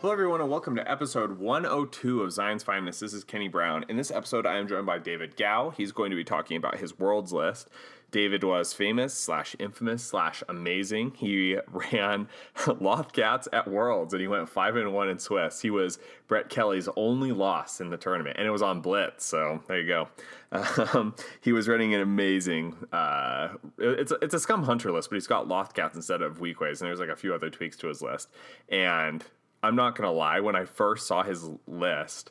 Hello, 0.00 0.12
everyone, 0.12 0.40
and 0.40 0.48
welcome 0.48 0.76
to 0.76 0.88
episode 0.88 1.40
102 1.40 2.22
of 2.22 2.30
Zion's 2.30 2.62
Finest. 2.62 3.00
This 3.00 3.12
is 3.12 3.24
Kenny 3.24 3.48
Brown. 3.48 3.84
In 3.88 3.96
this 3.96 4.12
episode, 4.12 4.46
I 4.46 4.58
am 4.58 4.68
joined 4.68 4.86
by 4.86 5.00
David 5.00 5.36
Gow. 5.36 5.70
He's 5.70 5.90
going 5.90 6.10
to 6.10 6.16
be 6.16 6.22
talking 6.22 6.56
about 6.56 6.78
his 6.78 7.00
world's 7.00 7.32
list. 7.32 7.68
David 8.12 8.44
was 8.44 8.72
famous 8.72 9.12
slash 9.12 9.56
infamous 9.58 10.04
slash 10.04 10.44
amazing. 10.48 11.14
He 11.16 11.58
ran 11.66 12.28
Lothcats 12.56 13.48
at 13.52 13.66
Worlds 13.66 14.14
and 14.14 14.20
he 14.20 14.28
went 14.28 14.48
five 14.48 14.76
and 14.76 14.94
one 14.94 15.08
in 15.08 15.18
Swiss. 15.18 15.60
He 15.60 15.70
was 15.70 15.98
Brett 16.28 16.48
Kelly's 16.48 16.88
only 16.94 17.32
loss 17.32 17.80
in 17.80 17.90
the 17.90 17.96
tournament, 17.96 18.36
and 18.38 18.46
it 18.46 18.50
was 18.50 18.62
on 18.62 18.80
Blitz. 18.80 19.24
So 19.24 19.64
there 19.66 19.80
you 19.80 19.88
go. 19.88 20.08
Um, 20.94 21.14
he 21.42 21.52
was 21.52 21.68
running 21.68 21.92
an 21.92 22.00
amazing. 22.00 22.74
Uh, 22.90 23.48
it's 23.76 24.12
a, 24.12 24.16
it's 24.22 24.32
a 24.32 24.40
scum 24.40 24.62
hunter 24.62 24.90
list, 24.90 25.10
but 25.10 25.16
he's 25.16 25.26
got 25.26 25.46
Lothcats 25.46 25.94
instead 25.94 26.22
of 26.22 26.38
Weequays, 26.38 26.80
and 26.80 26.88
there's 26.88 27.00
like 27.00 27.10
a 27.10 27.16
few 27.16 27.34
other 27.34 27.50
tweaks 27.50 27.76
to 27.78 27.88
his 27.88 28.00
list. 28.00 28.30
And 28.70 29.22
I'm 29.62 29.76
not 29.76 29.96
gonna 29.96 30.12
lie, 30.12 30.40
when 30.40 30.56
I 30.56 30.64
first 30.64 31.06
saw 31.06 31.22
his 31.22 31.48
list. 31.66 32.30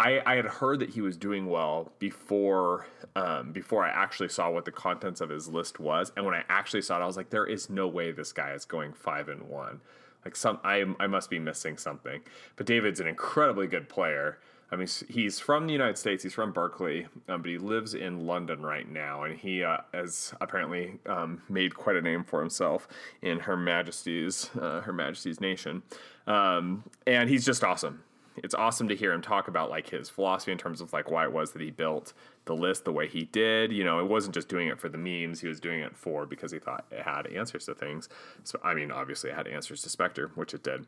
I, 0.00 0.22
I 0.24 0.36
had 0.36 0.44
heard 0.44 0.78
that 0.78 0.90
he 0.90 1.00
was 1.00 1.16
doing 1.16 1.46
well 1.46 1.90
before 1.98 2.86
um, 3.16 3.50
before 3.50 3.84
I 3.84 3.88
actually 3.90 4.28
saw 4.28 4.48
what 4.50 4.64
the 4.64 4.70
contents 4.70 5.20
of 5.20 5.28
his 5.28 5.48
list 5.48 5.80
was, 5.80 6.12
and 6.16 6.24
when 6.24 6.34
I 6.34 6.44
actually 6.48 6.82
saw 6.82 6.98
it, 6.98 7.02
I 7.02 7.06
was 7.06 7.16
like, 7.16 7.30
"There 7.30 7.46
is 7.46 7.68
no 7.68 7.88
way 7.88 8.12
this 8.12 8.32
guy 8.32 8.52
is 8.52 8.64
going 8.64 8.92
five 8.92 9.28
and 9.28 9.48
one. 9.48 9.80
Like 10.24 10.36
some, 10.36 10.60
I 10.62 10.84
I 11.00 11.08
must 11.08 11.30
be 11.30 11.40
missing 11.40 11.78
something." 11.78 12.20
But 12.54 12.66
David's 12.66 13.00
an 13.00 13.08
incredibly 13.08 13.66
good 13.66 13.88
player. 13.88 14.38
I 14.70 14.76
mean, 14.76 14.88
he's 15.08 15.40
from 15.40 15.66
the 15.66 15.72
United 15.72 15.96
States. 15.96 16.22
He's 16.22 16.34
from 16.34 16.52
Berkeley, 16.52 17.06
um, 17.28 17.40
but 17.40 17.50
he 17.50 17.56
lives 17.56 17.94
in 17.94 18.26
London 18.26 18.60
right 18.62 18.86
now, 18.86 19.22
and 19.22 19.38
he 19.38 19.64
uh, 19.64 19.78
has 19.94 20.34
apparently 20.42 20.98
um, 21.06 21.40
made 21.48 21.74
quite 21.74 21.96
a 21.96 22.02
name 22.02 22.22
for 22.22 22.40
himself 22.40 22.86
in 23.22 23.40
Her 23.40 23.56
Majesty's 23.56 24.50
uh, 24.60 24.82
Her 24.82 24.92
Majesty's 24.92 25.40
nation. 25.40 25.82
Um, 26.26 26.84
and 27.06 27.30
he's 27.30 27.46
just 27.46 27.64
awesome 27.64 28.02
it's 28.44 28.54
awesome 28.54 28.88
to 28.88 28.96
hear 28.96 29.12
him 29.12 29.22
talk 29.22 29.48
about 29.48 29.70
like 29.70 29.88
his 29.88 30.08
philosophy 30.08 30.52
in 30.52 30.58
terms 30.58 30.80
of 30.80 30.92
like 30.92 31.10
why 31.10 31.24
it 31.24 31.32
was 31.32 31.52
that 31.52 31.62
he 31.62 31.70
built 31.70 32.12
the 32.44 32.54
list 32.54 32.84
the 32.84 32.92
way 32.92 33.08
he 33.08 33.24
did. 33.24 33.72
You 33.72 33.84
know, 33.84 34.00
it 34.00 34.06
wasn't 34.06 34.34
just 34.34 34.48
doing 34.48 34.68
it 34.68 34.80
for 34.80 34.88
the 34.88 34.98
memes; 34.98 35.40
he 35.40 35.48
was 35.48 35.60
doing 35.60 35.80
it 35.80 35.96
for 35.96 36.26
because 36.26 36.52
he 36.52 36.58
thought 36.58 36.86
it 36.90 37.02
had 37.02 37.26
answers 37.28 37.66
to 37.66 37.74
things. 37.74 38.08
So, 38.44 38.58
I 38.62 38.74
mean, 38.74 38.90
obviously, 38.90 39.30
it 39.30 39.36
had 39.36 39.46
answers 39.46 39.82
to 39.82 39.88
Spectre, 39.88 40.30
which 40.34 40.54
it 40.54 40.62
did. 40.62 40.86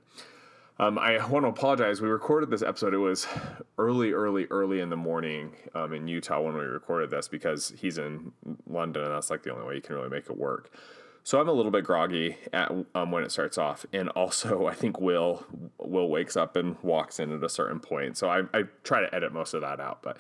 Um, 0.80 0.98
I 0.98 1.22
want 1.26 1.44
to 1.44 1.50
apologize. 1.50 2.00
We 2.00 2.08
recorded 2.08 2.48
this 2.48 2.62
episode. 2.62 2.94
It 2.94 2.98
was 2.98 3.28
early, 3.76 4.12
early, 4.12 4.46
early 4.46 4.80
in 4.80 4.88
the 4.88 4.96
morning 4.96 5.52
um, 5.74 5.92
in 5.92 6.08
Utah 6.08 6.40
when 6.40 6.54
we 6.54 6.64
recorded 6.64 7.10
this 7.10 7.28
because 7.28 7.74
he's 7.76 7.98
in 7.98 8.32
London, 8.66 9.04
and 9.04 9.12
that's 9.12 9.28
like 9.28 9.42
the 9.42 9.52
only 9.52 9.66
way 9.66 9.74
you 9.74 9.82
can 9.82 9.94
really 9.94 10.08
make 10.08 10.30
it 10.30 10.38
work. 10.38 10.74
So 11.22 11.38
I'm 11.38 11.50
a 11.50 11.52
little 11.52 11.70
bit 11.70 11.84
groggy 11.84 12.38
at 12.54 12.72
um, 12.94 13.10
when 13.10 13.24
it 13.24 13.30
starts 13.30 13.58
off, 13.58 13.84
and 13.92 14.08
also 14.08 14.66
I 14.68 14.74
think 14.74 14.98
Will 14.98 15.44
Will 15.76 16.08
wakes 16.08 16.34
up 16.34 16.56
and 16.56 16.78
walks 16.82 17.20
in 17.20 17.30
at 17.30 17.44
a 17.44 17.50
certain 17.50 17.80
point. 17.80 18.16
So 18.16 18.30
I, 18.30 18.44
I 18.54 18.62
try 18.82 19.02
to 19.02 19.14
edit 19.14 19.34
most 19.34 19.52
of 19.52 19.60
that 19.60 19.80
out, 19.80 20.02
but 20.02 20.16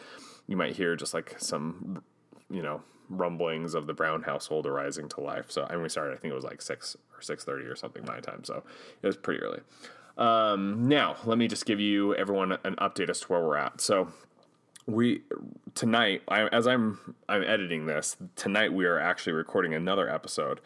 you 0.46 0.58
might 0.58 0.76
hear 0.76 0.94
just 0.94 1.14
like 1.14 1.36
some 1.38 2.02
you 2.50 2.60
know 2.60 2.82
rumblings 3.08 3.72
of 3.72 3.86
the 3.86 3.94
Brown 3.94 4.24
household 4.24 4.66
arising 4.66 5.08
to 5.08 5.22
life. 5.22 5.50
So 5.50 5.66
mean, 5.70 5.80
we 5.80 5.88
started. 5.88 6.18
I 6.18 6.18
think 6.18 6.32
it 6.32 6.36
was 6.36 6.44
like 6.44 6.60
six 6.60 6.98
or 7.16 7.22
six 7.22 7.44
thirty 7.44 7.64
or 7.64 7.76
something 7.76 8.04
my 8.04 8.20
time. 8.20 8.44
So 8.44 8.62
it 9.00 9.06
was 9.06 9.16
pretty 9.16 9.40
early. 9.40 9.60
Um, 10.18 10.88
now 10.88 11.16
let 11.24 11.38
me 11.38 11.48
just 11.48 11.66
give 11.66 11.80
you 11.80 12.14
everyone 12.14 12.52
an 12.64 12.76
update 12.76 13.10
as 13.10 13.20
to 13.20 13.26
where 13.28 13.40
we're 13.40 13.56
at. 13.56 13.80
So 13.80 14.08
we 14.86 15.22
tonight 15.74 16.22
I, 16.26 16.48
as 16.48 16.66
i'm 16.66 17.14
i'm 17.28 17.44
editing 17.44 17.86
this 17.86 18.16
tonight 18.34 18.72
we 18.72 18.86
are 18.86 18.98
actually 18.98 19.34
recording 19.34 19.72
another 19.72 20.08
episode 20.08 20.60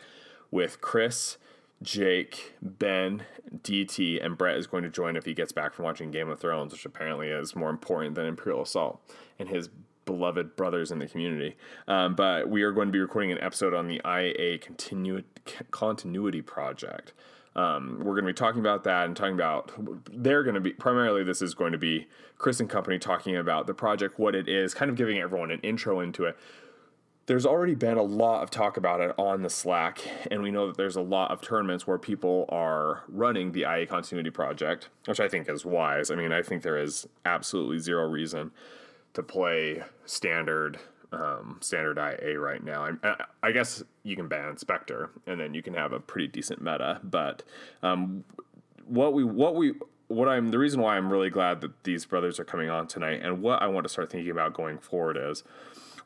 with 0.54 0.80
Chris, 0.80 1.36
Jake, 1.82 2.54
Ben, 2.62 3.24
DT, 3.62 4.24
and 4.24 4.38
Brett 4.38 4.56
is 4.56 4.68
going 4.68 4.84
to 4.84 4.88
join 4.88 5.16
if 5.16 5.24
he 5.24 5.34
gets 5.34 5.50
back 5.50 5.74
from 5.74 5.84
watching 5.84 6.12
Game 6.12 6.28
of 6.28 6.38
Thrones, 6.38 6.72
which 6.72 6.86
apparently 6.86 7.28
is 7.28 7.56
more 7.56 7.70
important 7.70 8.14
than 8.14 8.26
Imperial 8.26 8.62
Assault 8.62 9.00
and 9.38 9.48
his 9.48 9.68
beloved 10.04 10.54
brothers 10.54 10.92
in 10.92 11.00
the 11.00 11.08
community. 11.08 11.56
Um, 11.88 12.14
but 12.14 12.48
we 12.48 12.62
are 12.62 12.70
going 12.70 12.86
to 12.86 12.92
be 12.92 13.00
recording 13.00 13.32
an 13.32 13.40
episode 13.40 13.74
on 13.74 13.88
the 13.88 14.00
IA 14.04 14.58
continu- 14.58 15.24
continuity 15.72 16.40
project. 16.40 17.12
Um, 17.56 17.98
we're 17.98 18.14
going 18.14 18.24
to 18.24 18.30
be 18.30 18.34
talking 18.34 18.60
about 18.60 18.84
that 18.84 19.06
and 19.06 19.16
talking 19.16 19.34
about 19.34 19.70
they're 20.10 20.42
going 20.42 20.56
to 20.56 20.60
be 20.60 20.72
primarily 20.72 21.22
this 21.22 21.40
is 21.40 21.54
going 21.54 21.72
to 21.72 21.78
be 21.78 22.08
Chris 22.36 22.58
and 22.58 22.68
company 22.68 22.98
talking 22.98 23.36
about 23.36 23.66
the 23.66 23.74
project, 23.74 24.18
what 24.18 24.34
it 24.34 24.48
is, 24.48 24.74
kind 24.74 24.90
of 24.90 24.96
giving 24.96 25.18
everyone 25.18 25.50
an 25.50 25.60
intro 25.60 26.00
into 26.00 26.24
it 26.24 26.36
there's 27.26 27.46
already 27.46 27.74
been 27.74 27.96
a 27.96 28.02
lot 28.02 28.42
of 28.42 28.50
talk 28.50 28.76
about 28.76 29.00
it 29.00 29.14
on 29.18 29.42
the 29.42 29.48
Slack, 29.48 30.00
and 30.30 30.42
we 30.42 30.50
know 30.50 30.66
that 30.66 30.76
there's 30.76 30.96
a 30.96 31.02
lot 31.02 31.30
of 31.30 31.40
tournaments 31.40 31.86
where 31.86 31.98
people 31.98 32.44
are 32.50 33.02
running 33.08 33.52
the 33.52 33.62
IA 33.62 33.86
Continuity 33.86 34.30
Project, 34.30 34.90
which 35.06 35.20
I 35.20 35.28
think 35.28 35.48
is 35.48 35.64
wise. 35.64 36.10
I 36.10 36.16
mean, 36.16 36.32
I 36.32 36.42
think 36.42 36.62
there 36.62 36.76
is 36.76 37.06
absolutely 37.24 37.78
zero 37.78 38.06
reason 38.06 38.50
to 39.14 39.22
play 39.22 39.82
standard 40.04 40.78
um, 41.14 41.58
standard 41.60 41.98
IA 41.98 42.38
right 42.38 42.62
now. 42.62 42.96
I, 43.02 43.24
I, 43.42 43.52
guess 43.52 43.82
you 44.02 44.16
can 44.16 44.28
ban 44.28 44.56
Spectre, 44.56 45.10
and 45.26 45.40
then 45.40 45.54
you 45.54 45.62
can 45.62 45.74
have 45.74 45.92
a 45.92 46.00
pretty 46.00 46.28
decent 46.28 46.60
meta. 46.60 47.00
But 47.02 47.42
um, 47.82 48.24
what 48.86 49.12
we 49.12 49.24
what 49.24 49.54
we 49.54 49.74
what 50.08 50.28
I'm 50.28 50.50
the 50.50 50.58
reason 50.58 50.80
why 50.80 50.96
I'm 50.96 51.10
really 51.10 51.30
glad 51.30 51.60
that 51.62 51.84
these 51.84 52.04
brothers 52.04 52.38
are 52.38 52.44
coming 52.44 52.70
on 52.70 52.86
tonight, 52.86 53.20
and 53.22 53.42
what 53.42 53.62
I 53.62 53.66
want 53.68 53.84
to 53.84 53.88
start 53.88 54.10
thinking 54.10 54.30
about 54.30 54.54
going 54.54 54.78
forward 54.78 55.16
is 55.20 55.44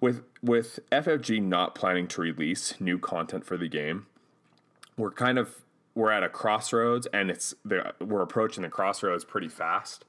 with 0.00 0.22
with 0.42 0.80
FFG 0.90 1.42
not 1.42 1.74
planning 1.74 2.06
to 2.08 2.20
release 2.20 2.74
new 2.80 2.98
content 2.98 3.44
for 3.44 3.56
the 3.56 3.68
game, 3.68 4.06
we're 4.96 5.10
kind 5.10 5.38
of 5.38 5.56
we're 5.94 6.12
at 6.12 6.22
a 6.22 6.28
crossroads, 6.28 7.06
and 7.12 7.30
it's 7.30 7.54
we're 7.64 8.22
approaching 8.22 8.62
the 8.62 8.68
crossroads 8.68 9.24
pretty 9.24 9.48
fast 9.48 10.04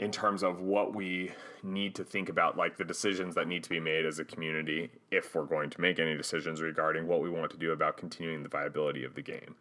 in 0.00 0.10
terms 0.10 0.42
of 0.42 0.62
what 0.62 0.94
we 0.94 1.30
need 1.62 1.94
to 1.94 2.02
think 2.02 2.30
about, 2.30 2.56
like 2.56 2.78
the 2.78 2.84
decisions 2.84 3.34
that 3.34 3.46
need 3.46 3.62
to 3.62 3.68
be 3.68 3.78
made 3.78 4.06
as 4.06 4.18
a 4.18 4.24
community 4.24 4.90
if 5.10 5.34
we're 5.34 5.44
going 5.44 5.68
to 5.68 5.78
make 5.78 5.98
any 5.98 6.16
decisions 6.16 6.62
regarding 6.62 7.06
what 7.06 7.20
we 7.20 7.28
want 7.28 7.50
to 7.50 7.58
do 7.58 7.72
about 7.72 7.98
continuing 7.98 8.42
the 8.42 8.48
viability 8.48 9.04
of 9.04 9.14
the 9.14 9.20
game. 9.20 9.54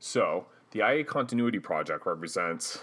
So, 0.00 0.46
the 0.72 0.80
IA 0.80 1.04
Continuity 1.04 1.60
Project 1.60 2.06
represents 2.06 2.80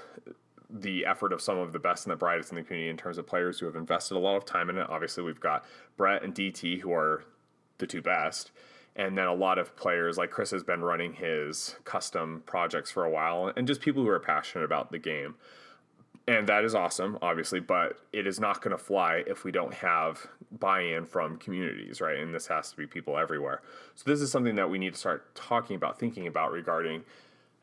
the 0.70 1.06
effort 1.06 1.34
of 1.34 1.42
some 1.42 1.58
of 1.58 1.74
the 1.74 1.80
best 1.80 2.06
and 2.06 2.14
the 2.14 2.16
brightest 2.16 2.52
in 2.52 2.56
the 2.56 2.64
community 2.64 2.90
in 2.90 2.96
terms 2.96 3.18
of 3.18 3.28
players 3.28 3.60
who 3.60 3.66
have 3.66 3.76
invested 3.76 4.16
a 4.16 4.20
lot 4.20 4.38
of 4.38 4.46
time 4.46 4.70
in 4.70 4.78
it. 4.78 4.88
Obviously, 4.90 5.22
we've 5.22 5.42
got 5.42 5.66
Brett 5.98 6.24
and 6.24 6.34
DT, 6.34 6.80
who 6.80 6.94
are 6.94 7.26
the 7.80 7.88
two 7.88 8.02
best. 8.02 8.52
And 8.96 9.18
then 9.18 9.28
a 9.28 9.34
lot 9.34 9.58
of 9.58 9.76
players, 9.76 10.18
like 10.18 10.32
Chris, 10.32 10.52
has 10.52 10.64
been 10.64 10.82
running 10.82 11.12
his 11.12 11.76
custom 11.84 12.44
projects 12.46 12.90
for 12.90 13.04
a 13.04 13.10
while, 13.10 13.52
and 13.58 13.68
just 13.68 13.82
people 13.82 14.02
who 14.02 14.10
are 14.10 14.20
passionate 14.20 14.64
about 14.64 14.94
the 14.94 15.00
game. 15.00 15.36
And 16.28 16.48
that 16.48 16.64
is 16.64 16.76
awesome, 16.76 17.18
obviously, 17.22 17.60
but 17.60 18.00
it 18.14 18.28
is 18.28 18.40
not 18.40 18.62
going 18.62 18.72
to 18.72 18.78
fly 18.78 19.24
if 19.26 19.44
we 19.44 19.52
don't 19.52 19.74
have 19.74 20.28
buy 20.52 20.82
in 20.82 21.06
from 21.06 21.38
communities, 21.38 22.00
right? 22.00 22.20
And 22.20 22.34
this 22.34 22.48
has 22.48 22.70
to 22.72 22.78
be 22.78 22.86
people 22.86 23.18
everywhere. 23.18 23.62
So, 23.96 24.10
this 24.10 24.22
is 24.22 24.32
something 24.32 24.56
that 24.56 24.70
we 24.70 24.78
need 24.78 24.94
to 24.94 25.00
start 25.00 25.34
talking 25.34 25.76
about, 25.76 26.00
thinking 26.00 26.28
about 26.28 26.52
regarding 26.52 27.04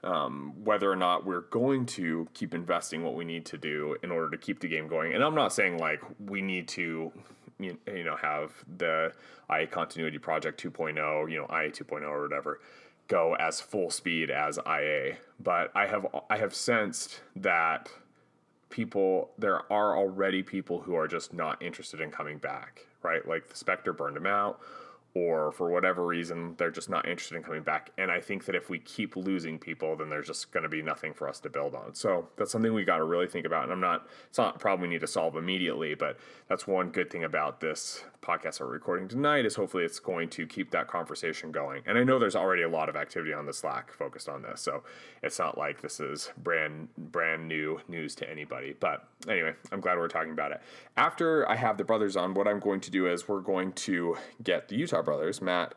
um, 0.04 0.52
whether 0.64 0.90
or 0.90 0.96
not 0.96 1.24
we're 1.24 1.42
going 1.42 1.86
to 1.86 2.28
keep 2.34 2.54
investing 2.54 3.02
what 3.02 3.14
we 3.14 3.24
need 3.24 3.44
to 3.46 3.58
do 3.58 3.96
in 4.02 4.10
order 4.10 4.30
to 4.30 4.38
keep 4.38 4.60
the 4.60 4.68
game 4.68 4.88
going. 4.88 5.14
And 5.14 5.24
I'm 5.24 5.34
not 5.34 5.52
saying 5.52 5.78
like 5.78 6.00
we 6.24 6.40
need 6.40 6.68
to, 6.68 7.12
you 7.58 7.78
know, 7.86 8.16
have 8.16 8.52
the 8.76 9.12
IA 9.50 9.66
Continuity 9.66 10.18
Project 10.18 10.62
2.0, 10.62 11.30
you 11.30 11.38
know, 11.38 11.46
IA 11.46 11.70
2.0 11.70 12.02
or 12.02 12.22
whatever, 12.22 12.60
go 13.08 13.34
as 13.36 13.60
full 13.60 13.90
speed 13.90 14.30
as 14.30 14.58
IA. 14.66 15.16
But 15.40 15.72
I 15.74 15.86
have 15.86 16.06
I 16.30 16.36
have 16.36 16.54
sensed 16.54 17.20
that 17.36 17.90
people 18.70 19.30
there 19.38 19.70
are 19.72 19.96
already 19.96 20.42
people 20.42 20.80
who 20.80 20.94
are 20.94 21.08
just 21.08 21.32
not 21.32 21.62
interested 21.62 22.00
in 22.00 22.10
coming 22.10 22.38
back, 22.38 22.86
right? 23.02 23.26
Like 23.26 23.48
the 23.48 23.56
Spectre 23.56 23.92
burned 23.92 24.16
them 24.16 24.26
out 24.26 24.60
or 25.14 25.50
for 25.52 25.70
whatever 25.70 26.06
reason 26.06 26.54
they're 26.58 26.70
just 26.70 26.90
not 26.90 27.08
interested 27.08 27.36
in 27.36 27.42
coming 27.42 27.62
back 27.62 27.90
and 27.96 28.10
i 28.10 28.20
think 28.20 28.44
that 28.44 28.54
if 28.54 28.68
we 28.68 28.78
keep 28.78 29.16
losing 29.16 29.58
people 29.58 29.96
then 29.96 30.08
there's 30.10 30.26
just 30.26 30.52
going 30.52 30.62
to 30.62 30.68
be 30.68 30.82
nothing 30.82 31.14
for 31.14 31.28
us 31.28 31.40
to 31.40 31.48
build 31.48 31.74
on 31.74 31.94
so 31.94 32.28
that's 32.36 32.52
something 32.52 32.74
we 32.74 32.84
got 32.84 32.98
to 32.98 33.04
really 33.04 33.26
think 33.26 33.46
about 33.46 33.64
and 33.64 33.72
i'm 33.72 33.80
not 33.80 34.06
it's 34.28 34.38
not 34.38 34.56
a 34.56 34.58
problem 34.58 34.88
we 34.88 34.94
need 34.94 35.00
to 35.00 35.06
solve 35.06 35.34
immediately 35.36 35.94
but 35.94 36.18
that's 36.48 36.66
one 36.66 36.90
good 36.90 37.10
thing 37.10 37.24
about 37.24 37.60
this 37.60 38.04
podcast 38.22 38.60
we're 38.60 38.66
recording 38.66 39.08
tonight 39.08 39.46
is 39.46 39.54
hopefully 39.54 39.84
it's 39.84 39.98
going 39.98 40.28
to 40.28 40.46
keep 40.46 40.70
that 40.70 40.86
conversation 40.86 41.50
going 41.50 41.82
and 41.86 41.96
i 41.96 42.04
know 42.04 42.18
there's 42.18 42.36
already 42.36 42.62
a 42.62 42.68
lot 42.68 42.88
of 42.88 42.96
activity 42.96 43.32
on 43.32 43.46
the 43.46 43.52
slack 43.52 43.92
focused 43.92 44.28
on 44.28 44.42
this 44.42 44.60
so 44.60 44.82
it's 45.22 45.38
not 45.38 45.56
like 45.56 45.80
this 45.80 46.00
is 46.00 46.30
brand 46.36 46.88
brand 46.96 47.46
new 47.48 47.80
news 47.88 48.14
to 48.14 48.28
anybody 48.28 48.74
but 48.78 49.08
anyway 49.28 49.52
i'm 49.72 49.80
glad 49.80 49.96
we're 49.96 50.08
talking 50.08 50.32
about 50.32 50.52
it 50.52 50.60
after 50.96 51.48
i 51.48 51.56
have 51.56 51.78
the 51.78 51.84
brothers 51.84 52.16
on 52.16 52.34
what 52.34 52.46
i'm 52.46 52.60
going 52.60 52.80
to 52.80 52.90
do 52.90 53.06
is 53.06 53.28
we're 53.28 53.40
going 53.40 53.72
to 53.72 54.16
get 54.42 54.68
the 54.68 54.76
utah 54.76 55.02
brothers, 55.02 55.40
Matt, 55.40 55.74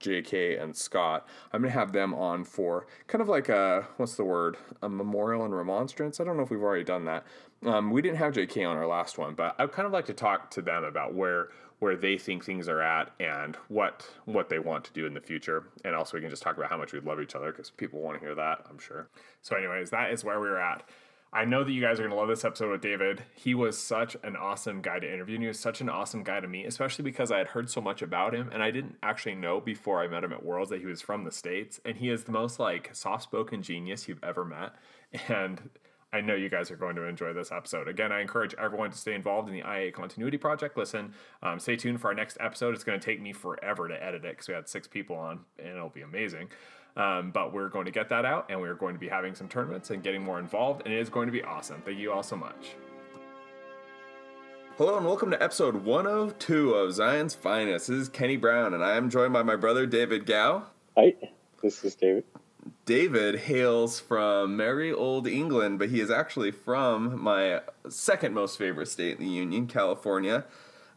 JK, 0.00 0.62
and 0.62 0.74
Scott. 0.76 1.26
I'm 1.52 1.60
going 1.60 1.72
to 1.72 1.78
have 1.78 1.92
them 1.92 2.14
on 2.14 2.44
for 2.44 2.86
kind 3.06 3.20
of 3.20 3.28
like 3.28 3.48
a, 3.48 3.86
what's 3.96 4.16
the 4.16 4.24
word, 4.24 4.56
a 4.82 4.88
memorial 4.88 5.44
and 5.44 5.54
remonstrance. 5.54 6.20
I 6.20 6.24
don't 6.24 6.36
know 6.36 6.42
if 6.42 6.50
we've 6.50 6.62
already 6.62 6.84
done 6.84 7.04
that. 7.04 7.24
Um, 7.64 7.90
we 7.90 8.00
didn't 8.00 8.16
have 8.16 8.32
JK 8.32 8.68
on 8.68 8.76
our 8.76 8.86
last 8.86 9.18
one, 9.18 9.34
but 9.34 9.54
I'd 9.58 9.72
kind 9.72 9.86
of 9.86 9.92
like 9.92 10.06
to 10.06 10.14
talk 10.14 10.50
to 10.52 10.62
them 10.62 10.84
about 10.84 11.14
where 11.14 11.48
where 11.80 11.96
they 11.96 12.16
think 12.16 12.44
things 12.44 12.68
are 12.68 12.80
at 12.80 13.10
and 13.18 13.56
what 13.68 14.08
what 14.24 14.48
they 14.48 14.58
want 14.58 14.84
to 14.84 14.92
do 14.92 15.06
in 15.06 15.14
the 15.14 15.20
future. 15.20 15.64
And 15.84 15.94
also 15.94 16.16
we 16.16 16.20
can 16.20 16.30
just 16.30 16.42
talk 16.42 16.56
about 16.56 16.70
how 16.70 16.78
much 16.78 16.92
we 16.92 17.00
love 17.00 17.20
each 17.20 17.34
other 17.34 17.50
because 17.50 17.70
people 17.70 18.00
want 18.00 18.18
to 18.18 18.24
hear 18.24 18.34
that, 18.36 18.64
I'm 18.70 18.78
sure. 18.78 19.08
So 19.42 19.56
anyways, 19.56 19.90
that 19.90 20.12
is 20.12 20.22
where 20.22 20.38
we're 20.38 20.60
at. 20.60 20.84
I 21.32 21.44
know 21.44 21.62
that 21.62 21.70
you 21.70 21.80
guys 21.80 22.00
are 22.00 22.02
going 22.02 22.10
to 22.10 22.16
love 22.16 22.28
this 22.28 22.44
episode 22.44 22.72
with 22.72 22.80
David. 22.80 23.22
He 23.36 23.54
was 23.54 23.78
such 23.78 24.16
an 24.24 24.34
awesome 24.34 24.82
guy 24.82 24.98
to 24.98 25.06
interview, 25.06 25.36
and 25.36 25.44
he 25.44 25.48
was 25.48 25.60
such 25.60 25.80
an 25.80 25.88
awesome 25.88 26.24
guy 26.24 26.40
to 26.40 26.48
meet, 26.48 26.66
especially 26.66 27.04
because 27.04 27.30
I 27.30 27.38
had 27.38 27.46
heard 27.46 27.70
so 27.70 27.80
much 27.80 28.02
about 28.02 28.34
him, 28.34 28.50
and 28.52 28.64
I 28.64 28.72
didn't 28.72 28.96
actually 29.00 29.36
know 29.36 29.60
before 29.60 30.02
I 30.02 30.08
met 30.08 30.24
him 30.24 30.32
at 30.32 30.44
Worlds 30.44 30.70
that 30.70 30.80
he 30.80 30.86
was 30.86 31.00
from 31.00 31.22
the 31.22 31.30
States. 31.30 31.80
And 31.84 31.96
he 31.96 32.10
is 32.10 32.24
the 32.24 32.32
most 32.32 32.58
like 32.58 32.90
soft 32.96 33.22
spoken 33.22 33.62
genius 33.62 34.08
you've 34.08 34.24
ever 34.24 34.44
met. 34.44 34.74
And 35.28 35.70
I 36.12 36.20
know 36.20 36.34
you 36.34 36.48
guys 36.48 36.72
are 36.72 36.76
going 36.76 36.96
to 36.96 37.04
enjoy 37.04 37.32
this 37.32 37.52
episode. 37.52 37.86
Again, 37.86 38.10
I 38.10 38.20
encourage 38.20 38.52
everyone 38.54 38.90
to 38.90 38.98
stay 38.98 39.14
involved 39.14 39.48
in 39.48 39.54
the 39.54 39.60
IA 39.60 39.92
Continuity 39.92 40.38
Project. 40.38 40.76
Listen, 40.76 41.14
um, 41.40 41.60
stay 41.60 41.76
tuned 41.76 42.00
for 42.00 42.08
our 42.08 42.14
next 42.14 42.36
episode. 42.40 42.74
It's 42.74 42.82
going 42.82 42.98
to 42.98 43.04
take 43.04 43.20
me 43.20 43.32
forever 43.32 43.86
to 43.86 44.02
edit 44.02 44.24
it 44.24 44.32
because 44.32 44.48
we 44.48 44.54
had 44.54 44.68
six 44.68 44.88
people 44.88 45.14
on, 45.14 45.40
and 45.58 45.68
it'll 45.68 45.88
be 45.88 46.02
amazing. 46.02 46.48
Um, 46.96 47.30
but 47.30 47.52
we're 47.52 47.68
going 47.68 47.84
to 47.84 47.92
get 47.92 48.08
that 48.08 48.24
out, 48.24 48.46
and 48.50 48.60
we're 48.60 48.74
going 48.74 48.94
to 48.94 48.98
be 48.98 49.06
having 49.06 49.36
some 49.36 49.48
tournaments 49.48 49.90
and 49.90 50.02
getting 50.02 50.24
more 50.24 50.40
involved, 50.40 50.82
and 50.84 50.92
it 50.92 50.98
is 50.98 51.08
going 51.08 51.26
to 51.26 51.32
be 51.32 51.44
awesome. 51.44 51.80
Thank 51.84 51.98
you 51.98 52.10
all 52.10 52.24
so 52.24 52.34
much. 52.34 52.74
Hello 54.76 54.96
and 54.96 55.06
welcome 55.06 55.30
to 55.30 55.40
episode 55.40 55.84
102 55.84 56.74
of 56.74 56.92
Zion's 56.92 57.36
Finest. 57.36 57.86
This 57.86 57.96
is 57.96 58.08
Kenny 58.08 58.36
Brown, 58.36 58.74
and 58.74 58.82
I 58.82 58.96
am 58.96 59.10
joined 59.10 59.32
by 59.32 59.44
my 59.44 59.54
brother 59.54 59.86
David 59.86 60.26
Gow. 60.26 60.64
Hi, 60.96 61.14
this 61.62 61.84
is 61.84 61.94
David. 61.94 62.24
David 62.90 63.42
hails 63.42 64.00
from 64.00 64.56
merry 64.56 64.92
old 64.92 65.28
England, 65.28 65.78
but 65.78 65.90
he 65.90 66.00
is 66.00 66.10
actually 66.10 66.50
from 66.50 67.22
my 67.22 67.60
second 67.88 68.34
most 68.34 68.58
favorite 68.58 68.88
state 68.88 69.16
in 69.16 69.24
the 69.24 69.30
Union, 69.30 69.68
California. 69.68 70.44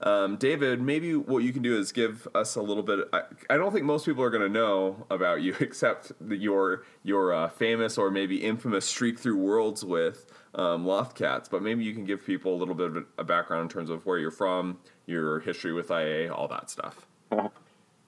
Um, 0.01 0.37
David, 0.37 0.81
maybe 0.81 1.15
what 1.15 1.43
you 1.43 1.53
can 1.53 1.61
do 1.61 1.77
is 1.77 1.91
give 1.91 2.27
us 2.33 2.55
a 2.55 2.63
little 2.63 2.81
bit. 2.81 3.07
I, 3.13 3.21
I 3.47 3.57
don't 3.57 3.71
think 3.71 3.85
most 3.85 4.07
people 4.07 4.23
are 4.23 4.31
going 4.31 4.41
to 4.41 4.49
know 4.49 5.05
about 5.11 5.43
you, 5.43 5.55
except 5.59 6.11
your 6.27 6.81
your 7.03 7.31
uh, 7.31 7.49
famous 7.49 7.99
or 7.99 8.09
maybe 8.09 8.43
infamous 8.43 8.87
streak 8.87 9.19
through 9.19 9.37
worlds 9.37 9.85
with 9.85 10.25
um, 10.55 10.85
Lothcats. 10.85 11.47
But 11.47 11.61
maybe 11.61 11.83
you 11.83 11.93
can 11.93 12.05
give 12.05 12.25
people 12.25 12.55
a 12.55 12.57
little 12.57 12.73
bit 12.73 12.87
of 12.87 13.05
a 13.19 13.23
background 13.23 13.61
in 13.61 13.69
terms 13.69 13.91
of 13.91 14.03
where 14.07 14.17
you're 14.17 14.31
from, 14.31 14.79
your 15.05 15.41
history 15.41 15.73
with 15.73 15.91
IA, 15.91 16.33
all 16.33 16.47
that 16.47 16.71
stuff. 16.71 17.05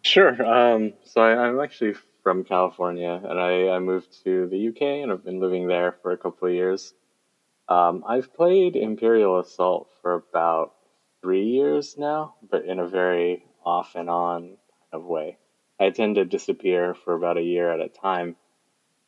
Sure. 0.01 0.43
Um, 0.43 0.93
so 1.03 1.21
I, 1.21 1.37
I'm 1.37 1.59
actually 1.59 1.93
from 2.25 2.43
California, 2.43 3.21
and 3.23 3.39
I, 3.39 3.69
I 3.69 3.77
moved 3.77 4.23
to 4.23 4.47
the 4.47 4.69
UK, 4.69 4.81
and 5.03 5.11
I've 5.11 5.23
been 5.23 5.39
living 5.39 5.67
there 5.67 5.91
for 6.01 6.11
a 6.11 6.17
couple 6.17 6.47
of 6.47 6.55
years. 6.55 6.91
Um, 7.69 8.03
I've 8.07 8.33
played 8.33 8.75
Imperial 8.75 9.39
Assault 9.39 9.91
for 10.01 10.15
about 10.15 10.73
three 11.21 11.43
years 11.43 11.99
now, 11.99 12.33
but 12.49 12.65
in 12.65 12.79
a 12.79 12.87
very 12.87 13.45
off 13.63 13.93
and 13.93 14.09
on 14.09 14.41
kind 14.41 14.57
of 14.93 15.03
way. 15.03 15.37
I 15.79 15.91
tend 15.91 16.15
to 16.15 16.25
disappear 16.25 16.95
for 16.95 17.13
about 17.13 17.37
a 17.37 17.43
year 17.43 17.71
at 17.71 17.79
a 17.79 17.89
time, 17.89 18.37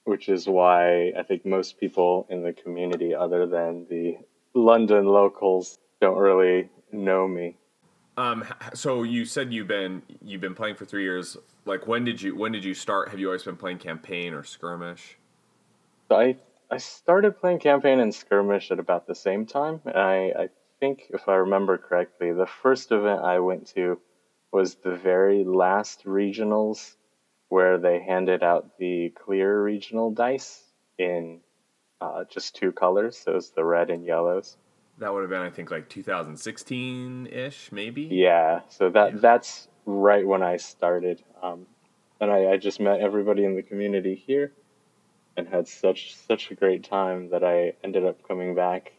which 0.04 0.30
is 0.30 0.48
why 0.48 1.10
I 1.18 1.24
think 1.24 1.44
most 1.44 1.80
people 1.80 2.28
in 2.30 2.44
the 2.44 2.54
community, 2.54 3.16
other 3.16 3.48
than 3.48 3.88
the 3.90 4.18
London 4.54 5.08
locals, 5.08 5.80
don't 6.00 6.20
really 6.20 6.70
know 6.92 7.28
me. 7.28 7.58
Um, 8.18 8.44
so 8.74 9.04
you 9.04 9.26
said 9.26 9.54
you've 9.54 9.68
been 9.68 10.02
you've 10.24 10.42
been 10.42 10.56
playing 10.56 10.76
for 10.76 10.86
three 10.86 11.04
years. 11.04 11.38
Like 11.66 11.88
when 11.88 12.04
did 12.04 12.22
you 12.22 12.36
when 12.36 12.52
did 12.52 12.66
you 12.66 12.74
start? 12.74 13.10
Have 13.10 13.20
you 13.20 13.28
always 13.28 13.44
been 13.44 13.58
playing 13.58 13.78
campaign 13.78 14.34
or 14.34 14.44
skirmish? 14.44 15.18
I 16.10 16.38
I 16.70 16.78
started 16.78 17.40
playing 17.40 17.60
campaign 17.60 18.00
and 18.00 18.14
skirmish 18.14 18.72
at 18.72 18.80
about 18.80 19.08
the 19.08 19.16
same 19.16 19.46
time. 19.46 19.82
I, 19.86 20.34
I 20.38 20.50
think, 20.80 21.04
if 21.12 21.30
I 21.30 21.36
remember 21.36 21.78
correctly, 21.78 22.34
the 22.34 22.46
first 22.46 22.92
event 22.92 23.22
I 23.22 23.40
went 23.40 23.68
to 23.76 24.00
was 24.52 24.76
the 24.76 24.96
very 24.96 25.46
last 25.46 26.04
regionals 26.06 26.96
where 27.48 27.78
they 27.78 28.02
handed 28.02 28.44
out 28.44 28.78
the 28.78 29.10
clear 29.10 29.62
regional 29.62 30.12
dice 30.12 30.62
in 30.98 31.40
uh, 32.02 32.26
just 32.30 32.56
two 32.56 32.74
colors. 32.74 33.18
So 33.18 33.32
it 33.32 33.36
was 33.36 33.52
the 33.52 33.64
red 33.64 33.90
and 33.90 34.06
yellows. 34.06 34.58
That 35.00 35.14
would 35.14 35.22
have 35.22 35.30
been, 35.30 35.42
I 35.42 35.50
think, 35.50 35.70
like 35.70 35.90
2016 35.90 37.28
ish, 37.28 37.72
maybe. 37.72 38.04
Yeah. 38.04 38.62
So 38.70 38.90
that 38.90 39.14
yeah. 39.14 39.20
that's 39.20 39.68
right 39.86 40.26
when 40.26 40.42
I 40.42 40.58
started, 40.58 41.24
um, 41.42 41.68
and 42.20 42.32
I, 42.32 42.52
I 42.52 42.58
just 42.58 42.80
met 42.80 43.00
everybody 43.00 43.46
in 43.46 43.56
the 43.56 43.62
community 43.62 44.16
here, 44.16 44.54
and 45.36 45.48
had 45.48 45.68
such 45.68 46.16
such 46.16 46.50
a 46.52 46.56
great 46.56 46.84
time 46.84 47.30
that 47.30 47.44
I 47.44 47.74
ended 47.84 48.06
up 48.06 48.28
coming 48.28 48.56
back 48.56 48.94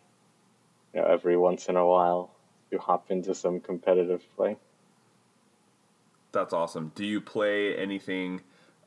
you 0.95 1.01
know, 1.01 1.07
every 1.07 1.37
once 1.37 1.69
in 1.69 1.77
a 1.77 1.87
while 1.87 2.31
to 2.71 2.79
hop 2.79 3.11
into 3.11 3.35
some 3.35 3.61
competitive 3.61 4.23
play. 4.37 4.57
That's 6.33 6.53
awesome. 6.53 6.93
Do 6.95 7.05
you 7.05 7.21
play 7.21 7.77
anything, 7.77 8.43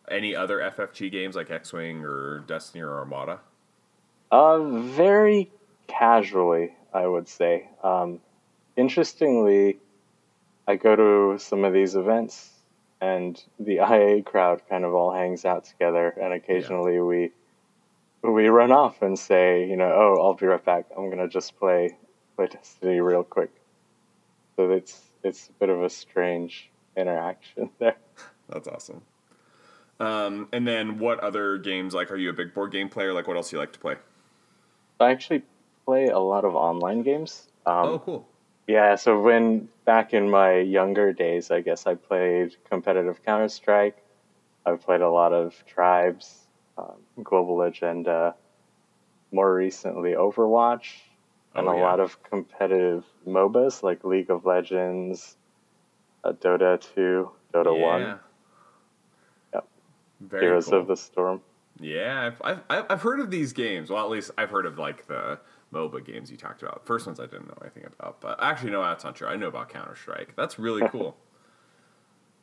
any 0.09 0.35
other 0.35 0.59
FFG 0.59 1.11
games 1.11 1.35
like 1.35 1.49
X 1.49 1.73
Wing 1.73 2.05
or 2.05 2.39
Destiny 2.47 2.81
or 2.83 2.93
Armada? 2.93 3.39
Uh, 4.31 4.59
very 4.63 5.51
casually, 5.87 6.73
I 6.93 7.07
would 7.07 7.27
say. 7.27 7.69
Um, 7.83 8.19
interestingly, 8.75 9.79
I 10.67 10.75
go 10.75 10.95
to 10.95 11.39
some 11.39 11.63
of 11.63 11.73
these 11.73 11.95
events 11.95 12.49
and 12.99 13.41
the 13.59 13.75
IA 13.91 14.21
crowd 14.23 14.61
kind 14.69 14.85
of 14.85 14.93
all 14.93 15.11
hangs 15.11 15.45
out 15.45 15.65
together, 15.65 16.09
and 16.09 16.33
occasionally 16.33 16.95
yeah. 16.95 17.01
we 17.01 17.31
we 18.23 18.47
run 18.47 18.71
off 18.71 19.01
and 19.01 19.17
say, 19.17 19.67
you 19.67 19.75
know, 19.75 19.91
oh, 19.91 20.21
I'll 20.21 20.35
be 20.35 20.45
right 20.45 20.63
back. 20.63 20.85
I'm 20.95 21.09
gonna 21.09 21.27
just 21.27 21.57
play 21.57 21.97
play 22.35 22.47
Destiny 22.47 23.01
real 23.01 23.23
quick. 23.23 23.51
So 24.55 24.71
it's 24.71 25.01
it's 25.23 25.49
a 25.49 25.53
bit 25.53 25.69
of 25.69 25.81
a 25.83 25.89
strange 25.89 26.69
interaction 26.95 27.69
there. 27.79 27.97
That's 28.49 28.67
awesome. 28.67 29.01
Um, 29.99 30.47
and 30.51 30.67
then, 30.67 30.97
what 30.97 31.19
other 31.19 31.57
games? 31.57 31.93
Like, 31.93 32.11
are 32.11 32.15
you 32.15 32.31
a 32.31 32.33
big 32.33 32.53
board 32.53 32.71
game 32.71 32.89
player? 32.89 33.13
Like, 33.13 33.27
what 33.27 33.37
else 33.37 33.51
do 33.51 33.55
you 33.55 33.59
like 33.59 33.73
to 33.73 33.79
play? 33.79 33.95
I 34.99 35.11
actually 35.11 35.43
play 35.85 36.07
a 36.07 36.19
lot 36.19 36.45
of 36.45 36.55
online 36.55 37.01
games. 37.03 37.47
Um, 37.65 37.75
oh, 37.75 37.99
cool. 37.99 38.27
Yeah, 38.67 38.95
so 38.95 39.19
when 39.19 39.67
back 39.85 40.13
in 40.13 40.29
my 40.29 40.59
younger 40.59 41.13
days, 41.13 41.51
I 41.51 41.61
guess 41.61 41.87
I 41.87 41.95
played 41.95 42.55
competitive 42.69 43.23
Counter 43.25 43.49
Strike. 43.49 43.97
I've 44.65 44.81
played 44.81 45.01
a 45.01 45.09
lot 45.09 45.33
of 45.33 45.55
Tribes, 45.65 46.47
um, 46.77 46.95
Global 47.23 47.61
Agenda, 47.63 48.35
more 49.31 49.53
recently 49.53 50.11
Overwatch, 50.11 50.99
and 51.55 51.67
oh, 51.67 51.71
a 51.71 51.77
lot 51.81 51.99
of 51.99 52.21
competitive 52.23 53.03
MOBAs 53.27 53.83
like 53.83 54.03
League 54.03 54.29
of 54.29 54.45
Legends, 54.45 55.35
uh, 56.23 56.33
Dota 56.33 56.79
2, 56.95 57.29
Dota 57.53 57.77
yeah. 57.77 57.85
1. 57.85 58.19
Yep. 59.53 59.67
Very 60.21 60.45
Heroes 60.45 60.67
cool. 60.67 60.79
of 60.79 60.87
the 60.87 60.95
Storm. 60.95 61.41
Yeah, 61.79 62.31
I've, 62.41 62.61
I've, 62.69 62.85
I've 62.89 63.01
heard 63.01 63.19
of 63.19 63.31
these 63.31 63.53
games. 63.53 63.89
Well, 63.89 64.03
at 64.03 64.11
least 64.11 64.31
I've 64.37 64.51
heard 64.51 64.67
of 64.67 64.77
like 64.77 65.07
the 65.07 65.39
MOBA 65.73 66.05
games 66.05 66.29
you 66.29 66.37
talked 66.37 66.61
about. 66.61 66.85
First 66.85 67.05
ones 67.05 67.19
I 67.19 67.25
didn't 67.25 67.47
know 67.47 67.57
anything 67.61 67.85
about, 67.85 68.21
but 68.21 68.41
actually, 68.41 68.71
no, 68.71 68.81
that's 68.81 69.03
not 69.03 69.15
true. 69.15 69.27
I 69.27 69.35
know 69.35 69.47
about 69.47 69.69
Counter 69.69 69.95
Strike. 69.95 70.35
That's 70.35 70.59
really 70.59 70.87
cool. 70.89 71.17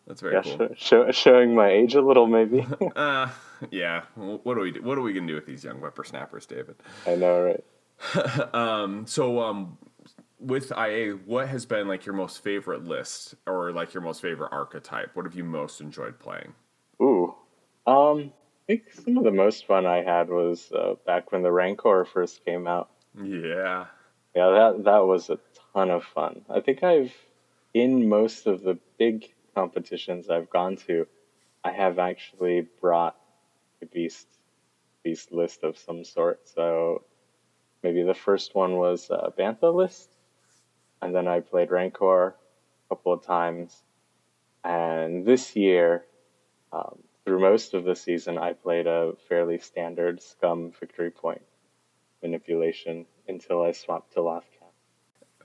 That's 0.06 0.23
very 0.23 0.35
yeah, 0.35 0.56
cool. 0.56 0.68
Show, 0.75 1.11
showing 1.11 1.54
my 1.54 1.68
age 1.68 1.94
a 1.94 2.00
little, 2.00 2.26
maybe. 2.26 2.66
uh, 2.97 3.28
yeah. 3.70 4.02
What 4.14 4.54
do 4.54 4.61
we 4.61 4.70
do? 4.70 4.82
What 4.82 4.97
are 4.97 5.02
we 5.02 5.12
gonna 5.12 5.26
do 5.26 5.35
with 5.35 5.47
these 5.47 5.62
young 5.62 5.76
whippersnappers, 5.76 6.47
David? 6.47 6.76
I 7.06 7.14
know, 7.14 7.42
right? 7.42 8.54
um, 8.54 9.06
so, 9.06 9.40
um, 9.40 9.76
with 10.40 10.73
IA, 10.73 11.18
what 11.26 11.49
has 11.49 11.66
been 11.66 11.88
like 11.88 12.06
your 12.06 12.14
most 12.14 12.42
favorite 12.42 12.85
list, 12.85 13.35
or 13.47 13.73
like 13.73 13.92
your 13.92 14.02
most 14.02 14.23
favorite 14.23 14.49
archetype? 14.50 15.11
What 15.14 15.26
have 15.26 15.35
you 15.35 15.44
most 15.44 15.80
enjoyed 15.82 16.18
playing? 16.18 16.54
Ooh, 17.02 17.35
um, 17.87 18.32
I 18.62 18.66
think 18.66 18.92
some 19.04 19.18
of 19.18 19.25
the 19.25 19.30
most 19.30 19.66
fun 19.66 19.85
I 19.85 20.02
had 20.02 20.28
was 20.28 20.70
uh, 20.73 20.94
back 21.06 21.32
when 21.32 21.42
the 21.42 21.52
Rancor 21.52 22.04
first 22.04 22.44
came 22.44 22.66
out. 22.66 22.90
Yeah. 23.22 23.87
Yeah, 24.34 24.50
that 24.50 24.84
that 24.84 25.06
was 25.06 25.30
a 25.30 25.38
ton 25.72 25.90
of 25.90 26.04
fun. 26.04 26.42
I 26.48 26.60
think 26.60 26.82
I've 26.82 27.12
in 27.75 28.08
most 28.08 28.46
of 28.46 28.62
the 28.62 28.78
big 28.98 29.32
competitions 29.54 30.30
I've 30.30 30.50
gone 30.50 30.76
to, 30.87 31.06
I 31.64 31.72
have 31.72 31.98
actually 31.98 32.66
brought 32.80 33.16
a 33.82 33.87
beast 33.87 34.26
beast 35.02 35.32
list 35.32 35.64
of 35.64 35.76
some 35.78 36.04
sort. 36.04 36.48
So 36.48 37.02
maybe 37.82 38.02
the 38.02 38.14
first 38.14 38.54
one 38.54 38.76
was 38.76 39.10
a 39.10 39.32
Bantha 39.37 39.75
list, 39.75 40.10
and 41.02 41.14
then 41.14 41.26
I 41.26 41.40
played 41.40 41.70
Rancor 41.70 42.26
a 42.28 42.94
couple 42.94 43.12
of 43.12 43.25
times. 43.25 43.82
And 44.64 45.25
this 45.25 45.56
year, 45.56 46.04
um, 46.72 46.98
through 47.25 47.40
most 47.40 47.75
of 47.75 47.84
the 47.84 47.94
season, 47.96 48.38
I 48.38 48.52
played 48.52 48.87
a 48.87 49.14
fairly 49.28 49.58
standard 49.58 50.20
Scum 50.22 50.72
victory 50.78 51.10
point 51.10 51.42
manipulation 52.22 53.06
until 53.26 53.62
I 53.62 53.72
swapped 53.72 54.12
to 54.14 54.20
Lothcat. 54.20 54.44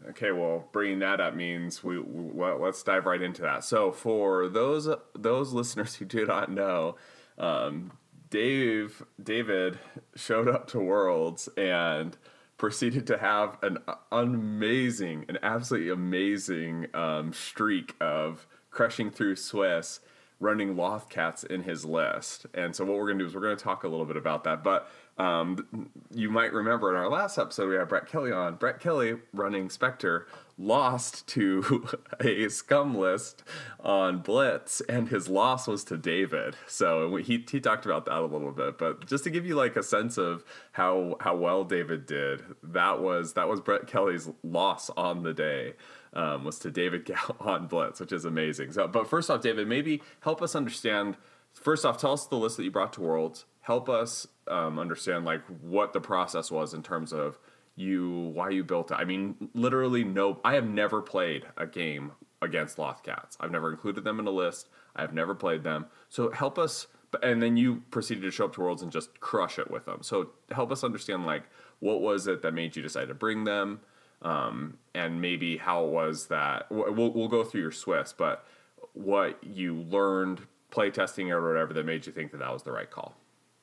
Okay, 0.10 0.32
well, 0.32 0.68
bringing 0.74 1.00
that 1.00 1.22
up 1.22 1.36
means 1.36 1.84
we, 1.84 1.98
let's 1.98 2.84
dive 2.84 3.06
right 3.06 3.22
into 3.22 3.42
that. 3.44 3.64
So, 3.64 3.92
for 3.92 4.50
those 4.50 4.90
those 5.16 5.54
listeners 5.54 5.96
who 5.96 6.06
do 6.06 6.26
not 6.26 6.52
know, 6.52 6.96
um, 7.38 7.94
Dave 8.30 9.04
David 9.22 9.80
showed 10.16 10.50
up 10.50 10.68
to 10.70 10.80
Worlds 10.80 11.48
and 11.56 12.18
proceeded 12.58 13.08
to 13.08 13.18
have 13.18 13.58
an 13.62 13.78
amazing, 14.12 15.26
an 15.30 15.38
absolutely 15.42 15.90
amazing 15.90 16.88
um, 16.94 17.34
streak 17.34 17.96
of 18.02 18.48
crushing 18.72 19.12
through 19.12 19.36
Swiss, 19.36 20.00
running 20.44 20.76
Lothcats 20.76 21.46
in 21.46 21.64
his 21.64 21.86
list. 21.86 22.46
And 22.54 22.76
so, 22.76 22.84
what 22.86 22.98
we're 22.98 23.08
going 23.08 23.20
to 23.20 23.24
do 23.24 23.28
is 23.28 23.36
we're 23.36 23.42
going 23.42 23.58
to 23.58 23.64
talk 23.64 23.84
a 23.84 23.88
little 23.88 24.06
bit 24.06 24.18
about 24.18 24.44
that. 24.44 24.64
But 24.64 24.90
Um, 25.16 25.92
you 26.12 26.32
might 26.32 26.54
remember 26.54 26.90
in 26.90 26.96
our 26.96 27.08
last 27.10 27.38
episode 27.38 27.70
we 27.70 27.76
had 27.76 27.88
Brett 27.88 28.08
Kelly 28.08 28.32
on. 28.32 28.56
Brett 28.56 28.80
Kelly 28.80 29.18
running 29.32 29.70
Spectre 29.70 30.26
lost 30.58 31.28
to 31.28 31.88
a 32.20 32.50
scum 32.50 32.96
list 32.96 33.44
on 33.80 34.20
Blitz, 34.20 34.82
and 34.82 35.10
his 35.10 35.30
loss 35.30 35.68
was 35.68 35.84
to 35.86 35.98
David. 35.98 36.56
So 36.68 37.18
he 37.18 37.46
he 37.48 37.60
talked 37.60 37.86
about 37.86 38.06
that 38.06 38.18
a 38.18 38.26
little 38.26 38.52
bit. 38.52 38.80
But 38.80 39.06
just 39.06 39.24
to 39.26 39.30
give 39.30 39.46
you 39.46 39.54
like 39.56 39.76
a 39.76 39.84
sense 39.84 40.18
of 40.18 40.44
how 40.72 41.16
how 41.20 41.36
well 41.36 41.64
David 41.64 42.08
did, 42.08 42.42
that 42.64 43.00
was 43.00 43.34
that 43.34 43.48
was 43.48 43.62
Brett 43.62 43.86
Kelly's 43.86 44.30
loss 44.44 44.90
on 44.98 45.22
the 45.22 45.34
day. 45.34 45.74
Um, 46.16 46.44
was 46.44 46.60
to 46.60 46.70
David 46.70 47.06
Gal 47.06 47.36
on 47.40 47.66
Blitz, 47.66 48.00
which 48.00 48.12
is 48.12 48.24
amazing. 48.24 48.72
So, 48.72 48.88
but 48.88 49.10
first 49.10 49.32
off, 49.32 49.42
David, 49.42 49.68
maybe 49.68 50.02
help 50.20 50.44
us 50.44 50.56
understand. 50.56 51.18
First 51.54 51.86
off, 51.86 51.98
tell 51.98 52.14
us 52.14 52.28
the 52.28 52.36
list 52.36 52.58
that 52.58 52.64
you 52.64 52.72
brought 52.72 52.94
to 52.94 53.02
Worlds 53.02 53.46
help 53.64 53.90
us 53.90 54.28
um, 54.48 54.78
understand 54.78 55.26
like 55.26 55.42
what 55.62 55.94
the 55.94 56.02
process 56.02 56.52
was 56.52 56.74
in 56.74 56.84
terms 56.84 57.12
of 57.12 57.40
you 57.76 58.32
why 58.36 58.50
you 58.50 58.64
built 58.64 58.92
it. 58.92 58.96
I 58.96 59.06
mean, 59.06 59.50
literally 59.54 60.04
no. 60.04 60.40
I 60.44 60.54
have 60.54 60.68
never 60.68 61.02
played 61.02 61.46
a 61.58 61.66
game 61.66 62.12
against 62.42 62.78
Lothcats. 62.78 63.36
I've 63.40 63.52
never 63.52 63.72
included 63.72 64.04
them 64.04 64.20
in 64.20 64.28
a 64.28 64.32
list. 64.32 64.70
I've 64.96 65.14
never 65.14 65.34
played 65.34 65.64
them. 65.64 65.88
So 66.10 66.30
help 66.30 66.60
us. 66.60 66.88
And 67.24 67.42
then 67.42 67.58
you 67.58 67.84
proceeded 67.90 68.22
to 68.22 68.32
show 68.32 68.46
up 68.46 68.54
to 68.56 68.62
Worlds 68.62 68.84
and 68.84 68.92
just 68.92 69.20
crush 69.22 69.58
it 69.58 69.72
with 69.72 69.86
them. 69.86 70.04
So 70.04 70.32
help 70.52 70.72
us 70.72 70.84
understand 70.84 71.26
like 71.26 71.44
what 71.80 72.02
was 72.02 72.28
it 72.28 72.42
that 72.42 72.54
made 72.54 72.76
you 72.76 72.84
decide 72.84 73.08
to 73.08 73.14
bring 73.14 73.46
them, 73.46 73.80
um, 74.24 74.78
and 74.96 75.22
maybe 75.22 75.58
how 75.58 75.86
it 75.86 75.92
was 75.92 76.28
that 76.28 76.68
we'll 76.70 77.12
we'll 77.12 77.28
go 77.28 77.44
through 77.44 77.62
your 77.62 77.72
Swiss, 77.72 78.14
but 78.14 78.46
what 78.94 79.44
you 79.44 79.76
learned 79.76 80.42
playtesting 80.72 81.30
or 81.30 81.48
whatever 81.48 81.74
that 81.74 81.86
made 81.86 82.06
you 82.06 82.12
think 82.12 82.32
that 82.32 82.40
that 82.40 82.52
was 82.52 82.64
the 82.64 82.72
right 82.72 82.90
call. 82.90 83.16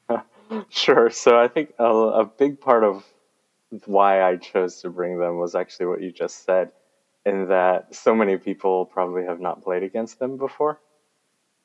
sure. 0.68 1.10
So 1.10 1.38
I 1.38 1.48
think 1.48 1.72
a, 1.78 1.84
a 1.84 2.24
big 2.24 2.60
part 2.60 2.84
of 2.84 3.04
why 3.86 4.22
I 4.22 4.36
chose 4.36 4.80
to 4.82 4.90
bring 4.90 5.18
them 5.18 5.38
was 5.38 5.54
actually 5.54 5.86
what 5.86 6.02
you 6.02 6.12
just 6.12 6.44
said, 6.44 6.72
in 7.24 7.48
that 7.48 7.94
so 7.94 8.14
many 8.14 8.36
people 8.36 8.86
probably 8.86 9.24
have 9.24 9.40
not 9.40 9.62
played 9.62 9.82
against 9.82 10.18
them 10.18 10.36
before. 10.36 10.80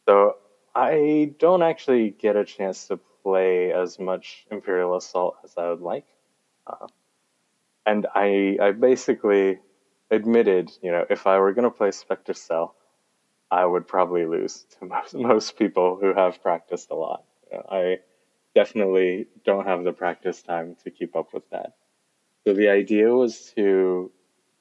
So 0.08 0.36
I 0.76 1.34
don't 1.40 1.64
actually 1.64 2.12
get 2.12 2.36
a 2.36 2.46
chance 2.46 2.88
to 2.88 3.00
play 3.24 3.72
as 3.72 3.98
much 3.98 4.46
Imperial 4.52 4.96
Assault 4.96 5.38
as 5.44 5.56
I 5.58 5.70
would 5.70 5.82
like. 5.82 6.06
Uh, 6.68 6.88
and 7.86 8.08
I, 8.14 8.58
I 8.62 8.72
basically 8.72 9.60
admitted, 10.10 10.72
you 10.82 10.92
know, 10.92 11.06
if 11.10 11.28
I 11.28 11.40
were 11.40 11.54
going 11.54 11.70
to 11.70 11.76
play 11.76 11.92
Spectre 11.92 12.34
Cell, 12.34 12.76
I 13.52 13.66
would 13.66 13.88
probably 13.88 14.26
lose 14.26 14.66
to 14.80 14.86
most, 14.94 15.14
most 15.14 15.58
people 15.58 15.98
who 16.00 16.14
have 16.14 16.42
practiced 16.42 16.92
a 16.92 16.96
lot. 16.96 17.24
You 17.52 17.58
know, 17.58 17.66
I 17.70 17.98
definitely 18.54 19.28
don't 19.46 19.68
have 19.68 19.84
the 19.84 19.94
practice 19.94 20.42
time 20.42 20.76
to 20.84 20.92
keep 20.92 21.16
up 21.16 21.34
with 21.34 21.48
that. 21.52 21.74
So 22.46 22.54
the 22.54 22.70
idea 22.70 23.10
was 23.10 23.52
to 23.56 24.12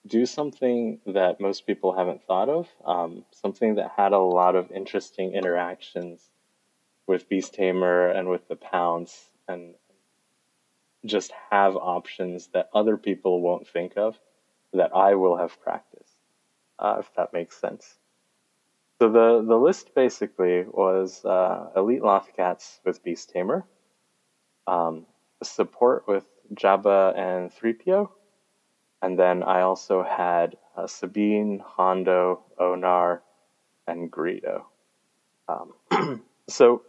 do 0.07 0.27
something 0.27 1.01
that 1.07 1.41
most 1.41 1.67
people 1.67 1.97
haven't 1.97 2.25
thought 2.27 2.49
of, 2.49 2.69
um, 2.85 3.25
something 3.31 3.77
that 3.77 3.93
had 3.97 4.13
a 4.13 4.19
lot 4.19 4.55
of 4.57 4.71
interesting 4.71 5.33
interactions 5.33 6.31
with 7.07 7.29
Beast 7.29 7.55
Tamer 7.55 8.09
and 8.09 8.29
with 8.29 8.49
the 8.49 8.57
Pounce, 8.57 9.31
and 9.49 9.75
just 11.05 11.33
have 11.51 11.77
options 11.77 12.49
that 12.49 12.69
other 12.75 12.97
people 12.97 13.41
won't 13.41 13.69
think 13.69 13.95
of 13.97 14.19
that 14.73 14.91
I 14.95 15.15
will 15.15 15.37
have 15.37 15.61
practiced, 15.61 16.17
uh, 16.79 16.97
if 16.99 17.11
that 17.17 17.33
makes 17.33 17.57
sense. 17.61 17.97
So 19.01 19.09
the, 19.11 19.45
the 19.47 19.57
list 19.57 19.95
basically 19.95 20.63
was 20.63 21.25
uh, 21.25 21.71
Elite 21.77 22.03
Lothcats 22.03 22.79
with 22.85 23.03
Beast 23.03 23.31
Tamer, 23.31 23.67
um, 24.67 25.07
support 25.43 26.07
with 26.07 26.25
Jabba 26.55 27.17
and 27.17 27.51
3PO. 27.51 28.09
And 29.03 29.19
then 29.19 29.43
I 29.43 29.61
also 29.63 30.03
had 30.03 30.57
uh, 30.77 30.87
Sabine, 30.87 31.63
Hondo, 31.65 32.45
Onar, 32.59 33.23
and 33.87 34.11
Greedo. 34.11 34.63
Um, 35.49 36.23
so 36.49 36.83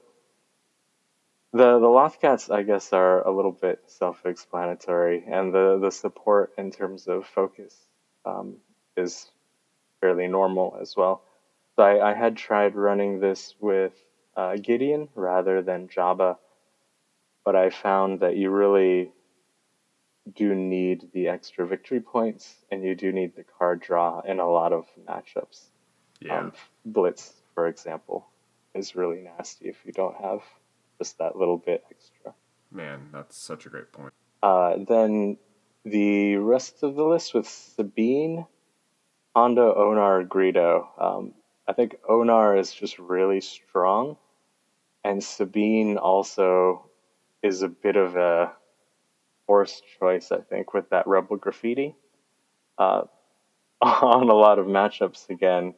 the 1.57 1.79
the 1.79 1.87
Lothcats, 1.87 2.53
I 2.53 2.63
guess, 2.63 2.93
are 2.93 3.25
a 3.27 3.31
little 3.31 3.51
bit 3.51 3.81
self-explanatory, 3.87 5.25
and 5.27 5.53
the 5.53 5.79
the 5.81 5.91
support 5.91 6.53
in 6.57 6.71
terms 6.71 7.07
of 7.07 7.25
focus 7.25 7.75
um, 8.25 8.57
is 8.95 9.29
fairly 10.01 10.27
normal 10.27 10.77
as 10.81 10.95
well. 10.95 11.23
So 11.75 11.83
I, 11.83 12.11
I 12.11 12.13
had 12.13 12.37
tried 12.37 12.75
running 12.75 13.19
this 13.19 13.55
with 13.59 13.93
uh, 14.35 14.55
Gideon 14.57 15.09
rather 15.15 15.61
than 15.61 15.87
Jabba 15.87 16.37
but 17.45 17.55
I 17.55 17.69
found 17.69 18.19
that 18.21 18.35
you 18.35 18.49
really 18.49 19.11
do 20.33 20.55
need 20.55 21.11
the 21.13 21.27
extra 21.27 21.65
victory 21.65 22.01
points 22.01 22.55
and 22.71 22.83
you 22.83 22.95
do 22.95 23.11
need 23.11 23.35
the 23.35 23.43
card 23.43 23.79
draw 23.79 24.21
in 24.21 24.39
a 24.39 24.49
lot 24.49 24.73
of 24.73 24.85
matchups. 25.07 25.61
Yeah. 26.19 26.39
Um, 26.39 26.53
Blitz, 26.83 27.31
for 27.53 27.67
example, 27.67 28.25
is 28.73 28.95
really 28.95 29.21
nasty 29.21 29.69
if 29.69 29.77
you 29.85 29.93
don't 29.93 30.15
have 30.15 30.41
just 30.97 31.17
that 31.19 31.35
little 31.35 31.57
bit 31.57 31.83
extra. 31.91 32.33
Man, 32.71 33.09
that's 33.11 33.37
such 33.37 33.65
a 33.65 33.69
great 33.69 33.91
point. 33.91 34.13
Uh, 34.43 34.77
then 34.87 35.37
the 35.85 36.35
rest 36.37 36.83
of 36.83 36.95
the 36.95 37.03
list 37.03 37.33
with 37.33 37.47
Sabine, 37.47 38.45
Hondo, 39.35 39.73
Onar, 39.73 40.23
Greedo. 40.23 40.87
Um, 41.01 41.33
I 41.67 41.73
think 41.73 41.95
Onar 42.07 42.57
is 42.57 42.73
just 42.73 42.99
really 42.99 43.41
strong, 43.41 44.17
and 45.03 45.23
Sabine 45.23 45.97
also 45.97 46.89
is 47.41 47.61
a 47.61 47.67
bit 47.67 47.95
of 47.95 48.15
a 48.15 48.51
forced 49.45 49.83
choice, 49.99 50.31
I 50.31 50.41
think, 50.41 50.73
with 50.73 50.89
that 50.89 51.07
Rebel 51.07 51.37
graffiti. 51.37 51.95
Uh, 52.77 53.03
on 53.81 54.29
a 54.29 54.33
lot 54.33 54.59
of 54.59 54.65
matchups, 54.65 55.29
again, 55.29 55.75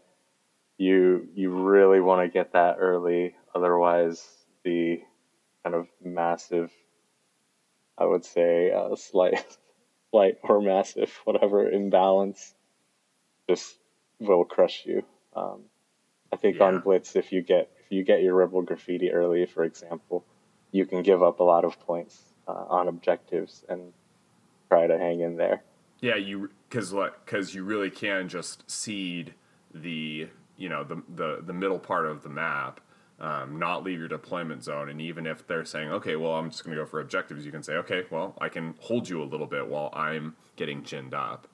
you 0.77 1.27
you 1.33 1.49
really 1.49 1.99
want 1.99 2.21
to 2.21 2.31
get 2.31 2.53
that 2.53 2.77
early, 2.79 3.35
otherwise 3.53 4.25
the 4.67 5.01
kind 5.63 5.75
of 5.75 5.87
massive, 6.03 6.71
I 7.97 8.05
would 8.05 8.25
say, 8.25 8.71
uh, 8.71 8.95
slight, 8.97 9.45
slight 10.11 10.35
or 10.43 10.61
massive, 10.61 11.11
whatever 11.23 11.69
imbalance, 11.69 12.53
just 13.49 13.77
will 14.19 14.43
crush 14.43 14.85
you. 14.85 15.03
Um, 15.33 15.61
I 16.33 16.35
think 16.35 16.57
yeah. 16.57 16.65
on 16.65 16.79
Blitz, 16.81 17.15
if 17.15 17.31
you 17.31 17.41
get 17.41 17.71
if 17.85 17.91
you 17.91 18.03
get 18.03 18.21
your 18.21 18.35
Rebel 18.35 18.61
graffiti 18.61 19.11
early, 19.11 19.45
for 19.45 19.63
example, 19.63 20.25
you 20.71 20.85
can 20.85 21.01
give 21.01 21.23
up 21.23 21.39
a 21.39 21.43
lot 21.43 21.63
of 21.63 21.79
points 21.79 22.21
uh, 22.45 22.51
on 22.51 22.89
objectives 22.89 23.63
and 23.69 23.93
try 24.67 24.87
to 24.87 24.97
hang 24.97 25.21
in 25.21 25.37
there. 25.37 25.63
Yeah, 26.01 26.15
you 26.15 26.49
because 26.69 26.93
what 26.93 27.25
because 27.25 27.55
you 27.55 27.63
really 27.63 27.89
can 27.89 28.27
just 28.27 28.69
cede 28.69 29.33
the 29.73 30.27
you 30.57 30.67
know 30.67 30.83
the 30.83 31.01
the 31.15 31.43
the 31.45 31.53
middle 31.53 31.79
part 31.79 32.05
of 32.05 32.23
the 32.23 32.29
map. 32.29 32.81
Um, 33.19 33.57
not 33.57 33.83
leave 33.83 33.97
your 33.97 34.07
deployment 34.07 34.63
zone. 34.63 34.89
And 34.89 35.01
even 35.01 35.25
if 35.25 35.47
they're 35.47 35.65
saying, 35.65 35.89
okay, 35.89 36.15
well, 36.15 36.33
I'm 36.33 36.51
just 36.51 36.63
going 36.63 36.77
to 36.77 36.83
go 36.83 36.87
for 36.87 36.99
objectives, 36.99 37.45
you 37.45 37.51
can 37.51 37.63
say, 37.63 37.73
okay, 37.73 38.03
well, 38.11 38.35
I 38.39 38.49
can 38.49 38.75
hold 38.79 39.09
you 39.09 39.23
a 39.23 39.25
little 39.25 39.47
bit 39.47 39.67
while 39.67 39.89
I'm 39.93 40.35
getting 40.55 40.83
chinned 40.83 41.15
up. 41.15 41.47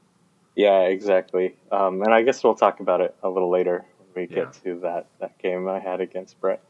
Yeah, 0.55 0.81
exactly. 0.81 1.55
Um, 1.71 2.01
and 2.01 2.13
I 2.13 2.23
guess 2.23 2.43
we'll 2.43 2.55
talk 2.55 2.81
about 2.81 2.99
it 2.99 3.15
a 3.23 3.29
little 3.29 3.49
later 3.49 3.85
when 3.97 4.27
we 4.27 4.35
yeah. 4.35 4.43
get 4.43 4.53
to 4.63 4.79
that, 4.81 5.07
that 5.21 5.37
game 5.39 5.69
I 5.69 5.79
had 5.79 6.01
against 6.01 6.39
Brett. 6.41 6.61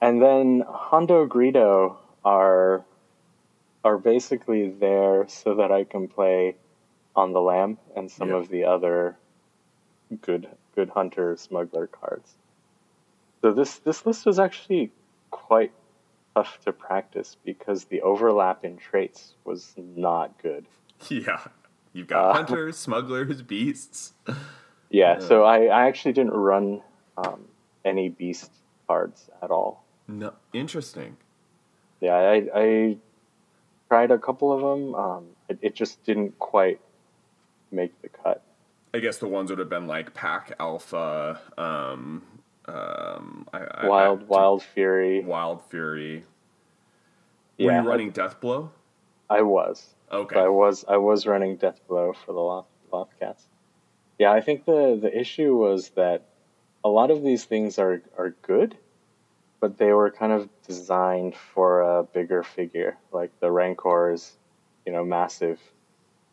And 0.00 0.20
then 0.20 0.64
Hondo 0.66 1.26
Greedo 1.26 1.96
are 2.24 2.84
are 3.82 3.98
basically 3.98 4.68
there 4.68 5.26
so 5.28 5.54
that 5.54 5.72
I 5.72 5.84
can 5.84 6.08
play 6.08 6.56
on 7.16 7.32
the 7.32 7.40
lam 7.40 7.78
and 7.96 8.10
some 8.10 8.30
of 8.32 8.48
the 8.48 8.64
other 8.64 9.16
good 10.20 10.48
good 10.74 10.90
hunter 10.90 11.36
smuggler 11.36 11.86
cards. 11.86 12.34
So 13.42 13.52
this 13.52 13.78
this 13.78 14.04
list 14.06 14.26
was 14.26 14.38
actually 14.38 14.92
quite 15.30 15.72
tough 16.34 16.58
to 16.64 16.72
practice 16.72 17.36
because 17.44 17.84
the 17.84 18.02
overlap 18.02 18.64
in 18.64 18.76
traits 18.76 19.34
was 19.44 19.72
not 19.76 20.40
good. 20.42 20.66
Yeah. 21.08 21.40
You've 21.92 22.06
got 22.06 22.30
uh, 22.30 22.32
hunters, 22.34 22.76
smugglers, 22.76 23.42
beasts. 23.42 24.12
Yeah, 24.90 25.20
so 25.20 25.44
I, 25.44 25.66
I 25.66 25.86
actually 25.86 26.12
didn't 26.12 26.34
run 26.34 26.82
um, 27.16 27.44
any 27.84 28.08
beast 28.08 28.50
cards 28.86 29.30
at 29.42 29.50
all. 29.50 29.84
No, 30.08 30.34
interesting. 30.52 31.16
Yeah, 32.00 32.14
I, 32.14 32.48
I 32.54 32.96
tried 33.88 34.10
a 34.10 34.18
couple 34.18 34.52
of 34.52 34.60
them. 34.60 34.94
Um, 34.94 35.26
it, 35.48 35.58
it 35.62 35.74
just 35.74 36.02
didn't 36.04 36.38
quite 36.38 36.80
make 37.70 38.00
the 38.02 38.08
cut. 38.08 38.42
I 38.92 38.98
guess 38.98 39.18
the 39.18 39.28
ones 39.28 39.50
would 39.50 39.60
have 39.60 39.68
been 39.68 39.86
like 39.86 40.14
Pack 40.14 40.54
Alpha, 40.58 41.40
um, 41.56 42.22
um, 42.70 43.48
I, 43.52 43.86
Wild 43.86 44.22
I, 44.22 44.24
Wild 44.24 44.62
Fury, 44.62 45.24
Wild 45.24 45.62
Fury. 45.70 46.24
Were 47.58 47.66
yeah, 47.66 47.82
you 47.82 47.88
running 47.88 48.10
Death 48.10 48.40
Blow? 48.40 48.70
I 49.28 49.42
was. 49.42 49.86
Okay. 50.10 50.40
I 50.40 50.48
was 50.48 50.84
I 50.88 50.96
was 50.96 51.26
running 51.26 51.56
Death 51.56 51.80
Blow 51.88 52.12
for 52.12 52.32
the 52.32 52.40
Loth, 52.40 52.66
Lothcats. 52.92 53.42
Yeah, 54.18 54.32
I 54.32 54.40
think 54.40 54.64
the 54.64 54.98
the 55.00 55.16
issue 55.16 55.56
was 55.56 55.90
that 55.90 56.24
a 56.84 56.88
lot 56.88 57.10
of 57.10 57.22
these 57.22 57.44
things 57.44 57.78
are 57.78 58.02
are 58.16 58.30
good, 58.42 58.76
but 59.60 59.78
they 59.78 59.92
were 59.92 60.10
kind 60.10 60.32
of 60.32 60.48
designed 60.66 61.36
for 61.36 61.82
a 61.82 62.02
bigger 62.02 62.42
figure, 62.42 62.96
like 63.12 63.30
the 63.40 63.50
Rancor's, 63.50 64.32
you 64.86 64.92
know, 64.92 65.04
massive 65.04 65.60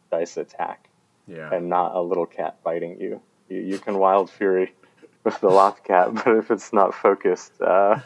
dice 0.09 0.37
attack, 0.37 0.89
Yeah. 1.27 1.53
and 1.53 1.69
not 1.69 1.95
a 1.95 2.01
little 2.01 2.25
cat 2.25 2.57
biting 2.63 2.99
you. 2.99 3.21
You, 3.49 3.59
you 3.59 3.79
can 3.79 3.97
Wild 3.99 4.29
Fury 4.29 4.73
with 5.27 5.41
the 5.41 5.49
Lothcat, 5.49 6.15
but 6.25 6.37
if 6.37 6.49
it's 6.51 6.71
not 6.71 6.93
focused, 6.93 7.61
uh, 7.61 7.99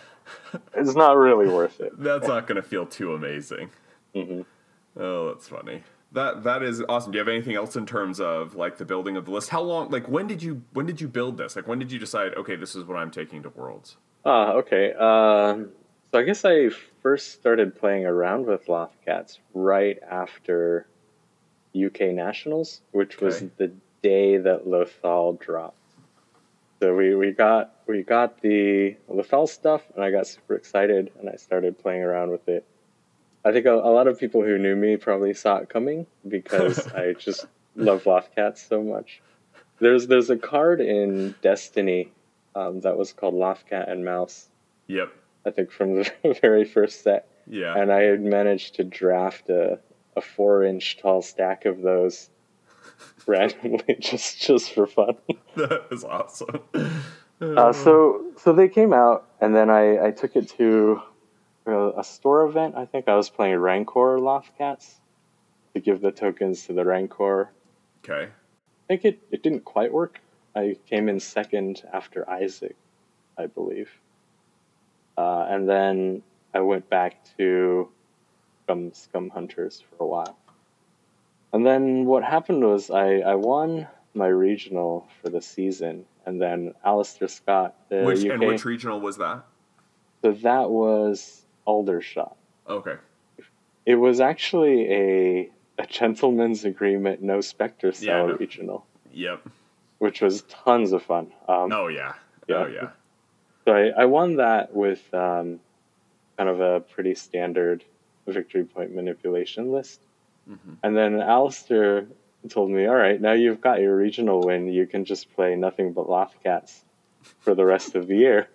it's 0.76 0.96
not 0.96 1.18
really 1.18 1.48
worth 1.48 1.80
it. 1.80 1.94
That's 1.98 2.28
not 2.28 2.48
going 2.48 2.56
to 2.56 2.68
feel 2.68 2.86
too 2.86 3.14
amazing. 3.14 3.70
hmm 4.14 4.42
Oh, 4.98 5.30
that's 5.30 5.48
funny. 5.48 5.84
That 6.12 6.44
that 6.44 6.62
is 6.64 6.84
awesome. 6.90 7.14
Do 7.14 7.16
you 7.18 7.22
have 7.22 7.30
anything 7.30 7.56
else 7.56 7.78
in 7.78 7.86
terms 7.86 8.20
of 8.20 8.56
like 8.56 8.78
the 8.78 8.84
building 8.84 9.16
of 9.16 9.24
the 9.24 9.32
list? 9.32 9.48
How 9.48 9.62
long? 9.62 9.90
Like 9.90 10.10
when 10.10 10.28
did 10.28 10.44
you 10.44 10.64
when 10.74 10.86
did 10.86 11.00
you 11.00 11.08
build 11.08 11.38
this? 11.38 11.56
Like 11.56 11.66
when 11.66 11.80
did 11.80 11.94
you 11.94 11.98
decide? 12.00 12.34
Okay, 12.36 12.58
this 12.58 12.76
is 12.76 12.84
what 12.84 12.98
I'm 12.98 13.10
taking 13.10 13.42
to 13.44 13.50
Worlds. 13.50 13.96
Ah, 14.26 14.52
okay. 14.56 14.92
Um, 14.92 15.70
so 16.12 16.20
I 16.20 16.24
guess 16.24 16.44
I 16.44 16.72
first 17.02 17.32
started 17.32 17.80
playing 17.80 18.06
around 18.06 18.48
with 18.48 18.66
Lothcats 18.66 19.38
right 19.54 19.98
after 20.10 20.88
UK 21.74 22.02
Nationals, 22.12 22.82
which 22.92 23.22
was 23.22 23.46
the 23.56 23.72
day 24.04 24.36
that 24.36 24.66
Lothal 24.68 25.40
dropped. 25.40 25.78
So 26.82 26.96
we, 26.96 27.14
we 27.14 27.32
got 27.32 27.76
we 27.86 28.02
got 28.02 28.42
the 28.42 28.96
Lothal 29.08 29.48
stuff, 29.48 29.84
and 29.94 30.04
I 30.04 30.10
got 30.10 30.26
super 30.26 30.56
excited, 30.56 31.12
and 31.20 31.30
I 31.30 31.36
started 31.36 31.78
playing 31.78 32.02
around 32.02 32.32
with 32.32 32.48
it. 32.50 32.66
I 33.46 33.52
think 33.52 33.68
a, 33.68 33.74
a 33.76 33.94
lot 33.94 34.08
of 34.08 34.20
people 34.20 34.42
who 34.42 34.58
knew 34.58 34.76
me 34.76 34.98
probably 34.98 35.36
saw 35.36 35.58
it 35.58 35.70
coming 35.70 36.08
because 36.28 36.88
I 36.96 37.14
just 37.14 37.46
love 37.76 38.06
Lothcats 38.06 38.68
so 38.68 38.82
much. 38.82 39.22
There's 39.80 40.08
there's 40.08 40.32
a 40.32 40.38
card 40.38 40.82
in 40.82 41.36
Destiny 41.44 42.10
um, 42.56 42.80
that 42.80 42.98
was 42.98 43.14
called 43.14 43.36
Lothcat 43.36 43.88
and 43.92 44.04
Mouse. 44.04 44.50
Yep. 44.88 45.12
I 45.46 45.52
think 45.52 45.70
from 45.72 45.98
the 45.98 46.12
very 46.42 46.66
first 46.66 47.04
set, 47.04 47.28
Yeah. 47.46 47.78
and 47.78 47.94
I 47.94 48.02
had 48.02 48.22
managed 48.22 48.74
to 48.76 48.84
draft 48.84 49.52
a, 49.52 49.78
a 50.18 50.22
four 50.22 50.64
inch 50.64 50.98
tall 50.98 51.22
stack 51.22 51.66
of 51.66 51.84
those 51.84 52.31
randomly 53.32 53.98
just 54.00 54.42
just 54.42 54.74
for 54.74 54.86
fun. 54.86 55.16
that 55.56 55.88
is 55.92 56.04
awesome. 56.04 56.60
Uh, 57.42 57.74
so 57.74 58.26
so 58.38 58.54
they 58.54 58.70
came 58.70 58.94
out, 58.94 59.28
and 59.40 59.56
then 59.56 59.70
I, 59.70 60.08
I 60.08 60.12
took 60.12 60.36
it 60.36 60.50
to 60.58 61.02
a, 61.66 62.00
a 62.00 62.04
store 62.04 62.46
event. 62.46 62.76
I 62.76 62.86
think 62.86 63.08
I 63.08 63.16
was 63.16 63.30
playing 63.30 63.58
Rancor 63.58 64.20
Lothcats 64.20 65.00
to 65.74 65.80
give 65.80 66.02
the 66.02 66.12
tokens 66.12 66.66
to 66.68 66.74
the 66.74 66.86
Rancor. 66.86 67.52
Okay. 68.04 68.30
I 68.30 68.88
think 68.88 69.06
it, 69.06 69.20
it 69.32 69.44
didn't 69.44 69.64
quite 69.64 69.92
work. 69.92 70.20
I 70.56 70.76
came 70.90 71.08
in 71.08 71.20
second 71.20 71.82
after 71.94 72.30
Isaac, 72.30 72.76
I 73.38 73.46
believe. 73.48 73.90
Uh, 75.18 75.46
and 75.50 75.70
then 75.70 76.24
I 76.54 76.60
went 76.60 76.90
back 76.90 77.24
to 77.38 77.90
Scum, 78.64 78.94
Scum 78.94 79.30
Hunters 79.30 79.82
for 79.90 80.04
a 80.04 80.08
while. 80.08 80.38
And 81.54 81.66
then 81.66 82.06
what 82.06 82.24
happened 82.24 82.64
was 82.64 82.90
I, 82.90 83.20
I 83.20 83.36
won 83.36 83.88
my 84.14 84.28
regional 84.28 85.08
for 85.22 85.30
the 85.30 85.42
season, 85.42 86.06
and 86.26 86.42
then 86.42 86.74
Alistair 86.86 87.28
Scott, 87.28 87.76
the 87.90 88.04
which 88.04 88.24
UK, 88.26 88.32
and 88.32 88.42
which 88.48 88.66
regional 88.66 89.00
was 89.00 89.18
that? 89.18 89.44
so 90.22 90.32
that 90.34 90.70
was 90.70 91.42
Aldershot. 91.66 92.36
Okay. 92.70 92.96
It 93.86 93.96
was 93.96 94.20
actually 94.20 94.92
a 94.94 95.50
a 95.78 95.88
gentleman's 95.88 96.64
agreement, 96.66 97.22
no 97.24 97.42
Spectre 97.42 97.92
cell 97.92 98.06
Yeah, 98.28 98.32
know. 98.34 98.38
regional, 98.38 98.86
Yep. 99.14 99.42
which 99.98 100.22
was 100.22 100.44
tons 100.44 100.92
of 100.92 101.02
fun. 101.04 101.32
Um, 101.48 101.72
Oh 101.72 101.88
yeah. 101.88 102.14
Yeah. 102.48 102.56
Oh 102.58 102.68
yeah. 102.68 102.90
So 103.66 103.74
I, 103.74 104.04
I 104.04 104.06
won 104.06 104.36
that 104.38 104.74
with 104.76 105.02
um, 105.14 105.60
kind 106.38 106.50
of 106.50 106.60
a 106.62 106.82
pretty 106.82 107.16
standard 107.16 107.84
victory 108.28 108.64
point 108.64 108.94
manipulation 108.94 109.72
list. 109.72 110.02
Mhm. 110.50 110.78
And 110.84 110.98
then 110.98 111.22
Alistair 111.22 112.08
told 112.50 112.72
me, 112.72 112.86
all 112.88 112.96
right, 112.96 113.20
now 113.22 113.34
you've 113.34 113.62
got 113.62 113.80
your 113.80 113.96
regional 113.96 114.42
win. 114.42 114.68
You 114.68 114.88
can 114.88 115.06
just 115.06 115.32
play 115.36 115.56
nothing 115.56 115.94
but 115.94 116.08
Lothcats 116.08 116.82
for 117.40 117.54
the 117.54 117.66
rest 117.66 117.96
of 117.96 118.08
the 118.08 118.16
year. 118.18 118.48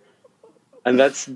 And 0.85 0.99
that's 0.99 1.31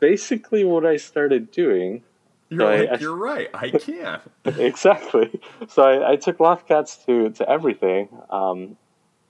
basically 0.00 0.64
what 0.64 0.84
I 0.86 0.96
started 0.96 1.50
doing. 1.50 2.02
You're 2.48 2.60
So 2.60 2.64
like, 2.66 2.90
I- 2.90 2.96
you're 3.02 3.16
right. 3.16 3.50
I 3.54 3.70
can. 3.70 4.20
exactly. 4.44 5.40
So 5.68 5.82
I, 5.82 6.12
I 6.12 6.16
took 6.16 6.38
Lothcats 6.38 7.04
to, 7.06 7.30
to 7.30 7.48
everything. 7.48 8.08
Um, 8.30 8.76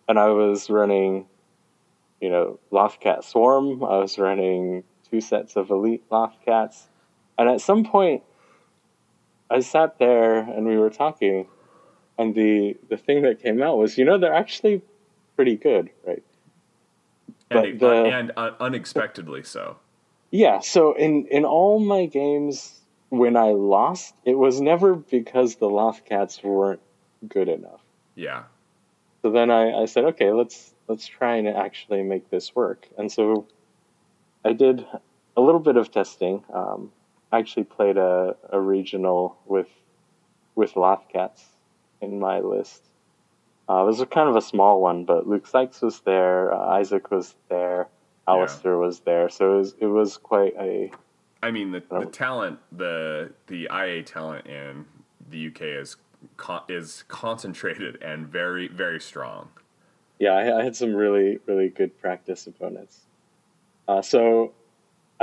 and 0.08 0.18
I 0.18 0.28
was 0.30 0.68
running, 0.70 1.26
you 2.20 2.30
know, 2.30 2.58
Lothcat 2.72 3.24
Swarm. 3.24 3.82
I 3.84 3.98
was 3.98 4.18
running 4.18 4.84
two 5.10 5.20
sets 5.20 5.56
of 5.56 5.70
Elite 5.70 6.08
Lothcats. 6.10 6.84
And 7.38 7.48
at 7.48 7.60
some 7.60 7.84
point, 7.84 8.22
I 9.52 9.60
sat 9.60 9.98
there 9.98 10.38
and 10.38 10.66
we 10.66 10.76
were 10.76 10.90
talking. 10.90 11.46
And 12.18 12.34
the, 12.34 12.76
the 12.88 12.96
thing 12.96 13.22
that 13.22 13.42
came 13.42 13.62
out 13.62 13.78
was, 13.78 13.96
you 13.98 14.04
know, 14.04 14.18
they're 14.18 14.34
actually 14.34 14.82
pretty 15.36 15.56
good, 15.56 15.90
right? 16.06 16.22
But 17.48 17.64
and, 17.66 17.80
the- 17.80 18.04
and 18.04 18.32
uh, 18.36 18.50
unexpectedly 18.60 19.42
so. 19.42 19.78
Yeah, 20.30 20.60
so 20.60 20.94
in, 20.94 21.26
in 21.30 21.44
all 21.44 21.78
my 21.78 22.06
games, 22.06 22.80
when 23.10 23.36
I 23.36 23.50
lost, 23.50 24.14
it 24.24 24.38
was 24.38 24.60
never 24.60 24.94
because 24.94 25.56
the 25.56 25.68
Lothcats 25.68 26.42
weren't 26.42 26.80
good 27.28 27.48
enough. 27.48 27.80
Yeah. 28.14 28.44
So 29.20 29.30
then 29.30 29.50
I, 29.50 29.82
I 29.82 29.84
said, 29.84 30.04
okay, 30.04 30.32
let's 30.32 30.72
let's 30.88 31.06
try 31.06 31.36
and 31.36 31.46
actually 31.46 32.02
make 32.02 32.30
this 32.30 32.54
work. 32.54 32.88
And 32.98 33.12
so 33.12 33.46
I 34.44 34.52
did 34.52 34.84
a 35.36 35.40
little 35.40 35.60
bit 35.60 35.76
of 35.76 35.90
testing. 35.90 36.42
Um, 36.52 36.90
I 37.32 37.38
actually 37.38 37.64
played 37.64 37.96
a, 37.96 38.36
a 38.50 38.60
regional 38.60 39.38
with 39.46 39.68
with 40.54 40.74
Lothcats 40.74 41.42
in 42.00 42.18
my 42.20 42.40
list. 42.40 42.82
Uh, 43.68 43.82
it 43.82 43.86
was 43.86 44.00
a 44.00 44.06
kind 44.06 44.28
of 44.28 44.36
a 44.36 44.42
small 44.42 44.80
one, 44.82 45.04
but 45.04 45.26
Luke 45.26 45.46
Sykes 45.46 45.80
was 45.80 46.00
there, 46.00 46.52
uh, 46.52 46.58
Isaac 46.78 47.10
was 47.10 47.34
there, 47.48 47.88
Alistair 48.28 48.76
was 48.76 49.00
there. 49.00 49.28
So 49.30 49.54
it 49.54 49.56
was 49.58 49.74
it 49.80 49.86
was 49.86 50.16
quite 50.18 50.54
a 50.58 50.90
I 51.44 51.50
mean, 51.50 51.72
the, 51.72 51.80
the 51.80 51.96
Oh. 51.96 52.04
talent, 52.04 52.58
the 52.70 53.32
the 53.46 53.68
IA 53.72 54.02
talent 54.02 54.46
in 54.46 54.84
the 55.30 55.48
UK 55.48 55.62
is 55.62 55.96
con- 56.36 56.62
is 56.68 57.04
concentrated 57.08 58.00
and 58.02 58.26
very 58.28 58.68
very 58.68 59.00
strong. 59.00 59.48
yeah, 60.18 60.32
I, 60.34 60.58
I 60.60 60.64
had 60.64 60.76
some 60.76 60.94
really, 60.94 61.38
really 61.46 61.68
good 61.68 61.98
practice 62.00 62.46
opponents. 62.46 63.00
Uh, 63.88 64.02
so 64.02 64.52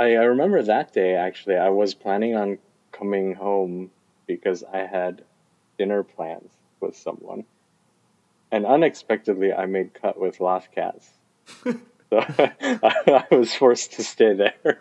I, 0.00 0.12
I 0.14 0.24
remember 0.24 0.62
that 0.62 0.92
day 0.92 1.14
actually, 1.14 1.56
I 1.56 1.68
was 1.68 1.94
planning 1.94 2.34
on 2.34 2.58
coming 2.90 3.34
home 3.34 3.90
because 4.26 4.64
I 4.64 4.78
had 4.78 5.22
dinner 5.78 6.02
plans 6.02 6.50
with 6.80 6.96
someone. 6.96 7.44
And 8.50 8.64
unexpectedly, 8.66 9.52
I 9.52 9.66
made 9.66 9.94
cut 9.94 10.18
with 10.18 10.38
Lothcats. 10.38 11.06
so 11.64 11.74
I, 12.12 13.24
I 13.30 13.34
was 13.34 13.54
forced 13.54 13.92
to 13.94 14.02
stay 14.04 14.32
there. 14.34 14.80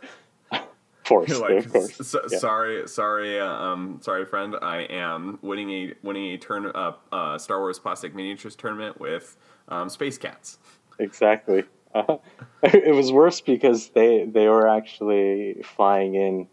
forced, 1.04 1.40
like, 1.42 1.66
of 1.66 1.72
course. 1.72 2.00
"S- 2.00 2.16
Yeah. 2.32 2.38
sorry, 2.40 2.88
sorry, 2.88 3.40
uh, 3.40 3.46
um, 3.46 4.00
sorry, 4.02 4.26
friend. 4.26 4.56
I 4.62 4.84
am 4.84 5.38
winning 5.42 5.70
a 5.70 5.94
winning 6.02 6.32
a 6.32 6.38
turn 6.38 6.66
uh, 6.68 6.94
uh, 7.12 7.38
Star 7.38 7.60
Wars 7.60 7.78
plastic 7.78 8.16
miniatures 8.16 8.56
tournament 8.56 9.00
with 9.00 9.38
um, 9.68 9.90
Space 9.90 10.18
Cats. 10.18 10.58
Exactly. 10.98 11.64
Uh, 11.94 12.18
it 12.64 12.94
was 12.94 13.12
worse 13.12 13.42
because 13.42 13.90
they 13.90 14.26
they 14.26 14.48
were 14.48 14.68
actually 14.68 15.62
flying 15.64 16.16
in 16.16 16.48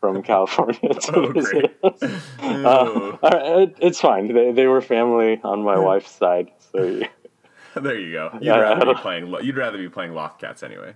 from 0.00 0.22
California. 0.30 0.94
To 0.94 1.12
Oh, 1.16 1.32
visit 1.32 1.76
us. 1.82 2.02
Uh, 2.42 3.16
right, 3.22 3.60
it, 3.62 3.76
it's 3.80 4.00
fine. 4.00 4.32
They, 4.32 4.52
they 4.52 4.66
were 4.66 4.80
family 4.80 5.40
on 5.42 5.62
my 5.62 5.78
wife's 5.78 6.10
side, 6.10 6.50
so 6.72 7.00
there 7.74 7.98
you 7.98 8.12
go. 8.12 8.30
You'd 8.34 8.42
Yeah, 8.44 8.58
rather 8.58 8.86
be 8.86 8.94
playing. 9.00 9.34
You'd 9.42 9.56
rather 9.56 9.78
be 9.78 9.88
playing 9.88 10.12
Lothcats 10.12 10.62
anyway. 10.62 10.94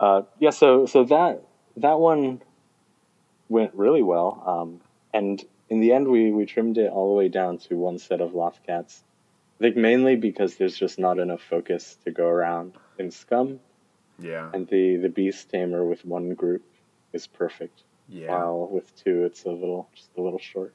uh, 0.00 0.22
yeah. 0.38 0.50
So 0.50 0.86
so 0.86 1.04
that 1.04 1.42
that 1.78 1.98
one 1.98 2.42
went 3.48 3.72
really 3.74 4.02
well, 4.02 4.42
um, 4.46 4.80
and 5.12 5.42
in 5.68 5.80
the 5.80 5.92
end, 5.92 6.08
we 6.08 6.30
we 6.32 6.44
trimmed 6.46 6.78
it 6.78 6.90
all 6.90 7.08
the 7.10 7.14
way 7.14 7.28
down 7.28 7.58
to 7.58 7.76
one 7.76 7.98
set 7.98 8.20
of 8.20 8.32
Lothcats. 8.32 9.00
I 9.60 9.64
think 9.64 9.76
mainly 9.76 10.16
because 10.16 10.56
there's 10.56 10.76
just 10.76 10.98
not 10.98 11.18
enough 11.18 11.40
focus 11.42 11.96
to 12.04 12.10
go 12.10 12.26
around 12.26 12.74
in 12.98 13.10
Scum, 13.10 13.60
Yeah. 14.18 14.50
and 14.52 14.66
the 14.68 14.96
the 14.96 15.08
Beast 15.08 15.50
Tamer 15.50 15.84
with 15.84 16.04
one 16.04 16.34
group 16.34 16.62
is 17.12 17.26
perfect. 17.26 17.82
Yeah. 18.08 18.30
While 18.30 18.68
with 18.70 18.94
two, 19.02 19.24
it's 19.24 19.44
a 19.44 19.50
little 19.50 19.88
just 19.94 20.10
a 20.16 20.20
little 20.20 20.38
short. 20.38 20.72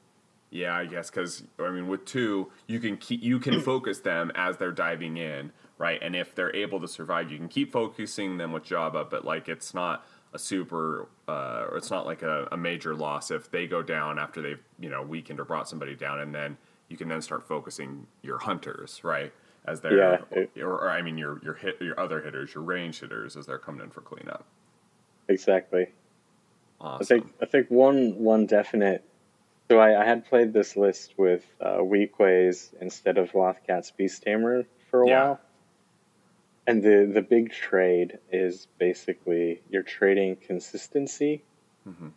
Yeah, 0.50 0.74
I 0.74 0.86
guess 0.86 1.10
because 1.10 1.44
I 1.60 1.70
mean, 1.70 1.86
with 1.86 2.04
two, 2.04 2.50
you 2.66 2.80
can 2.80 2.96
keep 2.96 3.22
you 3.22 3.38
can 3.38 3.60
focus 3.60 4.00
them 4.00 4.32
as 4.34 4.56
they're 4.56 4.72
diving 4.72 5.16
in, 5.16 5.52
right? 5.78 6.00
And 6.02 6.16
if 6.16 6.34
they're 6.34 6.54
able 6.54 6.80
to 6.80 6.88
survive, 6.88 7.30
you 7.30 7.38
can 7.38 7.48
keep 7.48 7.70
focusing 7.72 8.36
them 8.38 8.50
with 8.52 8.64
Jabba, 8.64 9.08
but 9.08 9.24
like 9.24 9.48
it's 9.48 9.74
not 9.74 10.04
a 10.32 10.38
super, 10.38 11.08
uh, 11.28 11.66
or 11.70 11.76
it's 11.76 11.90
not 11.90 12.06
like 12.06 12.22
a, 12.22 12.48
a 12.52 12.56
major 12.56 12.94
loss 12.94 13.30
if 13.32 13.50
they 13.50 13.66
go 13.66 13.82
down 13.82 14.18
after 14.18 14.42
they've 14.42 14.62
you 14.80 14.88
know 14.90 15.02
weakened 15.02 15.38
or 15.38 15.44
brought 15.44 15.68
somebody 15.68 15.94
down, 15.94 16.18
and 16.18 16.34
then 16.34 16.56
you 16.88 16.96
can 16.96 17.06
then 17.08 17.22
start 17.22 17.46
focusing 17.46 18.08
your 18.22 18.38
hunters, 18.38 19.04
right? 19.04 19.32
As 19.66 19.80
they're, 19.80 19.96
Yeah, 19.96 20.18
it- 20.30 20.50
or, 20.62 20.72
or 20.72 20.90
I 20.90 21.02
mean 21.02 21.18
your 21.18 21.40
your 21.44 21.54
hit 21.54 21.80
your 21.80 21.98
other 22.00 22.20
hitters, 22.22 22.54
your 22.54 22.64
range 22.64 23.00
hitters, 23.00 23.36
as 23.36 23.46
they're 23.46 23.58
coming 23.58 23.82
in 23.82 23.90
for 23.90 24.00
cleanup. 24.00 24.44
exactly. 25.28 25.88
Awesome. 26.80 27.02
I 27.02 27.04
think 27.04 27.34
I 27.42 27.46
think 27.46 27.70
one 27.70 28.18
one 28.18 28.46
definite. 28.46 29.04
So 29.68 29.78
I, 29.78 30.00
I 30.02 30.04
had 30.04 30.24
played 30.26 30.52
this 30.52 30.76
list 30.76 31.14
with 31.16 31.44
uh, 31.60 31.84
instead 32.80 33.18
of 33.18 33.32
Lothcat's 33.32 33.90
Beast 33.92 34.22
Tamer 34.22 34.64
for 34.90 35.02
a 35.02 35.08
Yeah. 35.08 35.22
while, 35.28 35.40
and 36.66 36.82
the 36.82 37.10
the 37.12 37.22
big 37.22 37.52
trade 37.52 38.18
is 38.32 38.66
basically 38.78 39.60
you're 39.70 39.82
trading 39.84 40.36
consistency 40.36 41.42
Mhm. 41.86 42.12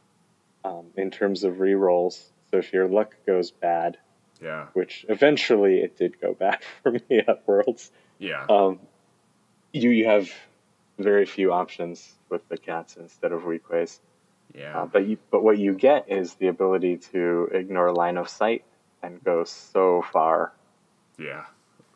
um, 0.63 0.85
in 0.95 1.11
terms 1.11 1.43
of 1.43 1.55
rerolls. 1.55 2.29
So 2.51 2.57
if 2.57 2.71
your 2.73 2.87
luck 2.87 3.15
goes 3.25 3.51
bad, 3.51 3.97
Yeah. 4.43 4.67
which 4.73 5.05
eventually 5.07 5.79
it 5.79 5.95
did 5.97 6.19
go 6.19 6.33
bad 6.33 6.59
for 6.83 6.91
me 6.91 7.19
at 7.27 7.47
Worlds, 7.47 7.91
Yeah. 8.19 8.45
um, 8.49 8.79
you 9.71 9.89
you 9.89 10.05
have 10.05 10.29
very 10.99 11.25
few 11.25 11.51
options 11.53 12.13
with 12.29 12.47
the 12.49 12.57
cats 12.57 12.97
instead 12.97 13.31
of 13.31 13.43
Weequays. 13.43 13.99
yeah. 14.53 14.81
Uh, 14.81 14.85
but 14.85 15.07
you, 15.07 15.17
but 15.31 15.43
what 15.43 15.57
you 15.57 15.73
get 15.73 16.05
is 16.11 16.35
the 16.35 16.47
ability 16.47 16.97
to 17.11 17.49
ignore 17.51 17.91
line 17.91 18.17
of 18.17 18.29
sight 18.29 18.63
and 19.01 19.23
go 19.23 19.43
so 19.43 20.03
far. 20.11 20.53
Yeah, 21.17 21.45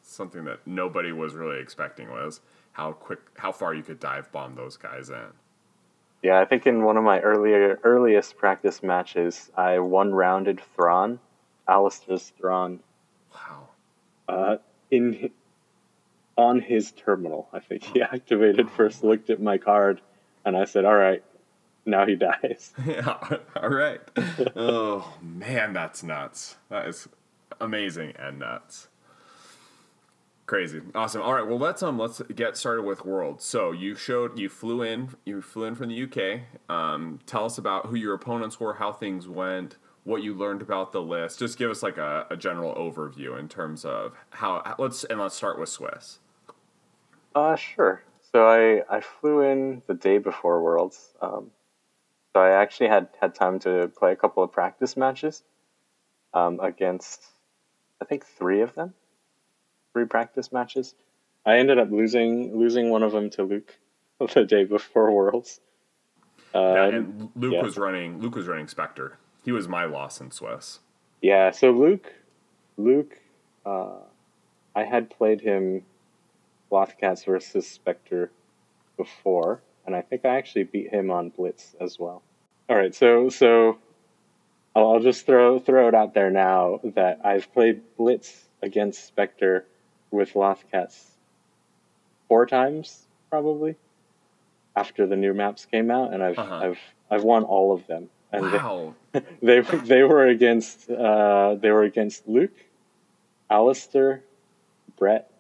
something 0.02 0.46
that 0.46 0.66
nobody 0.66 1.12
was 1.12 1.34
really 1.36 1.60
expecting 1.60 2.10
was 2.10 2.42
how 2.72 2.94
quick, 2.94 3.20
how 3.38 3.52
far 3.52 3.74
you 3.74 3.84
could 3.84 4.00
dive 4.00 4.32
bomb 4.32 4.56
those 4.56 4.78
guys 4.78 5.10
in. 5.10 5.28
Yeah, 6.24 6.40
I 6.40 6.46
think 6.46 6.66
in 6.66 6.84
one 6.84 6.98
of 6.98 7.04
my 7.04 7.20
earlier 7.20 7.80
earliest 7.84 8.38
practice 8.38 8.82
matches, 8.82 9.52
I 9.56 9.78
one 9.80 10.14
rounded 10.14 10.60
Thrawn, 10.76 11.20
Alistair's 11.68 12.32
Thrawn, 12.38 12.80
Wow. 13.34 13.68
uh, 14.28 14.58
in 14.92 15.32
on 16.38 16.60
his 16.60 16.92
terminal. 16.92 17.50
I 17.52 17.60
think 17.60 17.84
he 17.84 18.02
activated 18.14 18.70
first, 18.72 19.04
looked 19.04 19.30
at 19.30 19.42
my 19.42 19.58
card, 19.58 20.02
and 20.46 20.56
I 20.58 20.66
said, 20.66 20.86
"All 20.86 20.96
right, 20.96 21.24
now 21.86 22.06
he 22.06 22.16
dies." 22.28 22.74
Yeah. 22.86 23.18
All 23.56 23.70
right. 23.70 24.02
oh 24.56 25.18
man, 25.22 25.74
that's 25.74 26.04
nuts. 26.04 26.56
That 26.70 26.88
is 26.88 27.08
amazing 27.60 28.14
and 28.18 28.40
nuts. 28.40 28.88
Crazy. 30.46 30.82
Awesome. 30.96 31.22
All 31.22 31.34
right. 31.34 31.46
Well, 31.46 31.60
let's 31.60 31.84
um 31.84 32.00
let's 32.00 32.22
get 32.34 32.56
started 32.56 32.84
with 32.84 33.04
World. 33.04 33.42
So 33.42 33.74
you 33.74 33.96
showed 33.96 34.40
you 34.40 34.48
flew 34.48 34.82
in 34.82 35.10
you 35.26 35.42
flew 35.42 35.66
in 35.66 35.76
from 35.76 35.90
the 35.90 36.04
UK. 36.04 36.42
Um, 36.74 37.20
tell 37.26 37.44
us 37.44 37.58
about 37.58 37.88
who 37.88 37.96
your 37.98 38.14
opponents 38.14 38.58
were, 38.58 38.76
how 38.76 38.94
things 38.94 39.28
went, 39.28 39.76
what 40.08 40.24
you 40.24 40.34
learned 40.34 40.62
about 40.62 40.94
the 40.94 41.02
list. 41.02 41.40
Just 41.40 41.58
give 41.58 41.70
us 41.70 41.84
like 41.84 41.98
a, 41.98 42.26
a 42.30 42.38
general 42.38 42.74
overview 42.76 43.38
in 43.38 43.50
terms 43.50 43.84
of 43.84 44.14
how. 44.30 44.76
Let's 44.80 45.04
and 45.04 45.20
let's 45.20 45.36
start 45.36 45.60
with 45.60 45.68
Swiss. 45.68 46.20
Uh, 47.36 47.56
sure. 47.58 48.04
So 48.32 48.48
I, 48.48 48.84
I 48.90 49.02
flew 49.02 49.42
in 49.42 49.82
the 49.86 49.94
day 49.94 50.18
before 50.18 50.64
Worlds. 50.64 51.14
Um, 51.22 51.52
so 52.34 52.42
I 52.42 52.62
actually 52.62 52.90
had, 52.90 53.10
had 53.20 53.36
time 53.36 53.60
to 53.60 53.92
play 53.98 54.12
a 54.12 54.16
couple 54.16 54.44
of 54.44 54.52
practice 54.52 54.98
matches 54.98 55.44
um, 56.34 56.60
against, 56.62 57.24
I 58.02 58.06
think, 58.06 58.26
three 58.26 58.62
of 58.62 58.76
them. 58.76 58.94
Three 59.94 60.06
practice 60.06 60.52
matches. 60.52 60.96
I 61.46 61.58
ended 61.58 61.80
up 61.80 61.92
losing 61.92 62.58
losing 62.58 62.90
one 62.90 63.04
of 63.04 63.12
them 63.12 63.30
to 63.32 63.44
Luke 63.44 63.78
the 64.34 64.46
day 64.46 64.64
before 64.64 65.12
Worlds. 65.12 65.60
Uh, 66.56 66.60
Yeah, 66.60 66.86
and 66.86 67.30
Luke 67.36 67.54
yeah. 67.54 67.62
was 67.62 67.78
running. 67.78 68.22
Luke 68.22 68.36
was 68.36 68.48
running 68.48 68.68
Spectre. 68.68 69.18
He 69.48 69.54
was 69.54 69.70
my 69.70 69.86
loss 69.86 70.20
in 70.20 70.30
Swiss. 70.30 70.80
Yeah, 71.22 71.52
so 71.52 71.72
Luke, 71.72 72.12
Luke, 72.76 73.18
uh, 73.66 74.00
I 74.76 74.84
had 74.84 75.10
played 75.10 75.40
him 75.40 75.86
Lothcats 76.70 77.24
versus 77.26 77.66
Spectre 77.66 78.30
before, 78.98 79.62
and 79.86 79.96
I 79.96 80.02
think 80.02 80.26
I 80.26 80.36
actually 80.36 80.66
beat 80.66 80.90
him 80.92 81.10
on 81.10 81.30
Blitz 81.30 81.78
as 81.80 81.98
well. 81.98 82.24
All 82.68 82.76
right, 82.76 82.94
so 82.94 83.30
so 83.30 83.78
I'll, 84.76 84.96
I'll 84.96 85.00
just 85.00 85.26
throw 85.26 85.60
throw 85.60 85.88
it 85.88 85.96
out 85.96 86.14
there 86.14 86.30
now 86.30 86.82
that 86.84 87.22
I've 87.24 87.50
played 87.54 87.80
Blitz 87.96 88.50
against 88.62 89.08
Spectre 89.08 89.64
with 90.12 90.34
Lothcats 90.34 91.12
four 92.28 92.46
times 92.46 93.08
probably 93.30 93.78
after 94.76 95.08
the 95.08 95.16
new 95.16 95.34
maps 95.34 95.66
came 95.66 95.90
out, 95.90 96.14
and 96.14 96.22
I've 96.22 96.38
Uh-huh. 96.38 96.54
I've 96.54 96.80
I've 97.10 97.24
won 97.24 97.46
all 97.46 97.74
of 97.74 97.88
them. 97.88 98.10
And 98.34 98.52
Wow. 98.52 98.94
they 99.42 99.62
they 99.62 100.04
were 100.04 100.28
against 100.28 100.90
uh, 100.90 101.56
they 101.56 101.72
were 101.72 101.84
against 101.84 102.28
Luke, 102.28 102.54
Alistair, 103.50 104.24
Brett, 104.98 105.32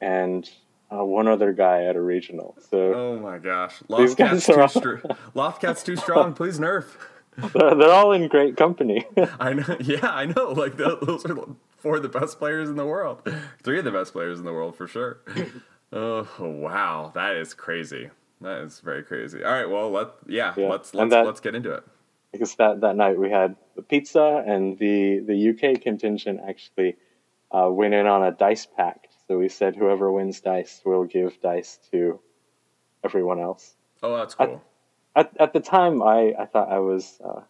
and 0.00 0.48
uh, 0.92 1.04
one 1.04 1.28
other 1.28 1.52
guy 1.52 1.84
at 1.84 1.96
a 1.96 2.00
regional. 2.00 2.56
So 2.70 2.94
Oh 2.94 3.18
my 3.18 3.38
gosh. 3.38 3.78
These 3.96 4.14
Lothcat's 4.16 4.48
are 4.48 4.54
too, 4.54 4.60
all- 4.60 4.68
str- 4.68 4.96
Lothcat's 5.34 5.82
too 5.82 5.96
strong. 5.96 6.34
Please 6.34 6.58
nerf. 6.58 6.86
they're, 7.54 7.74
they're 7.74 7.92
all 7.92 8.12
in 8.12 8.28
great 8.28 8.56
company. 8.56 9.06
I 9.40 9.54
know. 9.54 9.76
Yeah, 9.80 10.06
I 10.10 10.26
know. 10.26 10.50
Like 10.52 10.76
tho- 10.76 10.98
those 11.00 11.24
are 11.24 11.36
four 11.78 11.96
of 11.96 12.02
the 12.02 12.08
best 12.10 12.38
players 12.38 12.68
in 12.68 12.76
the 12.76 12.84
world. 12.86 13.26
Three 13.62 13.78
of 13.78 13.84
the 13.84 13.90
best 13.90 14.12
players 14.12 14.38
in 14.38 14.44
the 14.44 14.52
world 14.52 14.76
for 14.76 14.86
sure. 14.86 15.18
Oh 15.94 16.26
wow, 16.38 17.10
that 17.14 17.36
is 17.36 17.54
crazy. 17.54 18.10
That 18.42 18.58
is 18.62 18.80
very 18.80 19.02
crazy. 19.02 19.42
All 19.44 19.50
right, 19.52 19.68
well 19.68 19.90
let 19.90 20.08
yeah, 20.26 20.52
Yeah, 20.56 20.66
let's 20.68 20.92
let's 20.94 21.10
that- 21.10 21.24
let's 21.24 21.40
get 21.40 21.54
into 21.54 21.72
it. 21.72 21.84
Because 22.32 22.54
that, 22.56 22.80
that 22.80 22.96
night 22.96 23.18
we 23.18 23.30
had 23.30 23.56
the 23.76 23.82
pizza 23.82 24.42
and 24.46 24.78
the 24.78 25.20
the 25.20 25.50
UK 25.50 25.80
contingent 25.80 26.40
actually 26.46 26.96
uh, 27.50 27.68
went 27.70 27.94
in 27.94 28.06
on 28.06 28.22
a 28.24 28.32
dice 28.32 28.66
pact. 28.66 29.08
So 29.28 29.38
we 29.38 29.48
said 29.48 29.76
whoever 29.76 30.10
wins 30.10 30.40
dice 30.40 30.80
will 30.84 31.04
give 31.04 31.40
dice 31.40 31.78
to 31.90 32.20
everyone 33.04 33.38
else. 33.38 33.74
Oh, 34.02 34.16
that's 34.16 34.34
cool. 34.34 34.62
At, 35.14 35.30
at 35.38 35.52
the 35.52 35.60
time, 35.60 36.02
I, 36.02 36.34
I 36.38 36.46
thought 36.46 36.70
I 36.70 36.78
was 36.78 37.20
uh, 37.22 37.42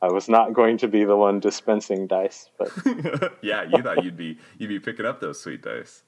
I 0.00 0.08
was 0.08 0.28
not 0.28 0.54
going 0.54 0.78
to 0.78 0.88
be 0.88 1.04
the 1.04 1.16
one 1.16 1.40
dispensing 1.40 2.06
dice, 2.06 2.48
but 2.56 2.70
yeah, 3.42 3.64
you 3.64 3.82
thought 3.82 4.04
you'd 4.04 4.16
be 4.16 4.38
you'd 4.58 4.68
be 4.68 4.78
picking 4.78 5.06
up 5.06 5.20
those 5.20 5.40
sweet 5.40 5.62
dice. 5.62 6.04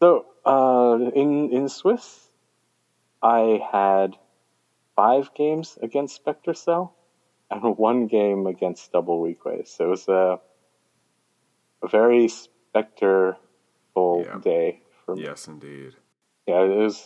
So 0.00 0.26
uh, 0.44 1.10
in 1.14 1.50
in 1.50 1.68
Swiss, 1.68 2.30
I 3.22 3.60
had 3.70 4.16
five 4.96 5.32
games 5.34 5.78
against 5.82 6.16
Spectre 6.16 6.54
Cell 6.54 6.95
and 7.50 7.62
one 7.78 8.06
game 8.06 8.46
against 8.46 8.92
Double 8.92 9.20
Weequay. 9.22 9.66
So 9.66 9.86
it 9.86 9.88
was 9.88 10.08
a 10.08 10.40
a 11.82 11.88
very 11.88 12.28
Spectre 12.28 13.36
full 13.94 14.24
Yeah. 14.26 14.38
day 14.38 14.82
for 15.04 15.14
me. 15.16 15.22
Yes, 15.24 15.46
indeed. 15.48 15.94
Yeah, 16.46 16.62
it 16.62 16.76
was 16.76 16.98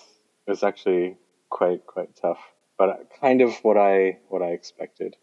it 0.46 0.50
was 0.50 0.62
actually 0.62 1.16
quite 1.48 1.86
quite 1.86 2.14
tough, 2.16 2.40
but 2.78 3.10
kind 3.20 3.40
of 3.42 3.52
what 3.62 3.76
I 3.76 4.18
what 4.28 4.42
I 4.42 4.48
expected. 4.48 5.16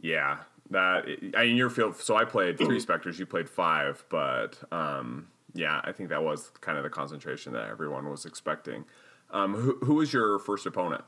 Yeah, 0.00 0.38
that 0.70 1.04
I 1.36 1.44
mean 1.44 1.56
your 1.56 1.70
field. 1.70 1.96
So 1.96 2.16
I 2.16 2.24
played 2.24 2.58
three 2.58 2.80
specters. 2.88 3.18
You 3.18 3.26
played 3.26 3.48
five, 3.48 4.04
but 4.08 4.58
um, 4.72 5.28
yeah, 5.54 5.80
I 5.84 5.92
think 5.92 6.08
that 6.10 6.22
was 6.22 6.50
kind 6.60 6.78
of 6.78 6.84
the 6.84 6.90
concentration 6.90 7.52
that 7.52 7.68
everyone 7.68 8.08
was 8.08 8.24
expecting. 8.24 8.84
Um, 9.30 9.54
who, 9.54 9.76
who 9.84 9.94
was 9.94 10.12
your 10.12 10.38
first 10.38 10.66
opponent? 10.66 11.04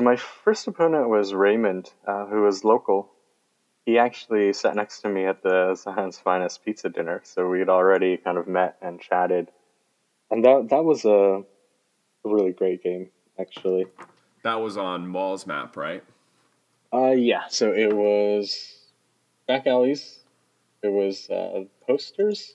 So 0.00 0.04
my 0.04 0.16
first 0.16 0.66
opponent 0.66 1.10
was 1.10 1.34
Raymond, 1.34 1.92
uh, 2.06 2.24
who 2.24 2.40
was 2.40 2.64
local. 2.64 3.10
He 3.84 3.98
actually 3.98 4.54
sat 4.54 4.74
next 4.74 5.02
to 5.02 5.10
me 5.10 5.26
at 5.26 5.42
the 5.42 5.74
Zion's 5.74 6.18
Finest 6.18 6.64
pizza 6.64 6.88
dinner, 6.88 7.20
so 7.22 7.46
we'd 7.46 7.68
already 7.68 8.16
kind 8.16 8.38
of 8.38 8.48
met 8.48 8.78
and 8.80 8.98
chatted, 8.98 9.50
and 10.30 10.42
that 10.42 10.70
that 10.70 10.84
was 10.86 11.04
a, 11.04 11.44
a 11.44 11.44
really 12.24 12.52
great 12.52 12.82
game, 12.82 13.10
actually. 13.38 13.88
That 14.42 14.54
was 14.62 14.78
on 14.78 15.06
Mall's 15.06 15.46
map, 15.46 15.76
right? 15.76 16.02
Uh, 16.90 17.10
yeah. 17.10 17.48
So 17.50 17.74
it 17.74 17.94
was 17.94 18.86
back 19.46 19.66
alleys. 19.66 20.20
It 20.82 20.88
was 20.88 21.28
uh, 21.28 21.64
posters, 21.86 22.54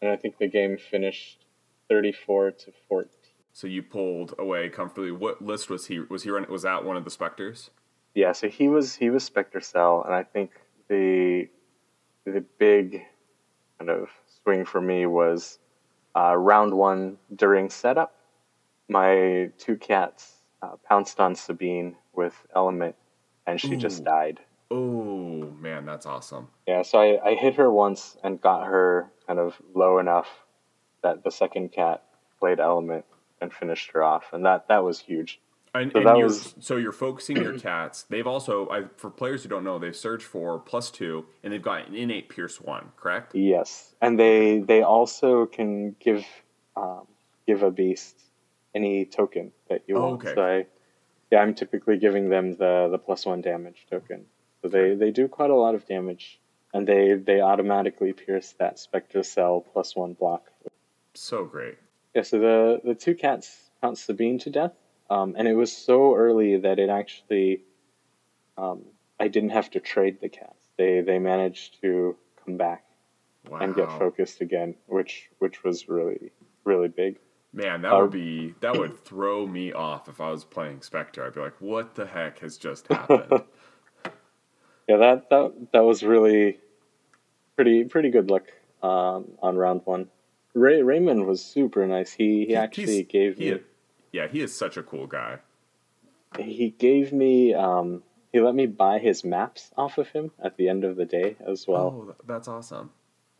and 0.00 0.10
I 0.10 0.16
think 0.16 0.38
the 0.38 0.48
game 0.48 0.78
finished 0.78 1.44
thirty-four 1.90 2.52
to 2.52 2.72
fourteen. 2.88 3.21
So 3.52 3.66
you 3.66 3.82
pulled 3.82 4.34
away 4.38 4.68
comfortably. 4.70 5.12
What 5.12 5.42
list 5.42 5.68
was 5.68 5.86
he? 5.86 6.00
Was 6.00 6.22
he 6.22 6.30
running? 6.30 6.50
Was 6.50 6.62
that 6.62 6.84
one 6.84 6.96
of 6.96 7.04
the 7.04 7.10
specters? 7.10 7.70
Yeah, 8.14 8.32
so 8.32 8.48
he 8.48 8.68
was 8.68 8.94
he 8.94 9.10
was 9.10 9.24
Spectre 9.24 9.60
Cell, 9.60 10.02
and 10.04 10.14
I 10.14 10.22
think 10.22 10.52
the 10.88 11.48
the 12.24 12.44
big 12.58 13.02
kind 13.78 13.90
of 13.90 14.08
swing 14.42 14.64
for 14.64 14.80
me 14.80 15.06
was 15.06 15.58
uh, 16.16 16.34
round 16.36 16.74
one 16.74 17.18
during 17.34 17.68
setup. 17.68 18.14
My 18.88 19.50
two 19.58 19.76
cats 19.76 20.32
uh, 20.62 20.76
pounced 20.88 21.20
on 21.20 21.34
Sabine 21.34 21.96
with 22.14 22.34
Element, 22.54 22.96
and 23.46 23.60
she 23.60 23.76
just 23.76 24.04
died. 24.04 24.40
Oh 24.70 25.50
man, 25.60 25.84
that's 25.84 26.06
awesome. 26.06 26.48
Yeah, 26.66 26.82
so 26.82 26.98
I, 26.98 27.30
I 27.30 27.34
hit 27.34 27.56
her 27.56 27.70
once 27.70 28.16
and 28.24 28.40
got 28.40 28.66
her 28.66 29.10
kind 29.26 29.38
of 29.38 29.60
low 29.74 29.98
enough 29.98 30.28
that 31.02 31.24
the 31.24 31.30
second 31.30 31.72
cat 31.72 32.02
played 32.38 32.60
Element 32.60 33.04
and 33.42 33.52
finished 33.52 33.90
her 33.92 34.02
off, 34.02 34.32
and 34.32 34.46
that 34.46 34.68
that 34.68 34.82
was 34.84 35.00
huge. 35.00 35.40
And, 35.74 35.90
So 35.92 35.98
and 36.00 36.06
that 36.06 36.16
you're, 36.18 36.26
was- 36.26 36.54
so 36.60 36.76
you're 36.76 36.92
focusing 36.92 37.36
your 37.38 37.58
cats. 37.58 38.02
They've 38.10 38.26
also, 38.26 38.68
I, 38.68 38.84
for 38.98 39.08
players 39.10 39.42
who 39.42 39.48
don't 39.48 39.64
know, 39.64 39.78
they've 39.78 39.96
searched 39.96 40.26
for 40.26 40.58
plus 40.58 40.90
two, 40.90 41.24
and 41.42 41.52
they've 41.52 41.62
got 41.62 41.88
an 41.88 41.94
innate 41.94 42.28
Pierce 42.28 42.60
one. 42.60 42.92
Correct? 42.96 43.34
Yes, 43.34 43.94
and 44.00 44.18
they 44.18 44.58
they 44.60 44.82
also 44.82 45.46
can 45.46 45.96
give 45.98 46.24
um, 46.76 47.06
give 47.46 47.62
a 47.62 47.70
beast 47.70 48.18
any 48.74 49.04
token 49.04 49.52
that 49.68 49.82
you 49.86 49.96
Oh, 49.96 50.00
want. 50.10 50.22
okay. 50.24 50.34
So 50.34 50.42
I 50.42 50.66
yeah, 51.30 51.40
I'm 51.40 51.54
typically 51.54 51.96
giving 51.96 52.28
them 52.28 52.54
the 52.56 52.88
the 52.90 52.98
plus 52.98 53.24
one 53.26 53.40
damage 53.40 53.86
token. 53.90 54.26
So 54.60 54.68
they 54.68 54.94
they 54.94 55.10
do 55.10 55.26
quite 55.26 55.50
a 55.50 55.56
lot 55.56 55.74
of 55.74 55.86
damage, 55.86 56.38
and 56.74 56.86
they 56.86 57.14
they 57.14 57.40
automatically 57.40 58.12
pierce 58.12 58.52
that 58.58 58.78
Spectre 58.78 59.22
Cell 59.22 59.64
plus 59.72 59.96
one 59.96 60.12
block. 60.12 60.50
So 61.14 61.44
great. 61.44 61.76
Yeah, 62.14 62.22
so 62.22 62.38
the 62.38 62.80
the 62.84 62.94
two 62.94 63.14
cats 63.14 63.70
count 63.80 63.98
Sabine 63.98 64.38
to 64.40 64.50
death, 64.50 64.72
um, 65.08 65.34
and 65.36 65.48
it 65.48 65.54
was 65.54 65.72
so 65.74 66.14
early 66.14 66.56
that 66.58 66.78
it 66.78 66.90
actually, 66.90 67.64
um, 68.58 68.82
I 69.18 69.28
didn't 69.28 69.50
have 69.50 69.70
to 69.70 69.80
trade 69.80 70.18
the 70.20 70.28
cats. 70.28 70.68
They 70.76 71.00
they 71.00 71.18
managed 71.18 71.80
to 71.82 72.16
come 72.44 72.56
back 72.56 72.84
Wow. 73.48 73.58
and 73.60 73.74
get 73.74 73.90
focused 73.98 74.40
again, 74.40 74.74
which 74.86 75.30
which 75.38 75.64
was 75.64 75.88
really 75.88 76.32
really 76.64 76.88
big. 76.88 77.18
Man, 77.54 77.82
that 77.82 77.92
Uh, 77.92 78.00
would 78.02 78.10
be 78.10 78.54
that 78.60 78.76
would 78.76 78.96
throw 79.04 79.46
me 79.46 79.72
off 79.72 80.08
if 80.08 80.20
I 80.20 80.30
was 80.30 80.44
playing 80.44 80.82
Spectre. 80.82 81.24
I'd 81.26 81.34
be 81.34 81.40
like, 81.40 81.60
"What 81.60 81.94
the 81.94 82.06
heck 82.06 82.38
has 82.40 82.56
just 82.58 82.88
happened?" 82.92 83.42
Yeah, 84.88 84.96
that 84.98 85.30
that 85.30 85.52
that 85.72 85.80
was 85.84 86.02
really 86.02 86.58
pretty 87.56 87.84
pretty 87.84 88.10
good 88.10 88.30
luck 88.30 88.44
um, 88.82 89.32
on 89.40 89.56
round 89.56 89.82
one. 89.84 90.08
Ray 90.54 90.82
Raymond 90.82 91.26
was 91.26 91.44
super 91.44 91.86
nice. 91.86 92.12
He 92.12 92.46
he 92.46 92.56
actually 92.56 93.02
gave 93.04 93.38
he- 93.38 93.52
me 93.54 93.60
yeah, 94.12 94.28
he 94.28 94.40
is 94.42 94.54
such 94.54 94.76
a 94.76 94.82
cool 94.82 95.06
guy. 95.06 95.38
he 96.38 96.70
gave 96.70 97.12
me 97.12 97.54
um, 97.54 98.02
he 98.32 98.40
let 98.40 98.54
me 98.54 98.66
buy 98.66 98.98
his 98.98 99.24
maps 99.24 99.70
off 99.76 99.98
of 99.98 100.08
him 100.08 100.30
at 100.42 100.56
the 100.56 100.68
end 100.68 100.84
of 100.84 100.96
the 100.96 101.04
day 101.06 101.36
as 101.46 101.66
well. 101.66 102.08
oh, 102.10 102.14
that's 102.26 102.48
awesome. 102.48 102.90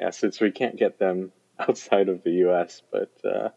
Yeah, 0.01 0.11
since 0.11 0.41
we 0.41 0.51
can't 0.51 0.77
get 0.77 0.99
them 0.99 1.33
outside 1.59 2.09
of 2.09 2.23
the 2.25 2.31
U.S., 2.47 2.83
but 2.91 3.13
uh, 3.25 3.51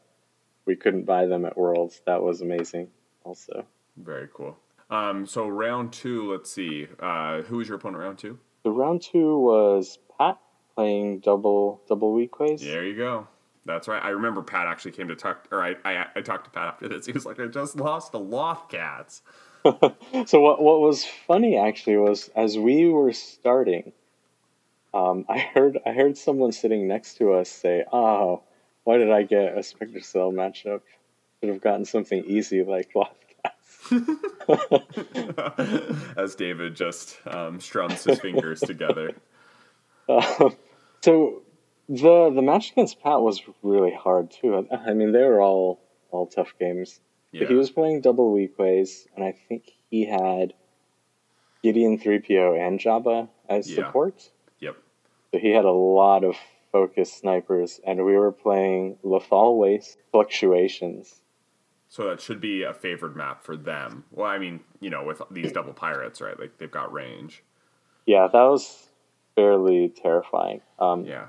we 0.66 0.76
couldn't 0.76 1.06
buy 1.06 1.26
them 1.26 1.46
at 1.46 1.58
Worlds. 1.58 2.02
That 2.06 2.22
was 2.22 2.42
amazing. 2.42 2.90
Also, 3.24 3.66
Very 3.98 4.28
cool. 4.34 4.58
Um, 4.90 5.26
so 5.26 5.48
round 5.48 5.92
two, 5.94 6.32
let's 6.32 6.52
see. 6.52 6.88
Uh, 7.00 7.42
who 7.42 7.58
was 7.58 7.68
your 7.68 7.78
opponent 7.78 8.04
round 8.04 8.18
two? 8.20 8.38
the 8.64 8.72
round 8.72 9.02
two 9.02 9.38
was 9.40 10.00
Pat 10.18 10.38
playing 10.76 11.20
double 11.20 11.82
double 11.88 12.14
Weequays. 12.16 12.62
There 12.62 12.86
you 12.86 12.96
go. 12.96 13.28
That's 13.66 13.88
right. 13.88 14.04
I 14.04 14.10
remember 14.10 14.44
Pat 14.44 14.68
actually 14.68 14.92
came 14.92 15.08
to 15.08 15.16
talk, 15.16 15.48
or 15.52 15.62
I, 15.62 15.76
I, 15.84 16.06
I 16.16 16.22
talked 16.22 16.46
to 16.46 16.52
Pat 16.52 16.68
after 16.68 16.88
this. 16.88 17.08
He 17.08 17.12
was 17.12 17.26
like, 17.26 17.40
I 17.40 17.48
just 17.48 17.76
lost 17.76 18.12
the 18.12 18.20
Loth 18.20 18.70
Cats. 18.70 19.24
so 19.64 20.42
what 20.42 20.62
what 20.62 20.80
was 20.80 21.04
funny 21.04 21.58
actually 21.58 21.98
was 21.98 22.30
as 22.36 22.58
we 22.58 22.88
were 22.88 23.12
starting, 23.12 23.92
um, 24.94 25.26
I 25.28 25.40
heard 25.40 25.80
I 25.86 25.94
heard 25.94 26.18
someone 26.18 26.52
sitting 26.52 26.88
next 26.88 27.16
to 27.16 27.34
us 27.34 27.50
say, 27.50 27.84
"Oh, 27.92 28.44
why 28.84 28.98
did 28.98 29.12
I 29.12 29.24
get 29.24 29.58
a 29.58 29.64
Spectre 29.64 30.02
Cell 30.02 30.32
matchup? 30.32 30.82
Should 31.40 31.50
have 31.50 31.62
gotten 31.62 31.86
something 31.86 32.24
easy 32.26 32.64
like 32.64 32.92
Lothcats." 32.94 33.16
As 36.18 36.36
David 36.36 36.76
just 36.76 37.18
um, 37.26 37.60
strums 37.60 38.04
his 38.04 38.20
fingers 38.20 38.60
together. 38.62 39.14
Um, 40.08 40.56
so 41.02 41.42
the 41.90 42.30
the 42.34 42.42
match 42.42 42.72
against 42.72 43.02
Pat 43.02 43.22
was 43.22 43.42
really 43.64 43.94
hard 43.94 44.32
too. 44.32 44.68
I, 44.72 44.94
mean, 44.94 45.12
they 45.12 45.24
were 45.24 45.42
all 45.42 45.80
all 46.12 46.28
tough 46.28 46.54
games. 46.60 47.00
Yeah. 47.32 47.42
But 47.42 47.50
he 47.50 47.56
was 47.56 47.70
playing 47.70 48.02
double 48.02 48.34
Weequays, 48.34 49.08
and 49.16 49.24
I 49.26 49.34
think 49.50 49.72
he 49.90 50.06
had 50.06 50.54
Gideon 51.64 51.98
3PO 52.00 52.58
and 52.60 52.80
Jabba 52.80 53.28
as 53.50 53.70
Yeah. 53.70 53.86
support. 53.86 54.30
Yep. 54.60 54.78
So 55.32 55.40
he 55.40 55.50
had 55.50 55.66
a 55.66 55.72
lot 55.72 56.24
of 56.24 56.36
focus 56.72 57.12
snipers, 57.12 57.80
and 57.86 58.06
we 58.06 58.16
were 58.18 58.32
playing 58.32 58.98
Lethal 59.04 59.58
Waste 59.58 59.98
Fluctuations. 60.12 61.22
So 61.90 62.08
that 62.10 62.20
should 62.22 62.42
be 62.42 62.64
a 62.64 62.74
favored 62.74 63.16
map 63.16 63.44
for 63.44 63.56
them. 63.56 64.06
Well, 64.12 64.28
I 64.28 64.38
mean, 64.38 64.62
you 64.80 64.90
know, 64.90 65.04
with 65.04 65.22
these 65.32 65.52
double 65.52 65.74
pirates, 65.74 66.20
right? 66.22 66.38
Like 66.40 66.58
they've 66.58 66.72
got 66.72 66.92
range. 66.92 67.44
Yeah, 68.06 68.28
that 68.32 68.44
was 68.44 68.90
fairly 69.36 69.90
terrifying. 69.90 70.62
Um, 70.80 71.06
Yeah. 71.06 71.28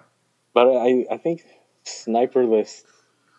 But 0.56 0.74
I, 0.74 1.04
I 1.10 1.18
think 1.18 1.44
sniper 1.84 2.46
lists 2.46 2.90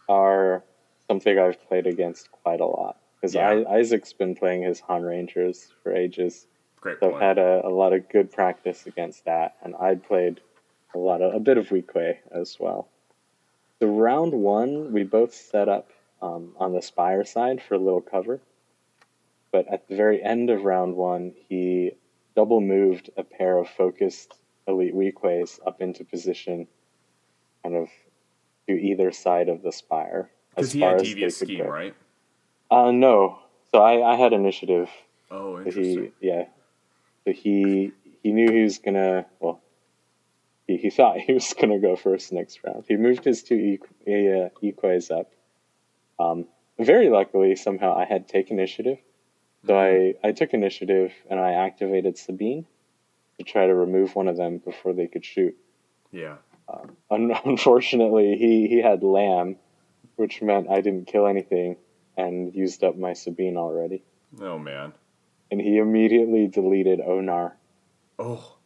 are 0.07 0.63
something 1.07 1.39
I've 1.39 1.59
played 1.67 1.87
against 1.87 2.31
quite 2.31 2.59
a 2.59 2.65
lot. 2.67 2.99
Because 3.15 3.33
Yeah. 3.33 3.63
Isaac's 3.67 4.13
been 4.13 4.35
playing 4.35 4.61
his 4.61 4.81
Han 4.81 5.01
Rangers 5.01 5.73
for 5.81 5.95
ages. 5.95 6.45
Great 6.79 6.99
So 6.99 7.15
I've 7.15 7.19
had 7.19 7.39
a, 7.39 7.65
a 7.65 7.69
lot 7.69 7.93
of 7.93 8.07
good 8.07 8.31
practice 8.31 8.85
against 8.85 9.25
that, 9.25 9.55
and 9.63 9.73
I'd 9.77 10.03
played 10.03 10.41
a 10.93 10.99
lot 10.99 11.23
of 11.23 11.33
a 11.33 11.39
bit 11.39 11.57
of 11.57 11.69
Weequay 11.69 12.17
as 12.31 12.57
well. 12.59 12.87
The 13.79 13.87
round 13.87 14.33
one, 14.33 14.93
we 14.93 15.03
both 15.03 15.33
set 15.33 15.67
up 15.67 15.89
um, 16.21 16.53
on 16.59 16.73
the 16.73 16.83
spire 16.83 17.25
side 17.25 17.63
for 17.63 17.73
a 17.73 17.79
little 17.79 18.01
cover, 18.01 18.41
but 19.51 19.65
at 19.73 19.87
the 19.87 19.95
very 19.95 20.21
end 20.21 20.51
of 20.51 20.65
round 20.65 20.95
one, 20.95 21.33
he 21.49 21.93
double 22.35 22.61
moved 22.61 23.09
a 23.17 23.23
pair 23.23 23.57
of 23.57 23.67
focused 23.67 24.35
elite 24.67 24.93
Weequays 24.93 25.59
up 25.65 25.81
into 25.81 26.05
position, 26.05 26.67
kind 27.67 27.75
of 27.83 27.89
to 28.67 28.73
either 28.73 29.11
side 29.11 29.49
of 29.49 29.61
the 29.61 29.71
spire. 29.71 30.29
Because 30.51 30.67
as 30.67 30.73
he 30.73 30.79
far 30.79 30.91
had 30.95 31.03
devious 31.03 31.37
scheme, 31.37 31.59
go. 31.65 31.69
right? 31.69 31.95
Uh, 32.71 32.91
no. 32.91 33.39
So 33.71 33.79
I, 33.81 34.13
I 34.13 34.15
had 34.15 34.33
initiative 34.33 34.89
Oh, 35.29 35.57
interesting. 35.57 36.11
he 36.21 36.27
yeah 36.27 36.45
so 37.25 37.33
he 37.33 37.91
he 38.23 38.31
knew 38.31 38.49
he 38.49 38.63
was 38.63 38.79
gonna 38.79 39.25
well 39.41 39.59
he, 40.67 40.77
he 40.77 40.89
thought 40.89 41.19
he 41.27 41.33
was 41.33 41.53
gonna 41.59 41.79
go 41.79 41.97
first 41.97 42.31
next 42.31 42.61
round 42.63 42.85
he 42.87 42.95
moved 42.95 43.25
his 43.25 43.43
two 43.43 43.77
equ- 44.07 44.45
uh, 44.45 44.49
equays 44.63 45.11
up 45.11 45.29
um, 46.17 46.45
very 46.79 47.09
luckily 47.09 47.57
somehow 47.57 47.93
i 47.93 48.05
had 48.05 48.27
take 48.29 48.51
initiative 48.51 48.99
so 49.65 49.73
Mm-hmm. 49.73 50.25
I, 50.25 50.29
I 50.29 50.31
took 50.31 50.53
initiative 50.53 51.11
and 51.29 51.41
i 51.41 51.51
activated 51.51 52.17
sabine 52.17 52.65
to 53.37 53.43
try 53.43 53.67
to 53.67 53.75
remove 53.75 54.15
one 54.15 54.29
of 54.29 54.37
them 54.37 54.59
before 54.59 54.93
they 54.93 55.07
could 55.07 55.25
shoot 55.25 55.57
Yeah. 56.13 56.37
Un- 57.09 57.31
unfortunately 57.45 58.35
he, 58.37 58.67
he 58.67 58.81
had 58.81 59.03
lam 59.03 59.55
which 60.15 60.41
meant 60.41 60.67
i 60.69 60.81
didn't 60.81 61.07
kill 61.07 61.27
anything 61.27 61.77
and 62.17 62.53
used 62.55 62.83
up 62.83 62.97
my 62.97 63.13
sabine 63.13 63.55
already 63.57 64.03
Oh 64.41 64.57
man. 64.59 64.93
and 65.51 65.61
he 65.61 65.77
immediately 65.77 66.47
deleted 66.47 66.99
onar 67.01 67.55
Oh. 68.19 68.57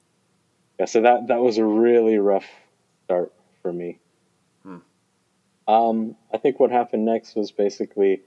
Yeah, 0.79 0.85
so 0.85 1.01
that 1.01 1.27
that 1.27 1.41
was 1.41 1.57
a 1.57 1.65
really 1.65 2.17
rough 2.17 2.47
start 3.03 3.33
for 3.61 3.71
me. 3.71 3.99
Hmm. 4.63 4.77
Um, 5.67 6.15
I 6.33 6.37
think 6.37 6.59
what 6.59 6.71
happened 6.71 7.03
next 7.05 7.35
was 7.35 7.51
basically 7.51 8.21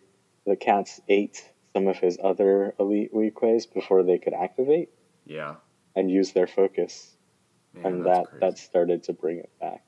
the 0.46 0.54
cats 0.54 1.00
ate 1.08 1.42
some 1.72 1.88
of 1.88 1.96
his 1.96 2.18
other 2.22 2.74
elite 2.78 3.12
Weequays 3.14 3.64
before 3.72 4.02
they 4.02 4.18
could 4.18 4.34
activate 4.34 4.90
Yeah. 5.26 5.54
and 5.96 6.10
use 6.10 6.32
their 6.32 6.46
focus, 6.46 7.13
Man, 7.74 7.86
and 7.86 8.06
that 8.06 8.26
crazy. 8.26 8.40
that 8.40 8.58
started 8.58 9.02
to 9.04 9.12
bring 9.12 9.38
it 9.38 9.50
back. 9.60 9.82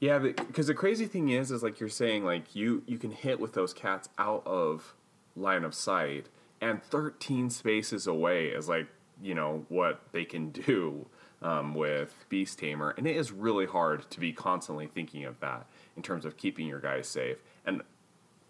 Yeah, 0.00 0.18
because 0.18 0.66
the 0.66 0.74
crazy 0.74 1.06
thing 1.06 1.28
is, 1.30 1.50
is 1.50 1.62
like 1.62 1.80
you're 1.80 1.88
saying, 1.88 2.24
like 2.24 2.54
you 2.54 2.82
you 2.86 2.98
can 2.98 3.12
hit 3.12 3.40
with 3.40 3.52
those 3.54 3.72
cats 3.72 4.08
out 4.18 4.46
of 4.46 4.94
line 5.36 5.64
of 5.64 5.74
sight, 5.74 6.28
and 6.60 6.82
13 6.82 7.50
spaces 7.50 8.06
away 8.06 8.48
is 8.48 8.68
like 8.68 8.88
you 9.22 9.34
know 9.34 9.64
what 9.68 10.00
they 10.12 10.24
can 10.24 10.50
do 10.50 11.06
um, 11.42 11.74
with 11.74 12.26
Beast 12.28 12.58
Tamer, 12.58 12.94
and 12.96 13.06
it 13.06 13.16
is 13.16 13.32
really 13.32 13.66
hard 13.66 14.10
to 14.10 14.20
be 14.20 14.32
constantly 14.32 14.86
thinking 14.86 15.24
of 15.24 15.40
that 15.40 15.66
in 15.96 16.02
terms 16.02 16.24
of 16.24 16.36
keeping 16.36 16.66
your 16.66 16.80
guys 16.80 17.06
safe. 17.06 17.36
And 17.64 17.82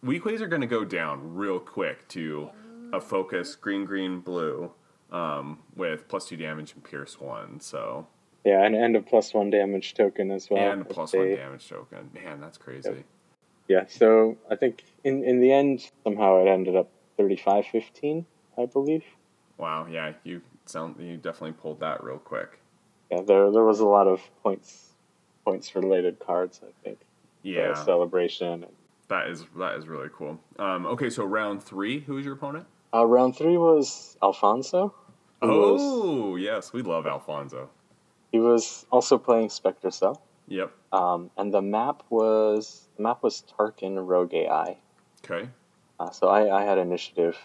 Weequays 0.05 0.41
are 0.41 0.49
going 0.49 0.61
to 0.61 0.67
go 0.67 0.85
down 0.85 1.35
real 1.35 1.59
quick 1.59 2.07
to 2.09 2.51
a 2.93 3.01
focus 3.01 3.57
green, 3.57 3.85
green, 3.85 4.21
blue 4.21 4.73
um, 5.11 5.61
with 5.75 6.09
plus 6.09 6.29
two 6.29 6.37
damage 6.37 6.75
and 6.75 6.85
pierce 6.85 7.21
one. 7.21 7.61
So 7.61 8.07
Yeah, 8.45 8.63
and, 8.65 8.75
and 8.75 8.95
a 8.97 9.01
plus 9.01 9.33
one 9.33 9.51
damage 9.51 9.95
token 9.95 10.31
as 10.31 10.51
well. 10.51 10.73
and 10.73 10.83
a 10.83 10.85
plus 10.85 11.13
they- 11.13 11.19
one 11.19 11.37
damage 11.37 11.69
token. 11.69 12.11
Man, 12.15 12.41
that's 12.41 12.59
crazy. 12.59 13.05
Yeah, 13.67 13.87
so 13.89 14.37
I 14.51 14.57
think 14.57 14.85
in, 15.05 15.25
in 15.25 15.41
the 15.41 15.51
end, 15.51 15.91
somehow 16.05 16.45
it 16.45 16.49
ended 16.49 16.77
up 16.77 16.91
35 17.17 17.65
15, 17.67 18.27
I 18.59 18.67
believe. 18.67 19.05
Wow, 19.57 19.87
yeah, 19.91 20.13
you 20.23 20.43
sound 20.67 20.97
you 20.99 21.17
definitely 21.17 21.53
pulled 21.53 21.81
that 21.81 22.05
real 22.05 22.19
quick. 22.19 22.59
Yeah, 23.11 23.23
there 23.23 23.51
there 23.51 23.65
was 23.65 23.81
a 23.81 23.87
lot 23.87 24.07
of 24.07 24.21
points 24.43 24.91
points 25.47 25.75
related 25.75 26.19
cards, 26.19 26.61
I 26.63 26.73
think. 26.83 26.99
Yeah, 27.43 27.73
celebration. 27.73 28.67
that 29.09 29.29
is 29.29 29.47
that 29.57 29.77
is 29.77 29.87
really 29.89 30.09
cool. 30.13 30.39
Um, 30.59 30.85
okay, 30.87 31.09
so 31.09 31.25
round 31.25 31.63
three, 31.63 32.01
who 32.01 32.15
was 32.17 32.25
your 32.27 32.35
opponent? 32.35 32.67
Uh, 32.93 33.07
round 33.07 33.35
three 33.37 33.57
was 33.57 34.17
Alfonso. 34.23 34.93
who 35.41 35.49
was- 35.49 35.81
Oh, 35.83 36.37
yes, 36.37 36.73
we 36.75 36.83
love 36.83 37.07
Alfonso. 37.07 37.71
He 38.35 38.41
was 38.41 38.85
also 38.91 39.17
playing 39.17 39.49
Spectre 39.49 39.93
Cell. 39.93 40.21
Yep. 40.49 40.73
Um, 40.93 41.31
and 41.37 41.55
the 41.55 41.63
map 41.63 42.03
was 42.11 42.89
the 42.97 43.05
map 43.05 43.23
was 43.23 43.45
Tarkin 43.57 43.97
Rogue 44.05 44.35
AI. 44.35 44.77
Okay. 45.25 45.49
Uh, 46.01 46.11
so 46.11 46.27
I, 46.27 46.53
I 46.53 46.65
had 46.65 46.79
initiative, 46.79 47.39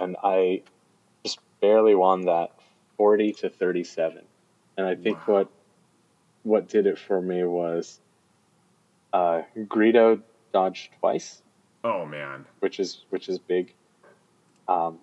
and 0.00 0.16
I 0.24 0.62
just 1.24 1.38
barely 1.60 1.94
won 1.94 2.22
that 2.22 2.50
forty 2.96 3.32
to 3.34 3.48
thirty 3.48 3.84
seven. 3.84 4.24
And 4.76 4.88
I 4.88 4.96
think 4.96 5.18
Wow. 5.28 5.34
what 5.34 5.48
what 6.42 6.68
did 6.68 6.88
it 6.88 6.98
for 6.98 7.22
me 7.22 7.44
was 7.44 8.00
uh, 9.12 9.42
Greedo 9.56 10.20
dodged 10.52 10.94
twice, 10.98 11.42
Oh 11.84 12.04
man. 12.04 12.44
which 12.58 12.80
is 12.80 13.04
which 13.10 13.28
is 13.28 13.38
big. 13.38 13.72
Um, 14.66 14.98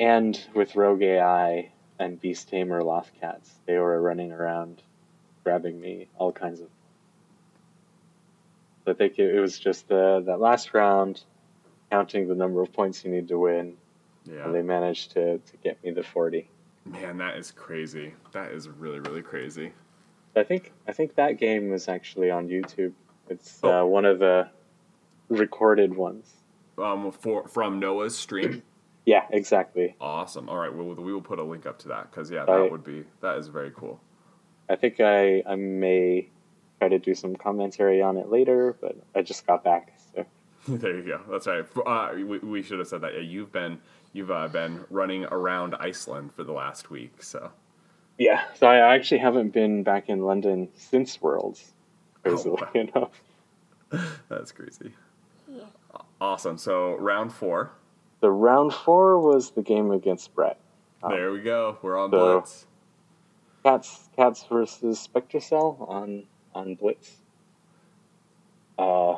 and 0.00 0.36
with 0.52 0.74
Rogue 0.74 1.02
AI 1.02 1.70
and 1.98 2.20
Beast 2.20 2.48
Tamer 2.48 2.82
Lothcats, 2.82 3.50
they 3.66 3.78
were 3.78 4.00
running 4.00 4.32
around 4.32 4.82
grabbing 5.44 5.80
me 5.80 6.08
all 6.18 6.32
kinds 6.32 6.60
of. 6.60 6.68
I 8.86 8.92
think 8.94 9.18
it, 9.18 9.34
it 9.34 9.40
was 9.40 9.58
just 9.58 9.88
the 9.88 10.22
that 10.26 10.40
last 10.40 10.74
round, 10.74 11.22
counting 11.90 12.28
the 12.28 12.34
number 12.34 12.60
of 12.62 12.72
points 12.72 13.04
you 13.04 13.10
need 13.10 13.28
to 13.28 13.38
win, 13.38 13.74
Yeah. 14.24 14.44
and 14.44 14.54
they 14.54 14.62
managed 14.62 15.12
to, 15.12 15.38
to 15.38 15.56
get 15.62 15.82
me 15.84 15.90
the 15.92 16.02
forty. 16.02 16.48
Man, 16.84 17.18
that 17.18 17.36
is 17.36 17.52
crazy. 17.52 18.12
That 18.32 18.50
is 18.50 18.68
really, 18.68 18.98
really 18.98 19.22
crazy. 19.22 19.72
I 20.34 20.42
think 20.42 20.72
I 20.88 20.92
think 20.92 21.14
that 21.14 21.38
game 21.38 21.70
was 21.70 21.88
actually 21.88 22.30
on 22.30 22.48
YouTube. 22.48 22.92
It's 23.28 23.60
Oh. 23.62 23.82
uh, 23.82 23.84
one 23.86 24.04
of 24.04 24.18
the 24.18 24.48
recorded 25.28 25.94
ones. 25.94 26.32
Um, 26.78 27.12
for 27.12 27.46
from 27.46 27.78
Noah's 27.78 28.16
stream. 28.16 28.62
Yeah, 29.04 29.24
exactly. 29.30 29.96
awesome. 30.00 30.48
All 30.48 30.58
right, 30.58 30.72
well, 30.72 30.94
we 30.94 31.12
will 31.12 31.22
put 31.22 31.38
a 31.38 31.42
link 31.42 31.66
up 31.66 31.78
to 31.80 31.88
that 31.88 32.10
because 32.10 32.30
yeah, 32.30 32.42
I- 32.42 32.62
that 32.62 32.70
would 32.70 32.84
be 32.84 33.04
that 33.20 33.36
is 33.38 33.48
very 33.48 33.72
cool. 33.74 34.00
I 34.68 34.76
think 34.76 35.00
I 35.00 35.42
I 35.46 35.56
may 35.56 36.28
try 36.78 36.88
to 36.88 36.98
do 36.98 37.14
some 37.14 37.36
commentary 37.36 38.00
on 38.00 38.16
it 38.16 38.28
later, 38.30 38.76
but 38.80 38.96
I 39.14 39.22
just 39.22 39.46
got 39.46 39.64
back, 39.64 39.92
so 40.14 40.24
there 40.68 40.96
you 40.96 41.04
go. 41.04 41.20
That's 41.28 41.46
right. 41.46 41.64
Uh, 41.84 42.10
we, 42.14 42.38
we 42.38 42.62
should 42.62 42.78
have 42.78 42.88
said 42.88 43.00
that. 43.00 43.14
Yeah, 43.14 43.20
you've 43.20 43.50
been 43.52 43.80
you've 44.12 44.30
uh, 44.30 44.48
been 44.48 44.84
running 44.90 45.24
around 45.24 45.74
Iceland 45.74 46.32
for 46.34 46.44
the 46.44 46.52
last 46.52 46.90
week. 46.90 47.22
So 47.22 47.50
yeah. 48.18 48.44
So 48.54 48.68
I 48.68 48.94
actually 48.94 49.18
haven't 49.18 49.50
been 49.50 49.82
back 49.82 50.08
in 50.08 50.20
London 50.20 50.68
since 50.74 51.20
Worlds, 51.20 51.72
crazily 52.22 52.62
wow. 52.62 52.70
enough. 52.74 54.12
that's 54.28 54.52
crazy. 54.52 54.92
Yeah. 55.48 55.64
Awesome. 56.20 56.56
So 56.58 56.94
round 56.96 57.32
four. 57.32 57.72
The 58.22 58.30
round 58.30 58.72
four 58.72 59.18
was 59.18 59.50
the 59.50 59.62
game 59.62 59.90
against 59.90 60.34
Brett. 60.34 60.58
Oh. 61.02 61.10
There 61.10 61.32
we 61.32 61.40
go. 61.40 61.76
We're 61.82 61.98
on 61.98 62.10
So- 62.10 62.38
Blitz. 62.40 62.66
Cats 63.64 64.08
Cats 64.16 64.44
versus 64.50 64.98
Spectre 64.98 65.38
Cell 65.40 65.76
on 65.88 66.24
on 66.54 66.74
Blitz. 66.76 67.16
Uh, 68.78 69.16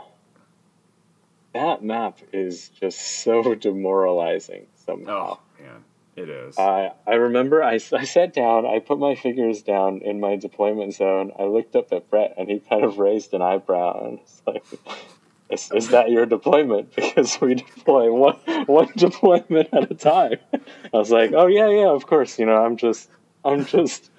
that 1.55 1.83
map 1.83 2.19
is 2.33 2.69
just 2.71 2.99
so 3.23 3.55
demoralizing 3.67 4.67
somehow. 4.75 5.39
Oh 5.39 5.63
man, 5.63 5.85
it 6.17 6.29
is. 6.29 6.59
I 6.59 6.93
I 7.07 7.15
remember 7.15 7.63
I, 7.63 7.75
I 7.93 8.05
sat 8.05 8.35
down, 8.35 8.67
I 8.67 8.81
put 8.81 8.99
my 8.99 9.15
fingers 9.15 9.63
down 9.63 10.01
in 10.03 10.21
my 10.21 10.37
deployment 10.37 10.95
zone. 10.95 11.33
I 11.39 11.45
looked 11.45 11.75
up 11.77 11.93
at 11.93 12.11
Brett 12.11 12.35
and 12.37 12.49
he 12.51 12.59
kind 12.59 12.85
of 12.85 12.99
raised 12.99 13.33
an 13.33 13.41
eyebrow 13.43 14.05
and 14.07 14.19
it's 14.21 14.43
like, 14.47 14.65
is, 15.51 15.71
is 15.73 15.89
that 15.89 16.11
your 16.11 16.27
deployment? 16.27 16.95
Because 16.97 17.39
we 17.41 17.55
deploy 17.55 18.13
one, 18.13 18.37
one 18.67 18.89
deployment 18.97 19.69
at 19.73 19.91
a 19.91 19.95
time. 19.95 20.37
I 20.53 20.97
was 20.97 21.11
like, 21.11 21.33
oh 21.35 21.47
yeah, 21.47 21.69
yeah, 21.69 21.89
of 21.91 22.07
course. 22.07 22.39
You 22.39 22.47
know, 22.47 22.65
I'm 22.65 22.77
just, 22.77 23.09
I'm 23.45 23.65
just 23.65 24.11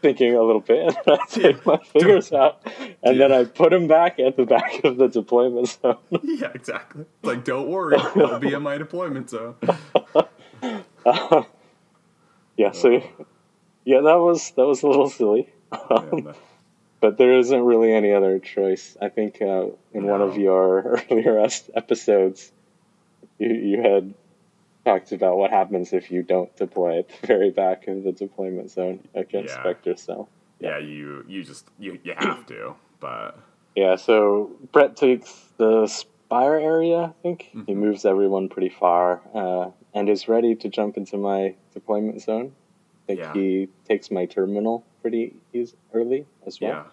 thinking 0.00 0.34
a 0.34 0.42
little 0.42 0.60
bit. 0.60 0.94
And 1.06 1.18
I 1.20 1.24
take 1.28 1.64
my 1.66 1.78
fingers 1.78 2.32
out 2.32 2.62
and 3.02 3.20
then 3.20 3.32
I 3.32 3.44
put 3.44 3.70
them 3.70 3.86
back 3.88 4.18
at 4.18 4.36
the 4.36 4.44
back 4.46 4.84
of 4.84 4.96
the 4.96 5.08
deployment 5.08 5.68
zone. 5.68 5.96
yeah, 6.22 6.50
exactly. 6.54 7.04
Like, 7.22 7.44
don't 7.44 7.68
worry, 7.68 7.96
I'll 7.98 8.38
be 8.38 8.52
in 8.52 8.62
my 8.62 8.78
deployment 8.78 9.30
zone. 9.30 9.56
yeah, 12.56 12.72
so 12.72 13.02
yeah, 13.84 14.00
that 14.00 14.18
was 14.18 14.50
that 14.52 14.66
was 14.66 14.82
a 14.82 14.86
little 14.88 15.08
silly. 15.10 15.48
Man, 15.72 15.80
um, 15.90 16.24
that- 16.24 16.36
but 17.02 17.18
there 17.18 17.32
isn't 17.38 17.62
really 17.64 17.92
any 17.92 18.12
other 18.12 18.38
choice. 18.38 18.96
I 19.02 19.08
think 19.10 19.42
uh, 19.42 19.66
in 19.92 20.04
one 20.06 20.22
of 20.22 20.38
your 20.38 21.02
earlier 21.10 21.44
episodes, 21.74 22.52
you, 23.38 23.50
you 23.52 23.82
had 23.82 24.14
talked 24.86 25.10
about 25.12 25.36
what 25.36 25.50
happens 25.50 25.92
if 25.92 26.10
you 26.12 26.22
don't 26.22 26.54
deploy 26.56 27.00
at 27.00 27.08
the 27.20 27.26
very 27.26 27.50
back 27.50 27.88
of 27.88 28.04
the 28.04 28.12
deployment 28.12 28.70
zone 28.70 29.00
against 29.14 29.52
Yeah. 29.52 29.60
Spectre 29.60 29.96
Cell. 29.96 30.28
yeah, 30.60 30.78
you 30.78 31.24
you 31.28 31.42
just 31.44 31.66
you 31.78 31.98
you 32.04 32.14
have 32.16 32.46
to, 32.46 32.74
but 33.00 33.36
Yeah, 33.74 33.96
so 33.96 34.52
Brett 34.72 34.96
takes 34.96 35.48
the 35.56 35.86
Spire 35.88 36.54
area, 36.54 36.98
I 37.02 37.12
think. 37.22 37.42
He 37.52 37.58
Mhm. 37.74 37.76
moves 37.76 38.04
everyone 38.04 38.48
pretty 38.48 38.68
far 38.70 39.22
uh, 39.34 39.70
and 39.92 40.08
is 40.08 40.28
ready 40.28 40.54
to 40.54 40.68
jump 40.68 40.96
into 40.96 41.16
my 41.18 41.56
deployment 41.74 42.22
zone. 42.22 42.52
I 42.54 43.06
think 43.08 43.18
Yeah. 43.20 43.32
he 43.34 43.68
takes 43.88 44.10
my 44.10 44.26
terminal 44.26 44.84
pretty 45.02 45.34
eas 45.52 45.74
early 45.92 46.26
as 46.46 46.60
well. 46.60 46.86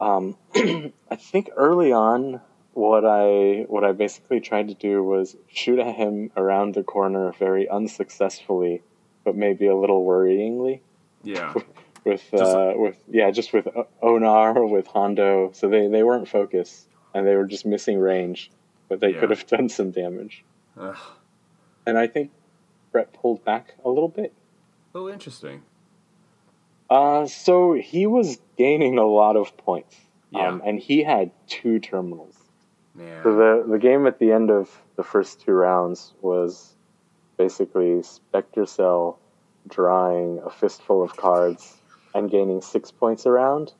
yeah, 0.00 0.16
Um, 0.16 0.36
I 1.10 1.16
think 1.16 1.50
early 1.56 1.92
on, 1.92 2.40
what 2.74 3.04
I 3.04 3.64
what 3.68 3.82
I 3.84 3.92
basically 3.92 4.40
tried 4.40 4.68
to 4.68 4.74
do 4.74 5.02
was 5.02 5.36
shoot 5.48 5.78
at 5.80 5.96
him 5.96 6.30
around 6.36 6.74
the 6.74 6.84
corner 6.84 7.32
very 7.38 7.68
unsuccessfully, 7.68 8.82
but 9.24 9.34
maybe 9.34 9.66
a 9.66 9.74
little 9.74 10.04
worryingly. 10.06 10.80
yeah, 11.24 11.54
With 12.04 12.32
uh, 12.32 12.72
with 12.76 12.96
yeah, 13.10 13.30
just 13.32 13.52
with 13.52 13.66
Onar 14.00 14.64
with 14.66 14.86
Hondo, 14.86 15.50
so 15.52 15.68
they 15.68 15.88
they 15.88 16.02
weren't 16.04 16.28
focused 16.28 16.86
and 17.12 17.26
they 17.26 17.34
were 17.34 17.46
just 17.46 17.66
missing 17.66 17.98
range, 17.98 18.50
but 18.88 19.00
they 19.00 19.12
Yeah. 19.12 19.20
could 19.20 19.30
have 19.30 19.46
done 19.56 19.68
some 19.68 19.90
damage. 19.90 20.44
Ugh. 20.78 20.96
And 21.86 21.98
I 21.98 22.06
think 22.06 22.30
Brett 22.92 23.12
pulled 23.12 23.44
back 23.44 23.74
a 23.84 23.88
little 23.90 24.08
bit. 24.08 24.32
oh, 24.94 25.08
interesting. 25.08 25.62
Uh, 26.90 27.26
so 27.26 27.74
he 27.74 28.06
was 28.06 28.38
gaining 28.56 28.98
a 28.98 29.04
lot 29.06 29.36
of 29.36 29.56
points, 29.56 29.96
Yeah, 30.30 30.48
um, 30.48 30.62
and 30.64 30.78
he 30.78 31.02
had 31.02 31.30
two 31.46 31.78
terminals. 31.80 32.34
man. 32.94 33.22
So 33.22 33.34
the 33.36 33.64
the 33.68 33.78
game 33.78 34.06
at 34.06 34.18
the 34.18 34.32
end 34.32 34.50
of 34.50 34.70
the 34.96 35.02
first 35.02 35.40
two 35.40 35.52
rounds 35.52 36.14
was 36.22 36.74
basically 37.36 38.02
Spectre 38.02 38.66
Cell 38.66 39.18
drawing 39.68 40.40
a 40.44 40.50
fistful 40.50 41.02
of 41.02 41.14
cards 41.16 41.76
and 42.14 42.30
gaining 42.30 42.62
six 42.62 42.90
points 42.90 43.26
a 43.26 43.30
round, 43.30 43.74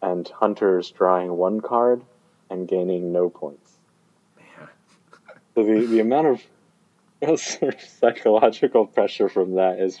and 0.00 0.26
Hunters 0.28 0.90
drawing 0.90 1.36
one 1.36 1.60
card 1.60 2.02
and 2.50 2.66
gaining 2.66 3.12
no 3.12 3.28
points. 3.28 3.76
man. 4.36 4.68
So 5.54 5.62
the, 5.64 5.86
the 5.86 6.00
amount 6.00 6.40
of 7.22 7.38
sort 7.38 7.74
of 7.74 7.80
psychological 7.82 8.86
pressure 8.86 9.28
from 9.28 9.56
that 9.56 9.78
is 9.78 10.00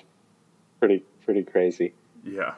pretty 0.80 1.02
pretty 1.24 1.42
crazy. 1.42 1.92
Yeah. 2.24 2.54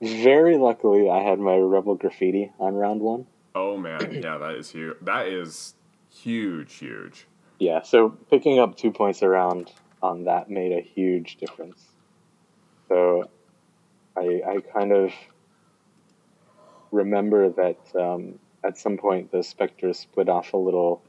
Very 0.00 0.58
luckily, 0.58 1.08
I 1.08 1.22
had 1.22 1.38
my 1.38 1.56
Rebel 1.56 1.94
Graffiti 1.94 2.52
on 2.58 2.74
round 2.74 3.00
one. 3.00 3.26
Oh 3.54 3.76
man, 3.76 4.12
yeah, 4.22 4.38
that 4.38 4.54
is 4.56 4.70
huge. 4.70 4.96
That 5.02 5.28
is 5.28 5.74
huge, 6.10 6.74
huge. 6.74 7.26
Yeah, 7.58 7.82
so 7.82 8.10
picking 8.30 8.58
up 8.58 8.76
two 8.76 8.90
points 8.90 9.22
around 9.22 9.72
on 10.02 10.24
that 10.24 10.50
made 10.50 10.72
a 10.72 10.80
huge 10.80 11.36
difference. 11.36 11.82
So 12.88 13.30
I, 14.16 14.42
I 14.46 14.60
kind 14.60 14.92
of 14.92 15.12
remember 16.90 17.50
that 17.50 17.78
um, 17.98 18.38
at 18.62 18.76
some 18.76 18.98
point 18.98 19.32
the 19.32 19.42
specters 19.42 19.98
split 19.98 20.28
off 20.28 20.52
a 20.52 20.56
little 20.56 21.02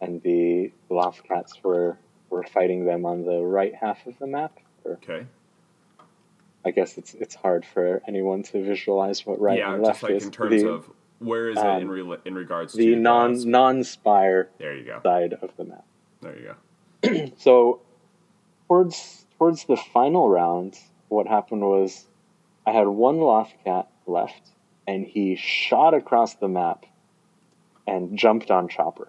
and 0.00 0.22
the 0.22 0.72
Lothcats 0.90 1.62
were, 1.62 1.98
were 2.30 2.44
fighting 2.44 2.86
them 2.86 3.04
on 3.04 3.24
the 3.24 3.42
right 3.42 3.74
half 3.74 4.06
of 4.06 4.18
the 4.18 4.26
map. 4.26 4.58
Or 4.84 4.92
Okay. 4.92 5.26
I 6.64 6.70
guess 6.70 6.98
it's 6.98 7.14
it's 7.14 7.34
hard 7.34 7.64
for 7.64 8.02
anyone 8.06 8.42
to 8.44 8.62
visualize 8.62 9.24
what 9.24 9.40
right 9.40 9.58
yeah, 9.58 9.74
and 9.74 9.84
just 9.84 10.02
left 10.02 10.02
like 10.02 10.12
is. 10.12 10.24
in 10.24 10.30
terms 10.30 10.62
the, 10.62 10.68
of 10.68 10.90
where 11.18 11.50
is 11.50 11.56
it 11.56 11.64
in 11.64 11.66
um, 11.66 11.88
re- 11.88 12.18
in 12.24 12.34
regards 12.34 12.72
the 12.74 12.84
to 12.86 12.90
the 12.94 13.00
non 13.00 13.50
non 13.50 13.84
spire 13.84 14.50
There 14.58 14.76
you 14.76 14.84
go. 14.84 15.00
side 15.02 15.34
of 15.34 15.56
the 15.56 15.64
map. 15.64 15.84
There 16.20 16.36
you 16.38 16.54
go. 17.02 17.32
so 17.38 17.80
towards 18.68 19.26
towards 19.38 19.64
the 19.64 19.76
final 19.76 20.28
round, 20.28 20.78
what 21.08 21.26
happened 21.26 21.62
was 21.62 22.06
I 22.66 22.72
had 22.72 22.86
one 22.88 23.16
Lothcat 23.16 23.86
left, 24.06 24.50
and 24.86 25.06
he 25.06 25.36
shot 25.36 25.94
across 25.94 26.34
the 26.34 26.48
map 26.48 26.84
and 27.86 28.18
jumped 28.18 28.50
on 28.50 28.68
Chopper, 28.68 29.08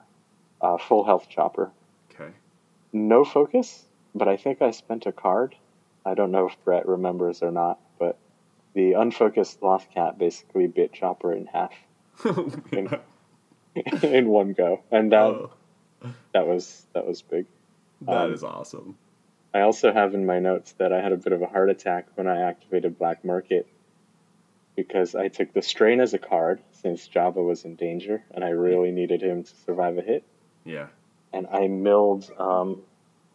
uh, 0.62 0.78
full 0.78 1.04
health 1.04 1.28
Chopper. 1.30 1.72
Okay. 2.14 2.32
No 2.94 3.24
focus, 3.24 3.86
but 4.16 4.28
I 4.28 4.38
think 4.38 4.62
I 4.62 4.72
spent 4.72 5.06
a 5.06 5.12
card. 5.12 5.56
I 6.06 6.14
don't 6.14 6.32
know 6.32 6.48
if 6.48 6.64
Brett 6.64 6.88
remembers 6.88 7.42
or 7.42 7.52
not, 7.52 7.80
but 8.00 8.18
the 8.74 8.94
unfocused 8.94 9.62
Lothcat 9.62 10.18
basically 10.18 10.68
bit 10.68 10.94
Chopper 10.94 11.34
in 11.34 11.46
half 11.48 11.74
in 14.04 14.28
one 14.28 14.54
go, 14.54 14.82
and 14.92 15.12
that 15.12 15.24
Oh, 15.24 15.52
that 16.34 16.48
was 16.48 16.86
that 16.94 17.06
was 17.06 17.22
big. 17.22 17.46
that 18.02 18.26
um, 18.26 18.34
is 18.34 18.44
awesome. 18.44 18.98
I 19.54 19.62
also 19.62 19.92
have 19.94 20.14
in 20.14 20.26
my 20.26 20.40
notes 20.40 20.74
that 20.74 20.94
I 20.94 21.02
had 21.02 21.12
a 21.12 21.18
bit 21.18 21.34
of 21.34 21.42
a 21.42 21.48
heart 21.48 21.70
attack 21.70 22.08
when 22.16 22.28
I 22.28 22.42
activated 22.42 22.98
Black 22.98 23.26
Market 23.26 23.68
because 24.76 25.14
I 25.14 25.28
took 25.28 25.54
the 25.54 25.62
strain 25.62 26.00
as 26.00 26.14
a 26.14 26.18
card 26.18 26.62
since 26.72 27.06
Java 27.08 27.44
was 27.44 27.66
in 27.66 27.76
danger 27.76 28.24
and 28.32 28.46
I 28.46 28.50
really 28.50 28.92
needed 28.92 29.22
him 29.22 29.44
to 29.44 29.52
survive 29.66 29.98
a 29.98 30.02
hit. 30.02 30.24
Yeah. 30.64 30.88
And 31.34 31.48
I 31.52 31.68
milled, 31.68 32.32
um, 32.38 32.82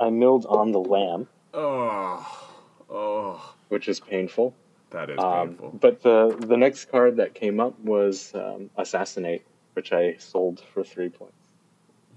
I 0.00 0.08
milled 0.08 0.46
on 0.46 0.72
the 0.72 0.80
lam, 0.80 1.28
Oh, 1.52 2.45
oh, 2.90 3.54
which 3.68 3.88
is 3.88 4.00
painful. 4.00 4.54
that 4.90 5.10
is 5.10 5.18
Um, 5.18 5.48
painful. 5.48 5.70
but 5.80 6.02
the 6.02 6.36
the 6.46 6.56
next 6.56 6.86
card 6.86 7.16
that 7.16 7.34
came 7.34 7.58
up 7.60 7.78
was 7.80 8.34
um, 8.34 8.70
Assassinate, 8.76 9.44
which 9.74 9.92
I 9.92 10.16
sold 10.18 10.60
for 10.60 10.84
three 10.84 11.08
points. 11.08 11.34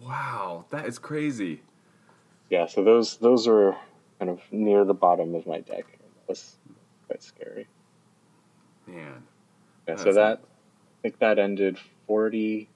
Wow, 0.01 0.65
that 0.70 0.86
is 0.86 0.97
crazy. 0.99 1.61
yeah, 2.49 2.67
so 2.67 2.84
those 2.84 3.17
those 3.17 3.47
were 3.47 3.76
kind 4.20 4.30
of 4.32 4.39
near 4.51 4.86
the 4.86 4.93
bottom 4.93 5.36
of 5.36 5.45
my 5.47 5.59
deck. 5.61 5.86
It 5.93 6.01
was 6.28 6.57
quite 7.07 7.22
scary. 7.24 7.67
Man. 8.88 9.24
Yeah, 9.88 9.95
so 9.97 10.13
that 10.13 10.39
I 10.41 11.01
think 11.01 11.20
that 11.20 11.39
ended 11.39 11.78
40 12.07 12.70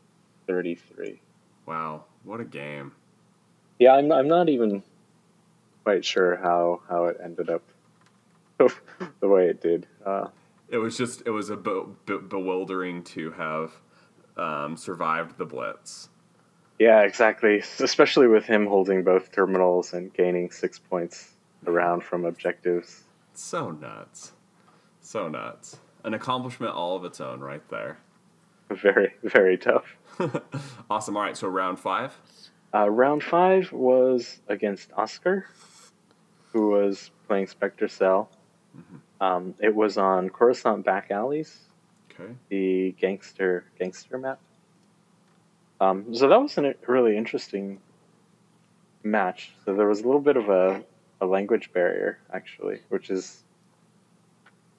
33. 0.48 1.22
Wow. 1.66 2.04
What 2.24 2.40
a 2.40 2.46
game. 2.46 2.92
Yeah, 3.80 3.94
I'm 3.96 4.12
I'm 4.12 4.28
not 4.28 4.50
even 4.50 4.84
quite 5.84 6.04
sure 6.06 6.36
how 6.36 6.82
how 6.90 7.06
it 7.06 7.18
ended 7.24 7.50
up 7.50 7.62
the 9.20 9.28
way 9.28 9.48
it 9.48 9.62
did. 9.62 9.88
Uh, 10.06 10.28
It 10.70 10.78
was 10.78 10.98
just 10.98 11.24
it 11.26 11.32
was 11.32 11.50
a 11.50 11.58
be- 11.58 11.84
be- 12.06 12.18
bewildering 12.18 13.04
to 13.16 13.32
have 13.32 13.72
um, 14.38 14.76
survived 14.78 15.38
the 15.38 15.46
blitz. 15.46 16.10
yeah, 16.80 17.02
exactly. 17.02 17.60
Especially 17.80 18.28
with 18.28 18.46
him 18.46 18.66
holding 18.68 19.04
both 19.04 19.32
terminals 19.32 19.94
and 19.94 20.14
gaining 20.14 20.50
six 20.52 20.80
points 20.80 21.34
around 21.68 22.04
from 22.04 22.26
objectives. 22.26 23.04
So 23.34 23.72
nuts. 23.72 24.32
So 25.02 25.28
nuts. 25.28 25.78
An 26.04 26.14
accomplishment 26.14 26.74
all 26.74 26.96
of 26.96 27.06
its 27.06 27.22
own 27.22 27.40
right 27.40 27.68
there. 27.70 27.98
Very 28.70 29.14
very 29.24 29.58
tough. 29.58 29.86
awesome. 30.90 31.16
All 31.18 31.24
right, 31.24 31.38
so 31.38 31.48
round 31.48 31.80
5. 31.80 32.18
Uh, 32.74 32.90
round 32.90 33.22
five 33.24 33.72
was 33.72 34.40
against 34.48 34.92
Oscar, 34.98 35.46
who 36.52 36.70
was 36.70 37.12
playing 37.28 37.46
Spectre 37.48 37.88
Cell. 37.88 38.30
Um, 39.22 39.56
it 39.60 39.74
was 39.74 39.98
on 39.98 40.30
Coruscant 40.30 40.84
Back 40.84 41.12
Alleys, 41.12 41.58
Okay. 42.12 42.34
the 42.50 42.92
gangster 43.00 43.66
gangster 43.80 44.18
map. 44.18 44.40
Um, 45.80 46.14
so 46.14 46.28
that 46.30 46.42
was 46.42 46.58
a 46.58 46.76
really 46.88 47.18
interesting 47.18 47.80
match. 49.04 49.52
So 49.66 49.76
there 49.76 49.88
was 49.88 50.02
a 50.02 50.06
little 50.06 50.22
bit 50.22 50.38
of 50.38 50.50
a, 50.50 50.84
a 51.22 51.26
language 51.26 51.72
barrier 51.74 52.20
actually, 52.32 52.80
which 52.90 53.10
is 53.10 53.44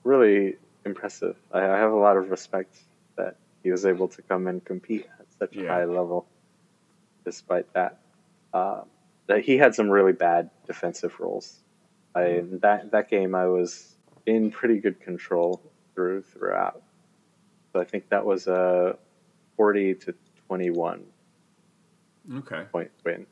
really 0.05 0.57
impressive. 0.85 1.37
I, 1.53 1.61
I 1.61 1.79
have 1.79 1.93
a 1.93 1.97
lot 1.97 2.17
of 2.17 2.31
respect 2.31 2.77
that 3.17 3.37
he 3.63 3.71
was 3.71 3.87
able 3.87 4.09
to 4.09 4.23
come 4.23 4.47
and 4.47 4.65
compete 4.65 5.07
at 5.19 5.27
such 5.39 5.57
a 5.57 5.61
Yeah. 5.63 5.69
high 5.69 5.85
level, 5.85 6.27
despite 7.25 7.73
that. 7.75 7.99
Uh, 8.53 8.83
that 9.27 9.41
he 9.41 9.57
had 9.57 9.75
some 9.75 9.89
really 9.89 10.13
bad 10.13 10.51
defensive 10.67 11.19
roles. 11.19 11.59
I 12.15 12.43
that 12.63 12.91
that 12.93 13.11
game 13.11 13.35
I 13.35 13.47
was 13.47 13.97
in 14.27 14.51
pretty 14.51 14.79
good 14.79 15.01
control 15.01 15.61
through 15.95 16.23
throughout. 16.23 16.83
So 17.73 17.81
I 17.81 17.85
think 17.85 18.09
that 18.11 18.25
was 18.25 18.47
a 18.47 18.97
forty 19.57 19.95
to 19.95 20.15
twenty 20.47 20.71
one 20.71 21.05
Okay. 22.33 22.65
point 22.73 22.91
win. 23.05 23.27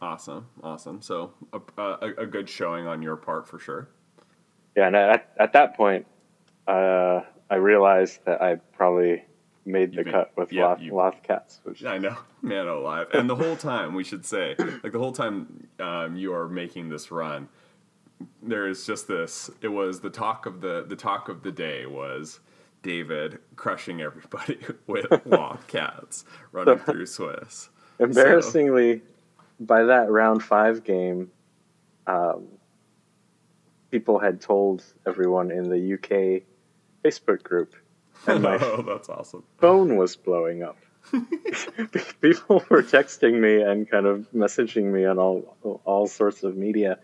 Awesome. 0.00 0.46
Awesome. 0.62 1.00
So 1.02 1.32
a, 1.52 1.60
a, 1.80 2.12
a 2.18 2.26
good 2.26 2.48
showing 2.48 2.86
on 2.86 3.02
your 3.02 3.16
part 3.16 3.48
for 3.48 3.58
sure. 3.58 3.88
Yeah, 4.76 4.88
and 4.88 4.96
at 4.96 5.32
at 5.38 5.52
that 5.54 5.76
point, 5.76 6.06
uh, 6.66 7.20
I 7.50 7.56
realized 7.56 8.20
that 8.26 8.42
I 8.42 8.56
probably 8.56 9.24
made 9.66 9.92
the 9.92 10.04
made- 10.04 10.12
cut 10.12 10.32
with 10.36 10.52
yeah, 10.52 10.66
Loth, 10.68 10.80
you- 10.80 10.92
Lothcats, 10.92 11.58
which 11.64 11.84
I 11.84 11.98
know, 11.98 12.16
man 12.42 12.66
alive. 12.68 13.08
And 13.12 13.28
the 13.28 13.36
whole 13.36 13.56
time, 13.56 13.94
we 13.94 14.04
should 14.04 14.24
say, 14.24 14.54
like 14.58 14.92
the 14.92 14.98
whole 14.98 15.12
time 15.12 15.68
um, 15.80 16.16
you 16.16 16.32
are 16.34 16.48
making 16.48 16.88
this 16.88 17.10
run, 17.10 17.48
there 18.42 18.66
is 18.66 18.86
just 18.86 19.08
this. 19.08 19.50
It 19.60 19.68
was 19.68 20.00
the 20.00 20.10
talk 20.10 20.46
of 20.46 20.60
the 20.60 20.84
the 20.88 20.96
talk 20.96 21.28
of 21.28 21.42
the 21.42 21.52
day 21.52 21.84
was 21.86 22.40
David 22.82 23.38
crushing 23.56 24.00
everybody 24.00 24.58
with 24.86 25.06
Lothcats 25.26 26.24
running 26.52 26.78
through 26.78 27.06
Swiss. 27.06 27.68
Embarrassingly, 27.98 29.02
by 29.60 29.82
that 29.84 30.10
round 30.10 30.42
five 30.42 30.84
game, 30.84 31.30
um, 32.06 32.46
people 33.90 34.18
had 34.18 34.40
told 34.40 34.84
everyone 35.06 35.50
in 35.50 35.68
the 35.68 35.94
UK 35.94 36.42
Facebook 37.04 37.42
group, 37.42 37.74
and 38.26 38.42
my 38.42 38.58
oh, 38.60 38.82
that's 38.82 39.08
awesome. 39.08 39.42
phone 39.58 39.96
was 39.96 40.16
blowing 40.16 40.62
up. 40.62 40.76
people 42.20 42.64
were 42.68 42.82
texting 42.82 43.40
me 43.40 43.62
and 43.62 43.88
kind 43.88 44.06
of 44.06 44.26
messaging 44.34 44.84
me 44.92 45.04
on 45.04 45.18
all 45.18 45.56
all 45.84 46.06
sorts 46.06 46.42
of 46.42 46.56
media, 46.56 46.98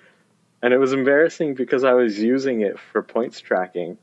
and 0.63 0.73
it 0.75 0.79
was 0.79 0.93
embarrassing 0.93 1.55
because 1.55 1.85
I 1.85 1.93
was 1.93 2.19
using 2.19 2.63
it 2.63 2.79
for 2.79 3.03
points 3.03 3.41
tracking, 3.41 3.99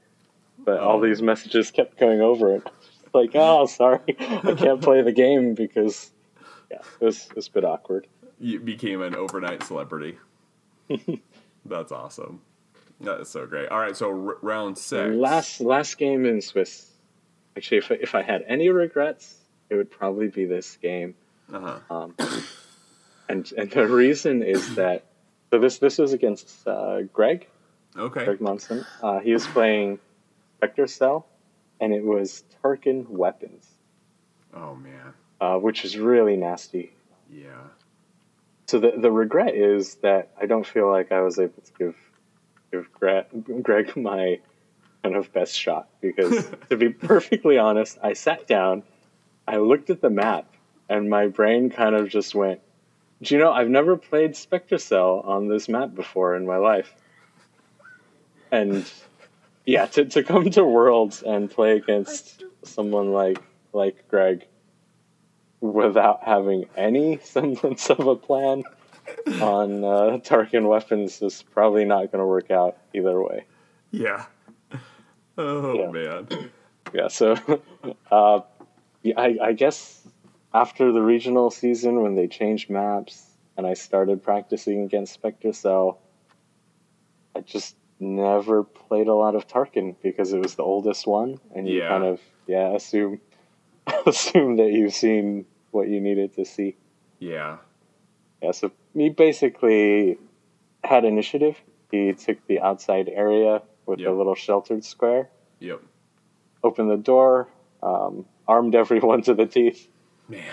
but 0.57 0.79
all 0.79 0.97
Oh. 0.99 1.05
these 1.05 1.21
messages 1.21 1.71
kept 1.71 1.97
going 1.99 2.21
over 2.21 2.55
it. 2.55 2.69
Like, 3.13 3.31
oh, 3.35 3.65
sorry, 3.65 3.99
I 4.19 4.53
can't 4.57 4.81
play 4.81 5.01
the 5.01 5.11
game 5.11 5.55
because, 5.55 6.11
yeah, 6.69 6.77
it 7.01 7.05
was, 7.05 7.25
it 7.27 7.35
was 7.35 7.47
a 7.47 7.51
bit 7.51 7.65
awkward. 7.65 8.05
You 8.39 8.59
became 8.59 9.01
an 9.01 9.15
overnight 9.15 9.63
celebrity. 9.63 10.17
that's 11.65 11.91
awesome. 11.91 12.41
That 13.01 13.19
is 13.21 13.29
so 13.29 13.45
great. 13.47 13.69
All 13.69 13.79
right, 13.79 13.95
so 13.97 14.09
r- 14.09 14.37
round 14.41 14.77
six. 14.77 15.15
Last 15.15 15.59
last 15.61 15.97
game 15.97 16.25
in 16.25 16.41
Swiss. 16.41 16.88
Actually, 17.57 17.77
if 17.77 17.91
I, 17.91 17.95
if 17.95 18.15
I 18.15 18.21
had 18.21 18.43
any 18.47 18.69
regrets, 18.69 19.35
it 19.69 19.75
would 19.75 19.91
probably 19.91 20.27
be 20.27 20.45
this 20.45 20.77
game. 20.77 21.15
Uh-huh. 21.51 21.79
Um, 21.89 22.15
and 23.27 23.51
and 23.57 23.69
the 23.71 23.87
reason 23.87 24.43
is 24.43 24.75
that 24.75 25.03
so 25.51 25.59
this 25.59 25.79
this 25.79 25.97
was 25.97 26.13
against 26.13 26.67
uh, 26.67 27.01
Greg 27.13 27.47
Okay. 27.97 28.23
Greg 28.25 28.39
Munson. 28.39 28.85
Uh, 29.01 29.19
he 29.19 29.33
was 29.33 29.45
playing 29.47 29.99
Spectre 30.57 30.85
Cell, 30.87 31.25
and 31.81 31.91
it 31.93 32.03
was 32.03 32.43
Tarkin 32.63 33.09
weapons, 33.09 33.67
Oh 34.53 34.75
man. 34.75 35.13
uh, 35.41 35.57
which 35.57 35.83
is 35.85 35.97
really 35.97 36.37
nasty. 36.37 36.93
Yeah. 37.31 37.49
So 38.67 38.79
the 38.79 38.91
the 38.97 39.11
regret 39.11 39.55
is 39.55 39.95
that 39.95 40.29
I 40.39 40.45
don't 40.45 40.65
feel 40.67 40.89
like 40.89 41.11
I 41.11 41.21
was 41.21 41.39
able 41.39 41.61
to 41.63 41.71
give 41.79 41.95
give 42.71 42.91
Greg 43.63 43.97
my 43.97 44.39
kind 45.03 45.15
of 45.15 45.31
best 45.33 45.55
shot 45.55 45.89
because 46.01 46.49
to 46.69 46.77
be 46.77 46.89
perfectly 46.89 47.57
honest, 47.57 47.97
I 48.01 48.13
sat 48.13 48.47
down, 48.47 48.83
I 49.47 49.57
looked 49.57 49.89
at 49.89 50.01
the 50.01 50.09
map, 50.09 50.53
and 50.87 51.09
my 51.09 51.27
brain 51.27 51.69
kind 51.69 51.95
of 51.95 52.09
just 52.09 52.35
went, 52.35 52.61
"Do 53.21 53.35
you 53.35 53.39
know 53.39 53.51
I've 53.51 53.69
never 53.69 53.97
played 53.97 54.35
Spectre 54.35 54.77
Cell 54.77 55.21
on 55.25 55.47
this 55.47 55.69
map 55.69 55.95
before 55.95 56.35
in 56.35 56.45
my 56.45 56.57
life," 56.57 56.93
and 58.51 58.89
yeah, 59.65 59.85
to 59.87 60.05
to 60.05 60.23
come 60.23 60.49
to 60.51 60.63
Worlds 60.63 61.21
and 61.21 61.49
play 61.49 61.77
against 61.77 62.43
someone 62.63 63.11
like 63.11 63.41
like 63.73 64.07
Greg 64.07 64.45
without 65.61 66.23
having 66.23 66.65
any 66.75 67.17
semblance 67.23 67.89
of 67.89 68.07
a 68.07 68.15
plan 68.15 68.63
on 69.41 69.83
uh, 69.83 70.19
Tarkin 70.23 70.67
weapons 70.67 71.21
is 71.21 71.43
probably 71.51 71.85
not 71.85 72.11
going 72.11 72.19
to 72.19 72.25
work 72.25 72.51
out 72.51 72.77
either 72.93 73.21
way. 73.21 73.45
Yeah. 73.91 74.25
Oh 75.39 75.91
man. 75.91 76.27
Yeah, 76.91 77.07
so 77.07 77.35
uh, 78.11 78.39
yeah, 79.03 79.13
I, 79.19 79.37
I 79.43 79.53
guess 79.53 80.07
after 80.55 80.91
the 80.91 81.03
regional 81.03 81.51
season 81.51 82.01
when 82.01 82.15
they 82.15 82.27
changed 82.27 82.67
maps 82.67 83.27
and 83.55 83.67
I 83.67 83.75
started 83.75 84.23
practicing 84.23 84.81
against 84.81 85.13
Spectre 85.13 85.53
Cell, 85.53 85.99
I 87.35 87.41
just 87.41 87.75
never 87.99 88.63
played 88.63 89.07
a 89.07 89.13
lot 89.13 89.35
of 89.35 89.47
Tarkin 89.47 89.97
because 90.01 90.33
it 90.33 90.39
was 90.39 90.55
the 90.55 90.63
oldest 90.63 91.05
one, 91.05 91.39
and 91.53 91.67
you 91.67 91.79
Yeah. 91.81 91.89
kind 91.89 92.05
of 92.05 92.19
yeah 92.47 92.73
assume 92.75 93.19
assume 94.07 94.55
that 94.55 94.71
you've 94.71 94.95
seen 94.95 95.45
what 95.69 95.89
you 95.89 96.01
needed 96.01 96.33
to 96.37 96.45
see. 96.45 96.75
Yeah. 97.19 97.57
Yeah, 98.41 98.51
so 98.51 98.71
he 98.95 99.09
basically 99.09 100.17
had 100.83 101.05
initiative. 101.05 101.61
He 101.91 102.13
took 102.13 102.37
the 102.47 102.61
outside 102.61 103.09
area 103.09 103.61
with 103.89 103.99
Yep. 103.99 104.09
a 104.09 104.13
little 104.13 104.35
sheltered 104.35 104.83
square, 104.85 105.29
Yep. 105.59 105.81
opened 106.63 106.89
the 106.91 106.97
door, 106.97 107.49
um, 107.83 108.25
armed 108.47 108.75
everyone 108.83 109.21
to 109.23 109.33
the 109.33 109.45
teeth. 109.45 109.87
Man. 110.29 110.43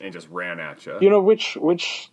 And 0.00 0.12
just 0.12 0.28
ran 0.30 0.60
at 0.60 0.86
you. 0.86 0.96
You 1.00 1.10
know, 1.10 1.20
which 1.20 1.56
which 1.56 2.10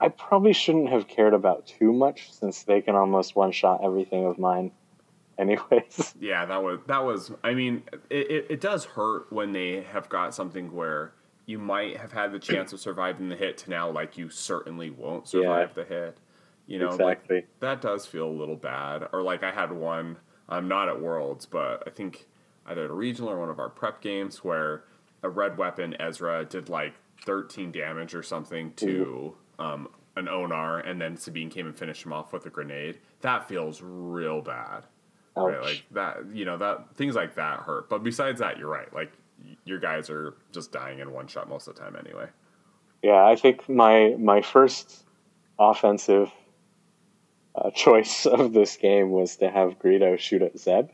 I 0.00 0.08
probably 0.08 0.52
shouldn't 0.52 0.88
have 0.90 1.06
cared 1.08 1.34
about 1.34 1.66
too 1.66 1.92
much 1.92 2.32
since 2.32 2.62
they 2.64 2.80
can 2.80 2.94
almost 2.94 3.36
one 3.36 3.52
shot 3.52 3.80
everything 3.84 4.24
of 4.26 4.38
mine, 4.38 4.72
anyways. 5.38 6.14
Yeah, 6.20 6.44
that 6.46 6.62
was 6.62 6.80
that 6.86 7.04
was. 7.04 7.32
I 7.44 7.54
mean, 7.54 7.82
it, 8.10 8.30
it, 8.30 8.46
it 8.50 8.60
does 8.60 8.84
hurt 8.84 9.32
when 9.32 9.52
they 9.52 9.82
have 9.92 10.08
got 10.08 10.34
something 10.34 10.72
where 10.74 11.12
you 11.44 11.58
might 11.60 11.96
have 11.98 12.10
had 12.12 12.32
the 12.32 12.40
chance 12.40 12.72
of 12.72 12.80
surviving 12.80 13.28
the 13.28 13.36
hit 13.36 13.58
to 13.58 13.70
now, 13.70 13.88
like 13.88 14.18
you 14.18 14.28
certainly 14.28 14.90
won't 14.90 15.28
survive 15.28 15.74
the 15.74 15.84
hit. 15.84 16.18
You 16.66 16.78
know, 16.80 16.90
like 16.96 17.46
that 17.60 17.80
does 17.80 18.06
feel 18.06 18.28
a 18.28 18.30
little 18.30 18.56
bad. 18.56 19.08
Or 19.12 19.22
like 19.22 19.42
I 19.42 19.52
had 19.52 19.72
one. 19.72 20.18
I'm 20.48 20.68
not 20.68 20.88
at 20.88 21.00
Worlds, 21.00 21.46
but 21.46 21.82
I 21.86 21.90
think 21.90 22.26
either 22.66 22.84
at 22.84 22.90
a 22.90 22.94
regional 22.94 23.30
or 23.30 23.38
one 23.38 23.50
of 23.50 23.58
our 23.58 23.68
prep 23.68 24.00
games 24.00 24.44
where 24.44 24.84
a 25.22 25.28
red 25.28 25.58
weapon 25.58 25.94
Ezra 26.00 26.44
did 26.44 26.68
like 26.68 26.94
13 27.24 27.72
damage 27.72 28.14
or 28.14 28.22
something 28.22 28.72
to 28.74 29.34
um, 29.58 29.88
an 30.16 30.28
Onar, 30.28 30.80
and 30.80 31.00
then 31.00 31.16
Sabine 31.16 31.50
came 31.50 31.66
and 31.66 31.76
finished 31.76 32.04
him 32.04 32.12
off 32.12 32.32
with 32.32 32.46
a 32.46 32.50
grenade. 32.50 32.98
That 33.20 33.48
feels 33.48 33.80
real 33.82 34.40
bad. 34.40 34.84
Ouch. 35.36 35.48
Right, 35.48 35.62
like 35.62 35.84
that, 35.92 36.16
you 36.32 36.44
know, 36.44 36.56
that 36.56 36.96
things 36.96 37.14
like 37.14 37.34
that 37.34 37.60
hurt. 37.60 37.88
But 37.90 38.02
besides 38.02 38.40
that, 38.40 38.58
you're 38.58 38.70
right. 38.70 38.92
Like 38.94 39.12
y- 39.44 39.56
your 39.64 39.78
guys 39.78 40.08
are 40.08 40.34
just 40.52 40.72
dying 40.72 40.98
in 41.00 41.12
one 41.12 41.26
shot 41.26 41.48
most 41.48 41.68
of 41.68 41.74
the 41.74 41.80
time 41.80 41.96
anyway. 41.96 42.26
Yeah, 43.02 43.24
I 43.24 43.36
think 43.36 43.68
my 43.68 44.16
my 44.18 44.40
first 44.40 45.04
offensive 45.58 46.32
uh, 47.56 47.70
choice 47.70 48.26
of 48.26 48.52
this 48.52 48.76
game 48.76 49.10
was 49.10 49.36
to 49.36 49.50
have 49.50 49.78
Greedo 49.78 50.18
shoot 50.18 50.42
at 50.42 50.58
Zeb, 50.58 50.90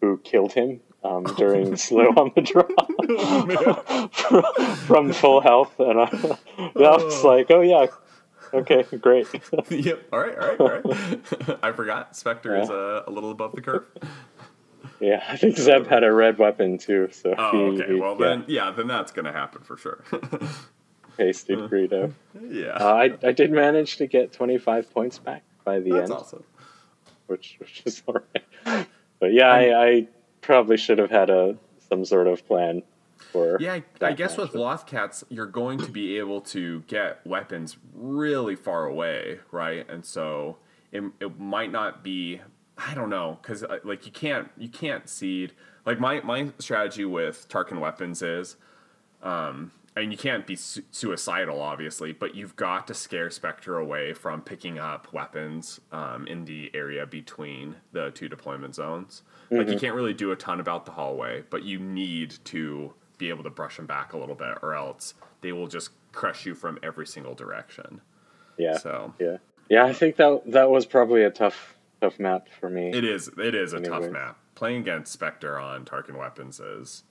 who 0.00 0.18
killed 0.18 0.52
him 0.52 0.80
um, 1.02 1.24
during 1.36 1.76
slow 1.76 2.08
on 2.16 2.32
the 2.34 2.42
draw 2.42 2.64
from, 4.10 4.76
from 4.86 5.12
full 5.12 5.40
health, 5.40 5.78
and 5.78 6.00
I, 6.00 6.06
that 6.74 7.00
was 7.04 7.24
like, 7.24 7.50
oh 7.50 7.60
yeah, 7.62 7.86
okay, 8.52 8.84
great. 8.98 9.26
yep. 9.70 10.02
All 10.12 10.18
right. 10.20 10.36
All 10.38 10.48
right. 10.48 10.60
All 10.60 10.68
right. 10.92 11.58
I 11.62 11.72
forgot. 11.72 12.16
Spectre 12.16 12.56
is 12.60 12.68
a, 12.68 13.04
a 13.06 13.10
little 13.10 13.30
above 13.30 13.54
the 13.54 13.62
curve. 13.62 13.84
Yeah, 15.00 15.22
I 15.28 15.36
think 15.36 15.56
Zeb 15.58 15.86
had 15.88 16.04
a 16.04 16.12
red 16.12 16.38
weapon 16.38 16.78
too. 16.78 17.08
So 17.12 17.34
Oh, 17.36 17.52
he, 17.72 17.82
okay. 17.82 17.92
he- 17.94 18.00
Well, 18.00 18.16
yeah, 18.18 18.26
then, 18.28 18.44
yeah, 18.48 18.70
then 18.70 18.86
that's 18.86 19.12
gonna 19.12 19.32
happen 19.32 19.62
for 19.62 19.76
sure. 19.76 20.02
pasted 21.16 21.58
Greedo. 21.70 22.12
yeah. 22.48 22.68
Uh, 22.72 22.94
I 22.94 23.12
I 23.28 23.32
did 23.32 23.50
manage 23.50 23.96
to 23.98 24.06
get 24.06 24.32
twenty 24.32 24.58
five 24.58 24.90
points 24.92 25.18
back 25.18 25.42
by 25.66 25.80
the 25.80 25.90
that's 25.90 26.10
end, 26.10 26.12
awesome. 26.12 26.44
which 27.26 27.56
which 27.58 27.82
is 27.84 28.02
alright. 28.08 28.88
But 29.18 29.32
yeah, 29.32 29.50
I, 29.50 29.86
I 29.86 30.08
probably 30.40 30.78
should 30.78 30.98
have 30.98 31.10
had 31.10 31.28
a 31.28 31.56
some 31.90 32.04
sort 32.06 32.26
of 32.26 32.46
plan 32.46 32.82
for. 33.32 33.58
Yeah, 33.60 33.80
I, 34.00 34.12
guess 34.12 34.36
with. 34.36 34.52
Lothcats, 34.52 35.24
you're 35.28 35.46
going 35.46 35.78
to 35.78 35.90
be 35.90 36.18
able 36.18 36.40
to 36.42 36.80
get 36.86 37.26
weapons 37.26 37.76
really 37.94 38.56
far 38.56 38.86
away, 38.86 39.40
right? 39.50 39.88
And 39.88 40.04
so 40.04 40.56
it, 40.92 41.02
it 41.20 41.38
might 41.38 41.72
not 41.72 42.02
be. 42.02 42.40
I 42.78 42.94
don't 42.94 43.08
know, 43.08 43.38
because 43.40 43.64
like 43.84 44.04
you 44.04 44.12
can't 44.12 44.50
you 44.58 44.68
can't 44.68 45.08
cede. 45.08 45.52
Like 45.84 45.98
my 45.98 46.20
my 46.20 46.52
strategy 46.58 47.04
with 47.04 47.48
Tarkin 47.48 47.80
weapons 47.80 48.20
is, 48.20 48.56
um, 49.22 49.72
and 49.96 50.12
you 50.12 50.18
can't 50.18 50.46
be 50.46 50.54
su- 50.56 50.82
suicidal, 50.90 51.60
obviously, 51.60 52.12
but 52.12 52.34
you've 52.34 52.54
got 52.54 52.86
to 52.88 52.94
scare 52.94 53.30
Spectre 53.30 53.78
away 53.78 54.12
from 54.12 54.42
picking 54.42 54.78
up 54.78 55.10
weapons 55.12 55.80
um, 55.90 56.26
in 56.26 56.44
the 56.44 56.70
area 56.74 57.06
between 57.06 57.76
the 57.92 58.10
two 58.10 58.28
deployment 58.28 58.74
zones. 58.74 59.22
Like 59.50 59.68
you 59.68 59.78
can't 59.78 59.94
really 59.94 60.12
do 60.12 60.32
a 60.32 60.36
ton 60.36 60.60
about 60.60 60.84
the 60.86 60.92
hallway, 60.92 61.44
but 61.48 61.62
you 61.62 61.78
need 61.78 62.34
to 62.46 62.92
be 63.16 63.30
able 63.30 63.44
to 63.44 63.50
brush 63.50 63.76
them 63.76 63.86
back 63.86 64.12
a 64.12 64.18
little 64.18 64.34
bit, 64.34 64.58
or 64.62 64.74
else 64.74 65.14
they 65.40 65.52
will 65.52 65.68
just 65.68 65.90
crush 66.12 66.44
you 66.44 66.54
from 66.54 66.78
every 66.82 67.06
single 67.06 67.34
direction. 67.34 68.00
yeah, 68.58 68.76
So 68.76 69.14
yeah, 69.18 69.36
yeah. 69.70 69.84
I 69.86 69.92
think 69.94 70.16
that 70.16 70.42
that 70.46 70.68
was 70.70 70.84
probably 70.84 71.22
a 71.22 71.30
tough 71.30 71.74
tough 72.02 72.18
map 72.18 72.48
for 72.60 72.68
me. 72.68 72.90
it 72.92 73.04
is 73.04 73.30
it 73.38 73.54
is 73.54 73.72
a 73.72 73.80
tough 73.80 74.10
map. 74.10 74.36
Playing 74.56 74.80
against 74.82 75.12
Spectre 75.12 75.58
on 75.58 75.84
Tarkin 75.86 76.18
weapons 76.18 76.60
is. 76.60 77.04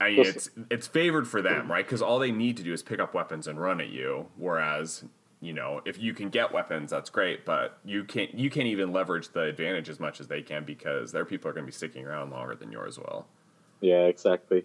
I 0.00 0.10
mean, 0.10 0.26
it's 0.26 0.50
it's 0.70 0.86
favored 0.86 1.26
for 1.26 1.40
them, 1.40 1.70
right? 1.70 1.84
Because 1.84 2.02
all 2.02 2.18
they 2.18 2.32
need 2.32 2.56
to 2.58 2.62
do 2.62 2.72
is 2.72 2.82
pick 2.82 3.00
up 3.00 3.14
weapons 3.14 3.46
and 3.46 3.60
run 3.60 3.80
at 3.80 3.88
you. 3.88 4.26
Whereas, 4.36 5.04
you 5.40 5.52
know, 5.52 5.80
if 5.84 5.98
you 5.98 6.12
can 6.12 6.28
get 6.28 6.52
weapons, 6.52 6.90
that's 6.90 7.08
great, 7.08 7.44
but 7.44 7.78
you 7.84 8.04
can't 8.04 8.34
you 8.34 8.50
can't 8.50 8.66
even 8.66 8.92
leverage 8.92 9.28
the 9.30 9.42
advantage 9.42 9.88
as 9.88 9.98
much 9.98 10.20
as 10.20 10.28
they 10.28 10.42
can 10.42 10.64
because 10.64 11.12
their 11.12 11.24
people 11.24 11.48
are 11.48 11.54
going 11.54 11.64
to 11.64 11.66
be 11.66 11.72
sticking 11.72 12.04
around 12.04 12.30
longer 12.30 12.54
than 12.54 12.70
yours 12.70 12.98
will. 12.98 13.26
Yeah, 13.80 14.04
exactly. 14.04 14.64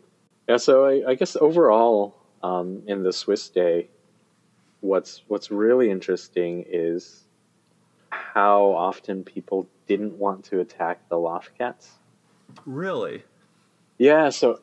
Yeah, 0.49 0.57
so 0.57 0.85
I, 0.85 1.11
I 1.11 1.15
guess 1.15 1.35
overall, 1.35 2.15
um, 2.43 2.83
in 2.85 3.03
the 3.03 3.13
Swiss 3.13 3.47
day, 3.49 3.87
what's 4.81 5.23
what's 5.27 5.49
really 5.49 5.89
interesting 5.89 6.65
is 6.67 7.23
how 8.09 8.65
often 8.65 9.23
people 9.23 9.67
didn't 9.87 10.17
want 10.17 10.43
to 10.45 10.59
attack 10.59 11.07
the 11.09 11.15
Lothcats. 11.15 11.89
Really? 12.65 13.23
Yeah, 13.97 14.29
so 14.29 14.59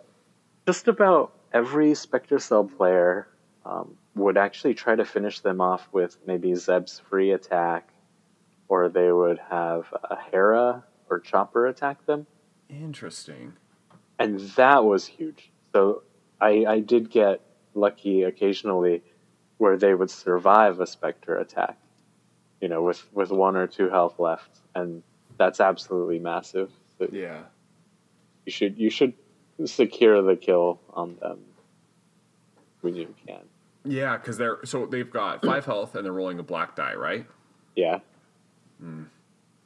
just 0.67 0.89
about 0.89 1.33
every 1.53 1.95
Spectre 1.95 2.39
Cell 2.39 2.65
player 2.65 3.29
um, 3.65 3.97
would 4.15 4.37
actually 4.37 4.75
try 4.75 4.95
to 4.97 5.05
finish 5.05 5.41
them 5.41 5.61
off 5.61 5.89
with 5.93 6.17
maybe 6.27 6.55
Zeb's 6.55 7.01
free 7.09 7.33
attack, 7.33 7.89
or 8.69 8.89
they 8.89 9.11
would 9.13 9.39
have 9.51 9.87
a 10.11 10.17
Hera 10.31 10.85
or 11.11 11.21
Chopper 11.21 11.67
attack 11.67 12.05
them. 12.07 12.27
Interesting. 12.69 13.53
and 14.19 14.41
that 14.57 14.85
was 14.85 15.05
huge. 15.07 15.51
So 15.75 16.03
I, 16.41 16.65
I 16.67 16.81
did 16.81 17.11
get 17.11 17.41
lucky 17.75 18.23
occasionally 18.23 19.03
where 19.59 19.77
they 19.77 19.95
would 19.95 20.11
survive 20.11 20.81
a 20.81 20.87
Spectre 20.87 21.37
attack, 21.37 21.79
you 22.61 22.69
know, 22.69 22.83
with, 22.83 23.05
with 23.13 23.31
one 23.31 23.57
or 23.57 23.67
two 23.67 23.89
health 23.91 24.19
left, 24.19 24.51
and 24.75 25.03
that's 25.39 25.61
absolutely 25.61 26.19
massive. 26.19 26.71
So 26.99 27.09
Yeah. 27.13 27.43
you 28.47 28.53
should 28.53 28.79
you 28.79 28.91
should 28.91 29.13
secure 29.69 30.23
the 30.23 30.37
kill 30.37 30.81
on 30.93 31.17
them 31.21 31.41
when 32.81 32.95
you 32.97 33.15
can. 33.27 33.41
Yeah, 33.85 34.17
because 34.17 34.37
they're 34.39 34.59
so 34.65 34.87
they've 34.87 35.11
got 35.11 35.43
five 35.45 35.65
health 35.65 35.95
and 35.95 36.05
they're 36.05 36.13
rolling 36.13 36.39
a 36.39 36.43
black 36.43 36.77
die, 36.77 36.95
right? 36.95 37.27
Yeah. 37.77 37.99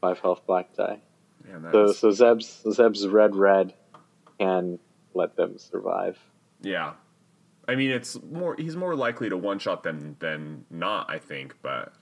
Five 0.00 0.20
health 0.20 0.46
black 0.46 0.74
die. 0.76 1.00
Man, 1.44 1.70
So 1.72 1.84
is- 1.84 1.98
so 1.98 2.10
Zeb's 2.10 2.62
Zeb's 2.72 3.06
red 3.06 3.34
red 3.34 3.74
can 4.38 4.78
let 5.14 5.36
them 5.36 5.58
survive. 5.58 6.18
yeah. 6.60 6.92
I 7.68 7.74
mean, 7.74 7.90
it's 7.90 8.16
more 8.22 8.54
he's 8.56 8.76
more 8.76 8.94
likely 8.94 9.28
to 9.28 9.36
one 9.36 9.58
shot 9.58 9.82
than 9.82 10.14
than 10.20 10.64
not, 10.70 11.10
I 11.10 11.18
think. 11.18 11.56
But 11.62 11.92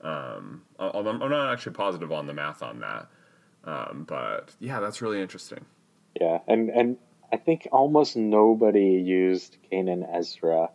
um, 0.00 0.62
although 0.80 1.10
I'm 1.10 1.22
I'm 1.22 1.30
not 1.30 1.52
actually 1.52 1.74
positive 1.74 2.10
on 2.10 2.26
the 2.26 2.34
math 2.34 2.60
on 2.60 2.80
that. 2.80 3.06
Um, 3.64 4.04
but 4.08 4.52
yeah, 4.58 4.80
that's 4.80 5.00
really 5.00 5.20
interesting. 5.22 5.64
Yeah, 6.20 6.38
and 6.48 6.70
and 6.70 6.96
I 7.32 7.36
think 7.38 7.66
almost 7.72 8.16
nobody 8.16 8.90
used 8.92 9.56
Kanan 9.70 10.04
Ezra 10.14 10.68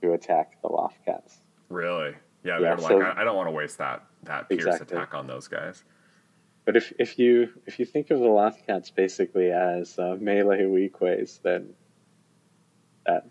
to 0.00 0.12
attack 0.12 0.60
the 0.62 0.68
Lothcats. 0.68 1.34
Really? 1.68 2.14
Yeah, 2.44 2.60
Yeah, 2.60 2.76
so- 2.76 2.96
like, 2.98 3.16
I, 3.16 3.22
I 3.22 3.24
don't 3.24 3.36
want 3.36 3.48
to 3.48 3.52
waste 3.52 3.78
that 3.78 4.04
that 4.24 4.48
Pierce 4.48 4.64
Exactly. 4.64 4.96
attack 4.96 5.14
on 5.14 5.26
those 5.26 5.48
guys. 5.48 5.82
But 6.64 6.76
if 6.76 6.92
if 6.98 7.18
you 7.18 7.48
if 7.66 7.80
you 7.80 7.84
think 7.84 8.10
of 8.10 8.20
the 8.20 8.26
Lothcats 8.26 8.94
basically 8.94 9.50
as 9.50 9.98
uh, 9.98 10.16
melee 10.20 10.62
Weequays, 10.62 11.42
then 11.42 11.74
that 13.04 13.26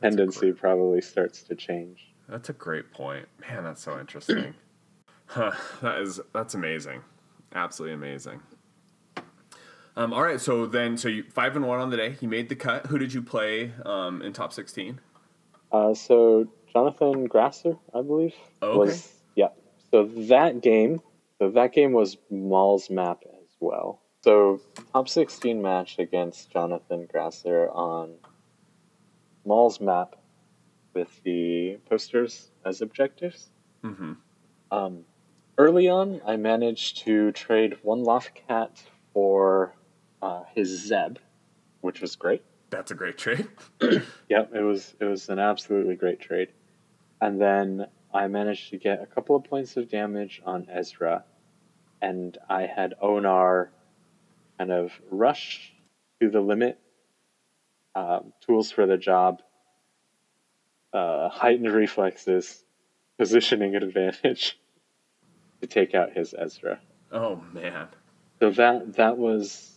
tendency 0.00 0.52
probably 0.52 1.00
starts 1.00 1.42
to 1.44 1.54
change. 1.54 2.12
That's 2.28 2.50
a 2.50 2.52
great 2.52 2.92
point. 2.92 3.26
Man, 3.40 3.64
that's 3.64 3.82
so 3.82 3.98
interesting. 3.98 4.54
huh, 5.26 5.52
that 5.80 5.98
is 6.00 6.20
that's 6.34 6.52
amazing. 6.54 7.00
Absolutely 7.54 7.94
amazing. 7.94 8.40
Um, 9.98 10.12
all 10.12 10.22
right, 10.22 10.40
so 10.40 10.66
then 10.66 10.96
so 10.98 11.08
you 11.08 11.24
five 11.24 11.56
and 11.56 11.66
one 11.66 11.80
on 11.80 11.90
the 11.90 11.96
day. 11.96 12.16
You 12.20 12.28
made 12.28 12.48
the 12.48 12.56
cut. 12.56 12.86
Who 12.86 12.98
did 12.98 13.12
you 13.14 13.22
play 13.22 13.72
um, 13.84 14.20
in 14.22 14.32
top 14.32 14.52
sixteen? 14.52 15.00
Uh, 15.72 15.94
so 15.94 16.46
Jonathan 16.72 17.24
Grasser, 17.26 17.76
I 17.94 18.02
believe, 18.02 18.34
Okay. 18.62 18.76
was 18.76 19.12
yeah. 19.34 19.48
So 19.90 20.04
that 20.28 20.60
game, 20.60 21.00
so 21.38 21.50
that 21.50 21.72
game 21.72 21.92
was 21.92 22.18
Maul's 22.30 22.90
map 22.90 23.22
as 23.24 23.48
well. 23.58 24.02
So 24.22 24.60
top 24.92 25.08
sixteen 25.08 25.62
match 25.62 25.98
against 25.98 26.50
Jonathan 26.50 27.08
Grasser 27.10 27.70
on 27.70 28.16
Maul's 29.46 29.80
map 29.80 30.16
with 30.92 31.22
the 31.24 31.78
posters 31.88 32.50
as 32.66 32.82
objectives. 32.82 33.48
Mm-hmm. 33.82 34.12
Um, 34.70 35.04
early 35.56 35.88
on, 35.88 36.20
I 36.26 36.36
managed 36.36 36.98
to 37.04 37.32
trade 37.32 37.78
one 37.82 38.02
Loft 38.02 38.32
Cat 38.46 38.82
for 39.14 39.72
uh, 40.26 40.42
his 40.54 40.68
Zeb, 40.88 41.18
which 41.82 42.00
was 42.00 42.16
great. 42.16 42.42
That's 42.70 42.90
a 42.90 42.94
great 42.94 43.18
trade. 43.18 43.48
Yep, 44.28 44.54
it 44.56 44.62
was 44.62 44.92
it 44.98 45.04
was 45.04 45.28
an 45.28 45.38
absolutely 45.38 45.94
great 45.94 46.20
trade. 46.20 46.48
And 47.20 47.40
then 47.40 47.86
I 48.12 48.26
managed 48.26 48.70
to 48.70 48.76
get 48.76 49.00
a 49.00 49.06
couple 49.06 49.36
of 49.36 49.44
points 49.44 49.76
of 49.76 49.88
damage 49.88 50.42
on 50.44 50.66
Ezra, 50.68 51.22
and 52.02 52.36
I 52.48 52.62
had 52.62 52.94
Onar 53.00 53.70
kind 54.58 54.72
of 54.72 54.90
rush 55.12 55.72
to 56.20 56.28
the 56.28 56.40
limit. 56.40 56.80
Um, 57.94 58.32
tools 58.44 58.72
for 58.72 58.84
the 58.84 58.98
job, 58.98 59.42
uh, 60.92 61.28
heightened 61.28 61.72
reflexes, 61.72 62.64
positioning 63.16 63.76
advantage 63.76 64.58
to 65.60 65.68
take 65.68 65.94
out 65.94 66.12
his 66.12 66.34
Ezra. 66.36 66.80
Oh 67.12 67.40
man. 67.52 67.86
So 68.40 68.50
that 68.50 68.96
that 68.96 69.18
was 69.18 69.75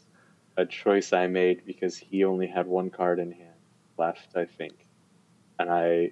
a 0.59 0.65
choice 0.65 1.13
I 1.13 1.27
made 1.27 1.65
because 1.65 1.95
he 1.97 2.25
only 2.25 2.47
had 2.47 2.67
one 2.67 2.89
card 2.89 3.19
in 3.19 3.31
hand 3.31 3.55
left, 3.97 4.35
I 4.35 4.45
think, 4.45 4.73
and 5.57 5.69
I 5.71 6.11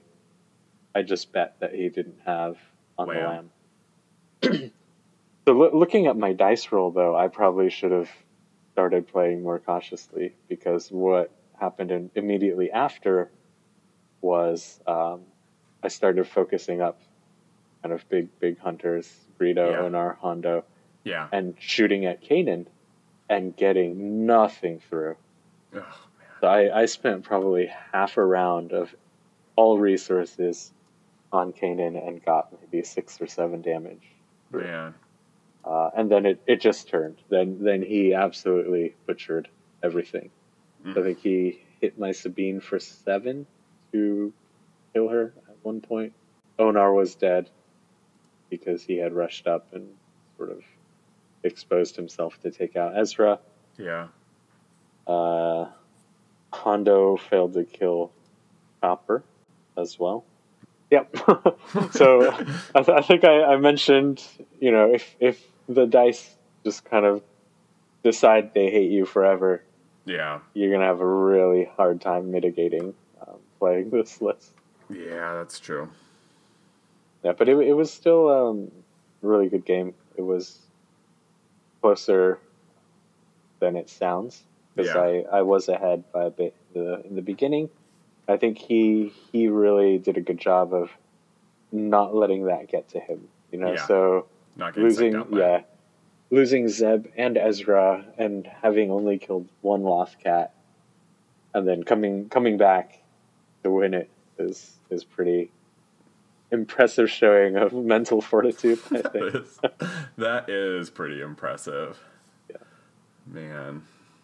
I 0.96 1.02
just 1.04 1.32
bet 1.34 1.56
that 1.60 1.74
he 1.76 1.90
didn't 1.90 2.20
have 2.26 2.58
on 2.98 3.08
Wow. 3.10 3.14
the 4.42 4.50
lam. 4.50 4.72
so 5.46 5.52
loo- 5.54 5.78
looking 5.78 6.08
at 6.08 6.18
my 6.18 6.34
dice 6.34 6.72
roll, 6.72 6.92
though, 6.92 7.16
I 7.16 7.28
probably 7.28 7.70
should 7.70 7.92
have 7.92 8.10
started 8.72 9.08
playing 9.08 9.44
more 9.44 9.60
cautiously 9.60 10.34
because 10.48 10.90
what 10.92 11.30
happened 11.60 11.92
in, 11.92 12.10
immediately 12.16 12.72
after 12.72 13.30
was 14.22 14.80
um, 14.88 15.22
I 15.84 15.90
started 15.90 16.26
focusing 16.28 16.82
up 16.82 17.00
kind 17.84 17.94
of 17.94 18.08
big 18.10 18.30
big 18.40 18.58
hunters, 18.60 19.14
Greedo, 19.40 19.72
Yeah. 19.72 19.82
Onar, 19.82 20.18
Hondo 20.22 20.64
Yeah. 21.04 21.28
and 21.32 21.54
shooting 21.60 22.06
at 22.06 22.24
Kanan 22.24 22.66
and 23.30 23.56
getting 23.56 24.26
nothing 24.26 24.80
through. 24.90 25.16
Ugh, 25.76 25.84
So 26.42 26.48
I, 26.48 26.82
I 26.82 26.86
spent 26.86 27.24
probably 27.24 27.70
half 27.94 28.18
a 28.18 28.26
round 28.26 28.72
of 28.72 28.96
all 29.56 29.78
resources 29.80 30.72
on 31.32 31.52
Kanan 31.52 32.08
and 32.08 32.24
got 32.24 32.54
maybe 32.62 32.84
six 32.84 33.20
or 33.20 33.28
seven 33.28 33.62
damage. 33.62 34.04
Man. 34.52 34.94
Uh, 35.66 35.90
and 35.98 36.10
then 36.10 36.26
it, 36.26 36.42
it 36.48 36.62
just 36.62 36.88
turned. 36.88 37.18
Then 37.30 37.58
then 37.62 37.82
he 37.82 38.14
absolutely 38.14 38.96
butchered 39.06 39.50
everything. 39.84 40.30
Mm. 40.86 40.98
I 40.98 41.04
think 41.04 41.20
he 41.20 41.62
hit 41.82 42.00
my 42.00 42.14
Sabine 42.14 42.62
for 42.62 42.80
seven 42.80 43.46
to 43.92 44.32
kill 44.94 45.10
her 45.10 45.34
at 45.50 45.56
one 45.64 45.82
point. 45.82 46.14
Onar 46.58 46.94
was 46.94 47.16
dead 47.16 47.50
because 48.50 48.84
he 48.84 48.98
had 48.98 49.14
rushed 49.14 49.46
up 49.48 49.68
and 49.74 49.90
sort 50.38 50.52
of 50.52 50.62
exposed 51.48 51.96
himself 51.96 52.40
to 52.42 52.52
take 52.52 52.76
out 52.76 52.98
Ezra. 52.98 53.40
Yeah. 53.78 54.08
Uh, 55.06 55.70
Hondo 56.54 57.18
failed 57.18 57.54
to 57.54 57.64
kill 57.64 58.12
Chopper 58.82 59.24
as 59.78 59.98
well. 60.00 60.26
Yep. 60.92 61.16
so 61.92 62.32
I, 62.76 62.82
th- 62.84 62.90
I 62.98 63.02
think 63.02 63.24
I, 63.24 63.44
I 63.44 63.58
mentioned, 63.58 64.24
you 64.60 64.72
know, 64.72 64.94
if 64.94 65.16
if 65.20 65.44
the 65.68 65.86
dice 65.86 66.36
just 66.64 66.86
kind 66.86 67.06
of 67.06 67.22
decide 68.04 68.54
they 68.54 68.70
hate 68.72 68.90
you 68.92 69.06
forever, 69.06 69.64
Yeah. 70.06 70.40
you're 70.54 70.72
gonna 70.72 70.86
have 70.86 71.02
a 71.02 71.06
really 71.06 71.66
hard 71.76 72.00
time 72.02 72.32
mitigating 72.32 72.94
um, 73.22 73.36
playing 73.60 73.90
this 73.92 74.22
list. 74.22 74.52
Yeah, 74.90 75.34
that's 75.34 75.60
true. 75.60 75.90
Yeah, 77.24 77.34
but 77.34 77.50
it 77.50 77.58
it 77.60 77.74
was 77.74 77.92
still 77.92 78.30
um, 78.30 78.72
a 79.24 79.28
really 79.28 79.50
good 79.50 79.66
game. 79.66 79.94
It 80.16 80.22
was 80.22 80.58
closer 81.88 82.38
than 83.60 83.76
it 83.78 83.90
sounds 83.90 84.44
because 84.76 84.94
Yeah. 84.94 85.02
I, 85.32 85.38
I 85.40 85.42
was 85.44 85.70
ahead 85.70 86.04
by 86.12 86.26
a 86.26 86.30
bit 86.30 86.54
the, 86.74 87.02
in 87.06 87.16
the 87.16 87.22
beginning. 87.22 87.70
I 88.28 88.36
think 88.38 88.58
he 88.58 89.14
he 89.32 89.48
really 89.48 89.98
did 89.98 90.18
a 90.18 90.22
good 90.22 90.38
job 90.38 90.74
of 90.74 90.92
not 91.72 92.14
letting 92.14 92.46
that 92.46 92.68
get 92.68 92.90
to 92.90 93.00
him. 93.00 93.30
You 93.52 93.60
know, 93.60 93.72
Yeah. 93.74 93.86
so 93.86 94.26
Not 94.58 94.76
losing 94.76 95.14
by 95.14 95.20
it. 95.22 95.28
yeah, 95.32 95.62
losing 96.30 96.68
Zeb 96.68 97.08
and 97.16 97.38
Ezra 97.38 98.06
and 98.18 98.46
having 98.62 98.92
only 98.92 99.18
killed 99.18 99.48
one 99.62 99.84
Lothcat, 99.84 100.50
and 101.54 101.66
then 101.68 101.84
coming 101.84 102.28
coming 102.28 102.58
back 102.58 103.02
to 103.64 103.72
win 103.72 103.94
it 103.94 104.10
is 104.38 104.74
is 104.90 105.06
pretty 105.06 105.52
impressive 106.52 107.10
showing 107.10 107.56
of 107.56 107.74
mental 107.74 108.22
fortitude. 108.22 108.80
I 108.92 109.02
think. 109.02 109.36
is, 109.36 109.60
that 110.18 110.50
is 110.50 110.90
pretty 110.90 111.22
impressive. 111.22 112.00
Yeah. 112.50 112.58
Man, 113.26 113.84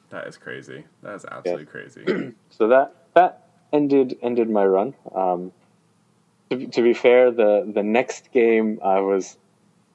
that 0.10 0.28
is 0.28 0.38
crazy. 0.38 0.86
That 1.02 1.16
is 1.16 1.26
absolutely 1.26 1.66
crazy. 1.66 2.34
so 2.50 2.68
that 2.70 2.96
that 3.14 3.48
ended 3.72 4.18
ended 4.22 4.50
my 4.50 4.66
run. 4.66 4.94
Um, 5.14 5.52
to, 6.50 6.58
be- 6.58 6.68
to 6.68 6.82
be 6.82 6.94
fair, 6.94 7.32
the 7.32 7.70
the 7.74 7.84
next 7.84 8.32
game 8.32 8.80
I 8.84 9.00
was 9.00 9.38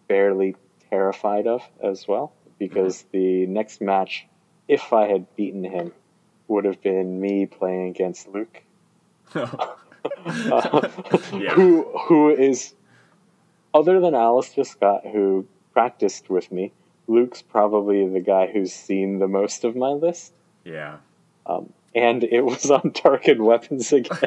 fairly 0.09 0.57
terrified 0.91 1.47
of 1.47 1.63
as 1.83 2.09
well 2.09 2.33
because 2.59 3.05
the 3.13 3.47
next 3.47 3.81
match, 3.81 4.27
if 4.67 4.93
I 4.93 5.07
had 5.07 5.35
beaten 5.37 5.65
him, 5.65 5.93
would 6.49 6.65
have 6.65 6.83
been 6.83 7.21
me 7.21 7.47
playing 7.47 7.91
against 7.91 8.27
Luke, 8.29 8.63
uh, 10.05 10.89
Yeah. 11.33 11.55
who 11.55 11.85
who 12.07 12.31
is 12.31 12.75
other 13.75 14.01
than 14.01 14.15
Alistair 14.15 14.65
Scott, 14.65 15.03
who 15.05 15.47
practiced 15.73 16.31
with 16.31 16.51
me. 16.53 16.73
Luke's 17.07 17.41
probably 17.43 18.07
the 18.09 18.21
guy 18.21 18.47
who's 18.47 18.73
seen 18.73 19.19
the 19.19 19.29
most 19.29 19.65
of 19.65 19.75
my 19.77 19.91
list. 19.91 20.33
yeah. 20.65 20.97
Um, 21.47 21.73
and 21.95 22.23
it 22.23 22.43
was 22.45 22.71
on 22.71 22.91
Tarkin 22.91 23.39
weapons 23.39 23.91
again. 23.95 24.19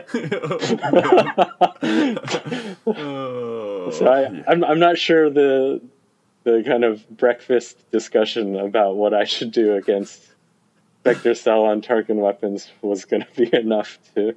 oh, 2.88 3.92
so 3.92 4.08
I, 4.08 4.22
yeah. 4.22 4.44
I'm, 4.48 4.64
I'm 4.64 4.80
not 4.80 4.98
sure 4.98 5.30
the 5.30 5.82
the 6.44 6.64
kind 6.66 6.84
of 6.84 7.08
breakfast 7.16 7.78
discussion 7.92 8.56
about 8.58 8.96
what 8.96 9.14
I 9.14 9.26
should 9.26 9.52
do 9.52 9.76
against 9.76 10.20
Spectre 11.02 11.36
Cell 11.36 11.66
on 11.66 11.82
Tarkin 11.84 12.16
weapons 12.16 12.72
was 12.82 13.06
going 13.06 13.24
to 13.24 13.36
be 13.46 13.56
enough 13.56 14.00
to 14.16 14.34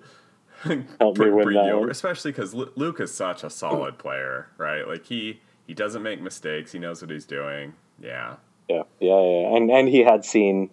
help 1.01 1.19
me 1.19 1.31
win 1.31 1.45
bring 1.45 1.57
that 1.57 1.71
over, 1.71 1.89
especially 1.89 2.33
because 2.33 2.55
Luke 2.55 3.01
is 3.01 3.13
such 3.13 3.45
a 3.45 3.51
solid 3.51 3.99
player, 3.99 4.49
right? 4.59 4.87
Like 4.87 5.07
he 5.07 5.41
he 5.67 5.75
doesn't 5.75 6.03
make 6.03 6.21
mistakes. 6.21 6.73
He 6.73 6.79
knows 6.79 7.01
what 7.03 7.11
he's 7.11 7.27
doing. 7.27 7.75
Yeah. 8.01 8.37
Yeah, 8.69 8.83
yeah, 9.01 9.21
yeah, 9.21 9.57
and 9.57 9.71
and 9.71 9.89
he 9.89 10.01
had 10.01 10.25
seen 10.25 10.71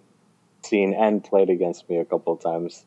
seen 0.63 0.93
and 0.93 1.23
played 1.23 1.49
against 1.49 1.89
me 1.89 1.97
a 1.97 2.05
couple 2.05 2.33
of 2.33 2.39
times 2.41 2.85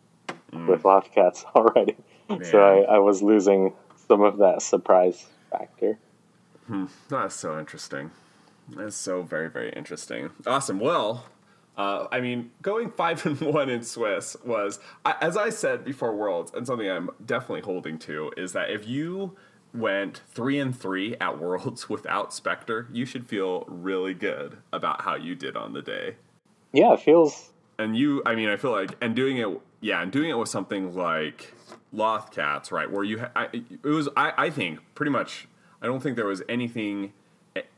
Mm. 0.53 0.69
with 0.69 0.83
Lothcats 0.85 1.45
already, 1.57 1.97
so 2.45 2.61
I, 2.63 2.95
I 2.95 2.99
was 2.99 3.23
losing 3.23 3.73
some 4.07 4.23
of 4.23 4.39
that 4.39 4.63
surprise 4.63 5.27
factor. 5.51 5.99
That's 7.09 7.35
so 7.35 7.59
interesting. 7.59 8.13
That's 8.69 8.95
so 8.97 9.23
very, 9.23 9.51
very 9.51 9.71
interesting. 9.71 10.31
Awesome. 10.47 10.79
Well, 10.79 11.25
uh, 11.77 12.07
I 12.13 12.21
mean, 12.21 12.51
going 12.63 12.91
five 12.91 13.25
and 13.27 13.41
one 13.41 13.69
in 13.69 13.83
Swiss 13.83 14.37
was, 14.45 14.79
as 15.05 15.37
I 15.37 15.51
said 15.51 15.85
before 15.85 16.15
Worlds, 16.15 16.53
and 16.55 16.67
something 16.67 16.89
I'm 16.89 17.11
definitely 17.25 17.63
holding 17.63 17.99
to 18.01 18.33
is 18.37 18.53
that 18.53 18.71
if 18.71 18.87
you 18.87 19.37
went 19.73 20.23
three 20.29 20.59
and 20.61 20.79
three 20.79 21.17
at 21.21 21.39
Worlds 21.39 21.89
without 21.89 22.33
Spectre, 22.33 22.89
you 22.93 23.05
should 23.05 23.27
feel 23.27 23.65
really 23.67 24.15
good 24.15 24.59
about 24.73 25.03
how 25.03 25.17
you 25.17 25.35
did 25.35 25.57
on 25.57 25.73
the 25.73 25.83
day. 25.83 26.17
Yeah, 26.73 26.95
it 26.95 27.01
feels 27.01 27.51
And 27.79 27.97
you, 27.97 28.23
I 28.25 28.35
mean, 28.35 28.49
I 28.49 28.57
feel 28.57 28.73
like, 28.73 28.97
and 29.01 29.17
doing 29.17 29.39
it, 29.39 29.49
yeah, 29.81 30.01
and 30.01 30.13
doing 30.13 30.31
it 30.31 30.39
with 30.39 30.49
something 30.49 30.95
like 30.95 31.55
Lothcats, 31.93 32.71
right, 32.71 32.91
where 32.91 33.05
you, 33.05 33.21
ha- 33.21 33.31
I, 33.35 33.49
it 33.53 33.85
was, 33.85 34.09
I, 34.17 34.33
I 34.37 34.51
think, 34.51 34.79
pretty 34.95 35.11
much, 35.11 35.49
I 35.83 35.87
don't 35.87 36.01
think 36.01 36.17
there 36.17 36.27
was 36.27 36.43
anything, 36.49 37.13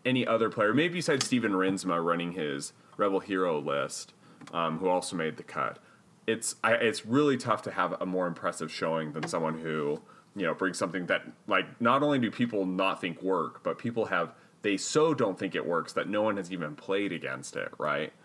any 0.05 0.27
other 0.27 0.51
player, 0.51 0.75
maybe 0.75 0.95
besides 0.95 1.25
Steven 1.25 1.53
Rinsma 1.53 2.03
running 2.05 2.33
his 2.33 2.73
Rebel 2.97 3.21
Hero 3.21 3.59
list, 3.61 4.13
um, 4.53 4.79
who 4.79 4.89
also 4.89 5.17
made 5.17 5.37
the 5.37 5.43
cut. 5.43 5.79
It's, 6.27 6.57
I, 6.65 6.73
it's 6.75 7.07
really 7.07 7.37
tough 7.37 7.63
to 7.63 7.71
have 7.71 7.95
a 8.01 8.07
more 8.07 8.27
impressive 8.27 8.73
showing 8.73 9.13
than 9.13 9.29
someone 9.29 9.59
who, 9.61 10.01
you 10.35 10.43
know, 10.45 10.55
brings 10.55 10.77
something 10.79 11.07
that, 11.07 11.23
like, 11.47 11.81
not 11.81 12.03
only 12.03 12.19
do 12.19 12.31
people 12.31 12.67
not 12.67 13.01
think 13.01 13.23
work, 13.23 13.63
but 13.63 13.79
people 13.79 14.07
have, 14.07 14.33
they 14.63 14.77
so 14.77 15.15
don't 15.15 15.39
think 15.39 15.55
it 15.55 15.65
works 15.67 15.93
that 15.93 16.09
no 16.09 16.23
one 16.23 16.37
has 16.37 16.51
even 16.53 16.75
played 16.75 17.13
against 17.13 17.57
it, 17.57 17.73
right? 17.79 18.13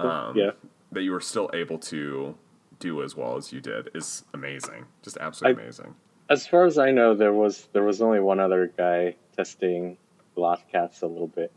Um, 0.00 0.34
yeah. 0.34 0.52
that 0.92 1.02
you 1.02 1.12
were 1.12 1.20
still 1.20 1.50
able 1.52 1.78
to 1.78 2.34
do 2.78 3.02
as 3.02 3.14
well 3.14 3.36
as 3.36 3.52
you 3.52 3.60
did 3.60 3.90
is 3.94 4.24
amazing. 4.32 4.86
Just 5.02 5.18
absolutely 5.18 5.60
I- 5.60 5.64
amazing. 5.64 5.94
As 6.30 6.46
far 6.46 6.64
as 6.64 6.78
I 6.78 6.90
know, 6.90 7.14
there 7.14 7.34
was 7.34 7.68
there 7.74 7.82
was 7.82 8.00
only 8.00 8.18
one 8.18 8.40
other 8.40 8.72
guy 8.78 9.14
testing 9.36 9.98
Lothcats 10.38 11.02
a 11.02 11.06
little 11.06 11.26
bit, 11.28 11.52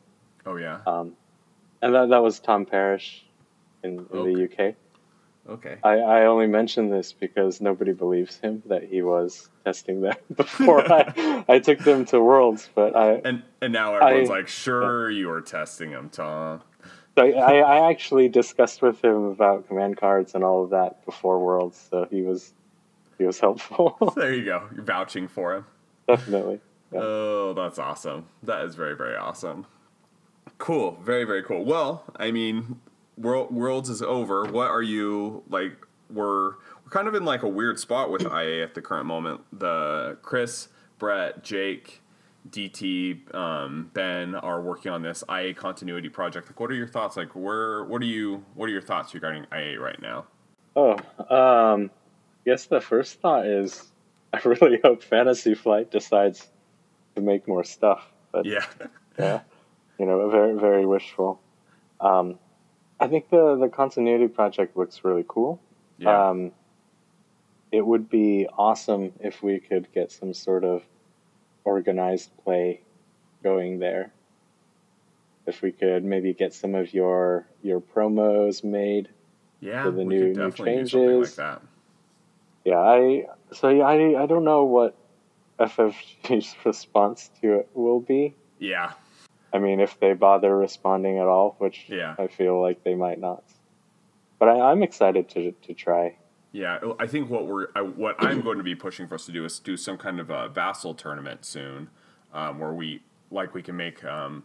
Oh 0.45 0.57
yeah. 0.57 0.79
um, 0.85 1.13
and 1.81 1.93
that 1.95 2.09
that 2.09 2.23
was 2.23 2.39
Tom 2.39 2.65
Parrish 2.65 3.25
in, 3.83 4.05
in 4.13 4.23
the 4.23 4.43
UK. 4.45 4.75
Okay. 5.49 5.77
I, 5.81 5.99
I 5.99 6.25
only 6.25 6.47
mention 6.47 6.89
this 6.89 7.13
because 7.13 7.61
nobody 7.61 7.93
believes 7.93 8.37
him 8.37 8.61
that 8.65 8.83
he 8.83 9.01
was 9.01 9.47
testing 9.63 10.01
them 10.01 10.15
before 10.35 10.81
I, 10.91 11.45
I 11.47 11.59
took 11.59 11.79
them 11.79 12.03
to 12.07 12.19
Worlds. 12.21 12.69
But 12.75 12.95
I, 12.97 13.13
And 13.23 13.43
and 13.61 13.71
now 13.71 13.95
everyone's 13.95 14.29
I- 14.29 14.33
like, 14.33 14.47
sure, 14.49 15.09
you 15.09 15.27
were 15.29 15.41
testing 15.41 15.91
him, 15.91 16.09
Tom. 16.09 16.61
I, 17.19 17.31
I 17.31 17.89
actually 17.89 18.29
discussed 18.29 18.83
with 18.83 19.03
him 19.03 19.23
about 19.25 19.67
command 19.67 19.97
cards 19.97 20.35
and 20.35 20.43
all 20.43 20.63
of 20.65 20.69
that 20.69 21.03
before 21.05 21.39
Worlds, 21.43 21.87
so 21.89 22.07
he 22.11 22.21
was 22.21 22.53
he 23.17 23.23
was 23.23 23.39
helpful. 23.39 23.97
There 24.15 24.33
you 24.33 24.45
go. 24.45 24.67
You're 24.75 24.83
vouching 24.83 25.27
for 25.27 25.55
him. 25.55 25.65
Definitely. 26.07 26.59
Yeah. 26.93 26.99
Oh, 27.01 27.53
that's 27.53 27.79
awesome. 27.79 28.25
That 28.43 28.65
is 28.65 28.75
very, 28.75 28.95
very 28.95 29.15
awesome. 29.15 29.65
Cool. 30.57 30.97
Very, 31.03 31.23
very 31.23 31.43
cool. 31.43 31.63
Well, 31.63 32.03
I 32.15 32.31
mean, 32.31 32.79
World, 33.17 33.53
Worlds 33.53 33.89
is 33.89 34.01
over. 34.01 34.45
What 34.45 34.69
are 34.69 34.81
you 34.81 35.43
like? 35.49 35.73
We're 36.11 36.51
we're 36.51 36.89
kind 36.91 37.07
of 37.07 37.15
in 37.15 37.25
like 37.25 37.43
a 37.43 37.47
weird 37.49 37.79
spot 37.79 38.09
with 38.11 38.23
IA 38.23 38.63
at 38.63 38.73
the 38.73 38.81
current 38.81 39.05
moment. 39.05 39.41
The 39.51 40.17
Chris, 40.21 40.69
Brett, 40.99 41.43
Jake, 41.43 42.01
DT, 42.49 43.33
um, 43.35 43.91
Ben 43.93 44.35
are 44.35 44.61
working 44.61 44.91
on 44.91 45.01
this 45.01 45.23
IA 45.29 45.53
continuity 45.53 46.09
project. 46.09 46.47
Like, 46.47 46.59
what 46.59 46.71
are 46.71 46.75
your 46.75 46.87
thoughts? 46.87 47.17
Like, 47.17 47.35
where? 47.35 47.83
What 47.83 48.01
are 48.01 48.05
you? 48.05 48.43
What 48.55 48.67
are 48.67 48.71
your 48.71 48.81
thoughts 48.81 49.13
regarding 49.13 49.45
IA 49.53 49.79
right 49.79 50.01
now? 50.01 50.25
Oh, 50.75 50.93
um, 51.29 51.91
I 52.45 52.49
guess 52.49 52.65
the 52.67 52.79
first 52.81 53.19
thought 53.19 53.45
is 53.45 53.91
I 54.33 54.39
really 54.45 54.79
hope 54.83 55.03
Fantasy 55.03 55.53
Flight 55.55 55.91
decides 55.91 56.47
to 57.15 57.21
make 57.21 57.47
more 57.47 57.63
stuff. 57.63 58.07
But 58.31 58.45
Yeah. 58.45 58.65
yeah, 59.19 59.41
you 59.99 60.05
know, 60.05 60.29
very 60.29 60.53
very 60.57 60.85
wishful. 60.85 61.39
Um, 61.99 62.39
I 62.99 63.07
think 63.07 63.29
the 63.29 63.55
the 63.55 63.69
continuity 63.69 64.27
project 64.27 64.77
looks 64.77 65.03
really 65.03 65.25
cool. 65.27 65.59
Yeah. 65.97 66.29
Um, 66.29 66.51
it 67.71 67.85
would 67.85 68.09
be 68.09 68.47
awesome 68.57 69.13
if 69.19 69.43
we 69.43 69.59
could 69.59 69.91
get 69.93 70.11
some 70.11 70.33
sort 70.33 70.63
of 70.63 70.83
organized 71.63 72.31
play 72.43 72.81
going 73.43 73.79
there. 73.79 74.11
If 75.45 75.61
we 75.61 75.71
could 75.71 76.03
maybe 76.03 76.33
get 76.33 76.53
some 76.53 76.75
of 76.75 76.93
your 76.93 77.47
your 77.61 77.81
promos 77.81 78.63
made 78.63 79.09
yeah. 79.59 79.83
for 79.83 79.91
the 79.91 79.97
we 79.99 80.05
new- 80.05 80.19
could 80.33 80.37
new 80.37 80.49
definitely 80.49 80.75
do 80.83 80.87
something 80.87 81.07
like 81.07 81.13
changes. 81.15 81.35
that. 81.37 81.61
Yeah, 82.65 82.79
I 82.79 83.25
so 83.53 83.69
yeah, 83.69 83.85
I 83.85 84.23
I 84.23 84.25
don't 84.25 84.43
know 84.43 84.65
what 84.65 84.95
FFG's 85.59 86.55
response 86.65 87.29
to 87.41 87.59
it 87.59 87.69
will 87.73 87.99
be. 87.99 88.35
Yeah. 88.59 88.93
I 89.53 89.59
mean, 89.59 89.79
if 89.79 89.99
they 89.99 90.13
bother 90.13 90.55
responding 90.55 91.17
at 91.17 91.27
all, 91.27 91.55
which 91.59 91.85
Yeah. 91.87 92.15
I 92.17 92.27
feel 92.27 92.61
like 92.61 92.83
they 92.83 92.95
might 92.95 93.19
not. 93.19 93.43
But 94.39 94.49
I, 94.49 94.71
I'm 94.71 94.83
excited 94.83 95.29
to 95.29 95.51
to 95.51 95.73
try. 95.73 96.17
Yeah, 96.51 96.79
I 96.99 97.07
think 97.07 97.29
what 97.29 97.45
we're 97.47 97.67
I, 97.75 97.81
what 97.81 98.15
I'm 98.19 98.41
going 98.41 98.57
to 98.57 98.63
be 98.63 98.75
pushing 98.75 99.07
for 99.07 99.15
us 99.15 99.25
to 99.25 99.31
do 99.31 99.45
is 99.45 99.59
do 99.59 99.77
some 99.77 99.97
kind 99.97 100.19
of 100.19 100.29
a 100.29 100.49
vassal 100.49 100.93
tournament 100.93 101.45
soon, 101.45 101.89
um, 102.33 102.59
where 102.59 102.73
we 102.73 103.01
like 103.31 103.53
we 103.53 103.61
can 103.61 103.75
make 103.75 104.03
um, 104.03 104.43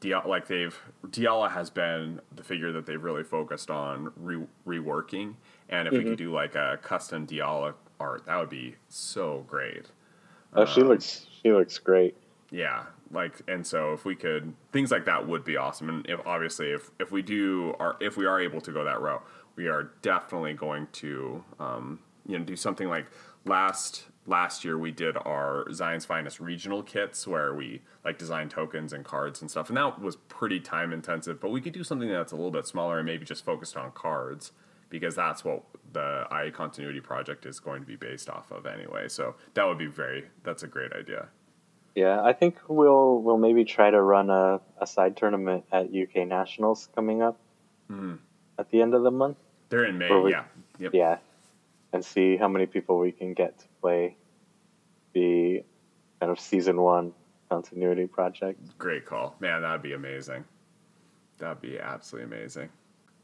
Diala, 0.00 0.26
like 0.26 0.46
they've 0.48 0.78
Diala 1.06 1.50
has 1.50 1.70
been 1.70 2.20
the 2.34 2.42
figure 2.42 2.72
that 2.72 2.86
they've 2.86 3.02
really 3.02 3.22
focused 3.22 3.70
on 3.70 4.12
re, 4.16 4.42
reworking, 4.66 5.34
and 5.68 5.88
if 5.88 5.94
we 5.94 6.04
could 6.04 6.18
do 6.18 6.32
like 6.32 6.54
a 6.54 6.78
custom 6.82 7.26
Diala 7.26 7.74
art, 8.00 8.26
that 8.26 8.36
would 8.36 8.50
be 8.50 8.74
so 8.88 9.44
great. 9.48 9.86
Oh, 10.52 10.66
she 10.66 10.82
looks 10.82 11.26
she 11.42 11.52
looks 11.52 11.78
great. 11.78 12.16
Yeah, 12.50 12.84
like 13.14 13.40
and 13.48 13.66
so 13.66 13.92
if 13.92 14.04
we 14.04 14.14
could 14.14 14.54
things 14.72 14.90
like 14.90 15.04
that 15.06 15.26
would 15.26 15.44
be 15.44 15.56
awesome. 15.56 15.88
And 15.88 16.06
if 16.08 16.20
obviously 16.26 16.70
if 16.70 16.90
if 16.98 17.10
we 17.10 17.22
do 17.22 17.74
are 17.78 17.96
if 18.00 18.16
we 18.16 18.26
are 18.26 18.40
able 18.40 18.60
to 18.60 18.72
go 18.72 18.84
that 18.84 19.00
route, 19.00 19.24
we 19.56 19.68
are 19.68 19.90
definitely 20.02 20.54
going 20.54 20.88
to 20.92 21.44
um, 21.58 22.00
you 22.26 22.38
know 22.38 22.44
do 22.44 22.56
something 22.56 22.88
like 22.88 23.06
last 23.44 24.04
last 24.26 24.64
year 24.64 24.78
we 24.78 24.90
did 24.90 25.16
our 25.18 25.70
Zion's 25.72 26.04
Finest 26.04 26.40
regional 26.40 26.82
kits 26.82 27.26
where 27.26 27.54
we 27.54 27.82
like 28.04 28.18
designed 28.18 28.50
tokens 28.50 28.92
and 28.92 29.04
cards 29.04 29.40
and 29.40 29.50
stuff, 29.50 29.68
and 29.68 29.76
that 29.76 30.00
was 30.00 30.16
pretty 30.16 30.60
time 30.60 30.92
intensive. 30.92 31.40
But 31.40 31.50
we 31.50 31.60
could 31.60 31.72
do 31.72 31.84
something 31.84 32.08
that's 32.08 32.32
a 32.32 32.36
little 32.36 32.50
bit 32.50 32.66
smaller 32.66 32.98
and 32.98 33.06
maybe 33.06 33.24
just 33.24 33.44
focused 33.44 33.76
on 33.76 33.92
cards 33.92 34.52
because 34.90 35.14
that's 35.14 35.44
what 35.44 35.62
the 35.92 36.26
IA 36.30 36.50
continuity 36.50 37.00
project 37.00 37.46
is 37.46 37.58
going 37.60 37.80
to 37.80 37.86
be 37.86 37.96
based 37.96 38.28
off 38.28 38.50
of 38.50 38.66
anyway. 38.66 39.08
So 39.08 39.34
that 39.54 39.64
would 39.64 39.78
be 39.78 39.86
very 39.86 40.24
that's 40.42 40.62
a 40.62 40.68
great 40.68 40.92
idea. 40.92 41.28
Yeah, 41.94 42.22
I 42.22 42.32
think 42.32 42.56
we'll 42.68 43.22
we'll 43.22 43.38
maybe 43.38 43.64
try 43.64 43.90
to 43.90 44.00
run 44.00 44.30
a, 44.30 44.60
a 44.80 44.86
side 44.86 45.16
tournament 45.16 45.64
at 45.70 45.94
UK 45.94 46.26
Nationals 46.26 46.88
coming 46.94 47.22
up 47.22 47.38
mm-hmm. 47.90 48.16
at 48.58 48.70
the 48.70 48.82
end 48.82 48.94
of 48.94 49.02
the 49.02 49.10
month. 49.10 49.36
They're 49.68 49.84
in 49.84 49.98
May, 49.98 50.10
we- 50.10 50.32
yeah. 50.32 50.44
Yep. 50.78 50.94
Yeah, 50.94 51.18
and 51.92 52.04
see 52.04 52.36
how 52.36 52.48
many 52.48 52.66
people 52.66 52.98
we 52.98 53.12
can 53.12 53.32
get 53.32 53.58
to 53.60 53.66
play 53.80 54.16
the 55.12 55.62
kind 56.18 56.32
of 56.32 56.40
season 56.40 56.80
one 56.80 57.12
continuity 57.48 58.06
project. 58.06 58.58
Great 58.76 59.06
call. 59.06 59.36
Man, 59.38 59.62
that'd 59.62 59.82
be 59.82 59.92
amazing. 59.92 60.44
That'd 61.38 61.60
be 61.60 61.78
absolutely 61.78 62.36
amazing. 62.36 62.70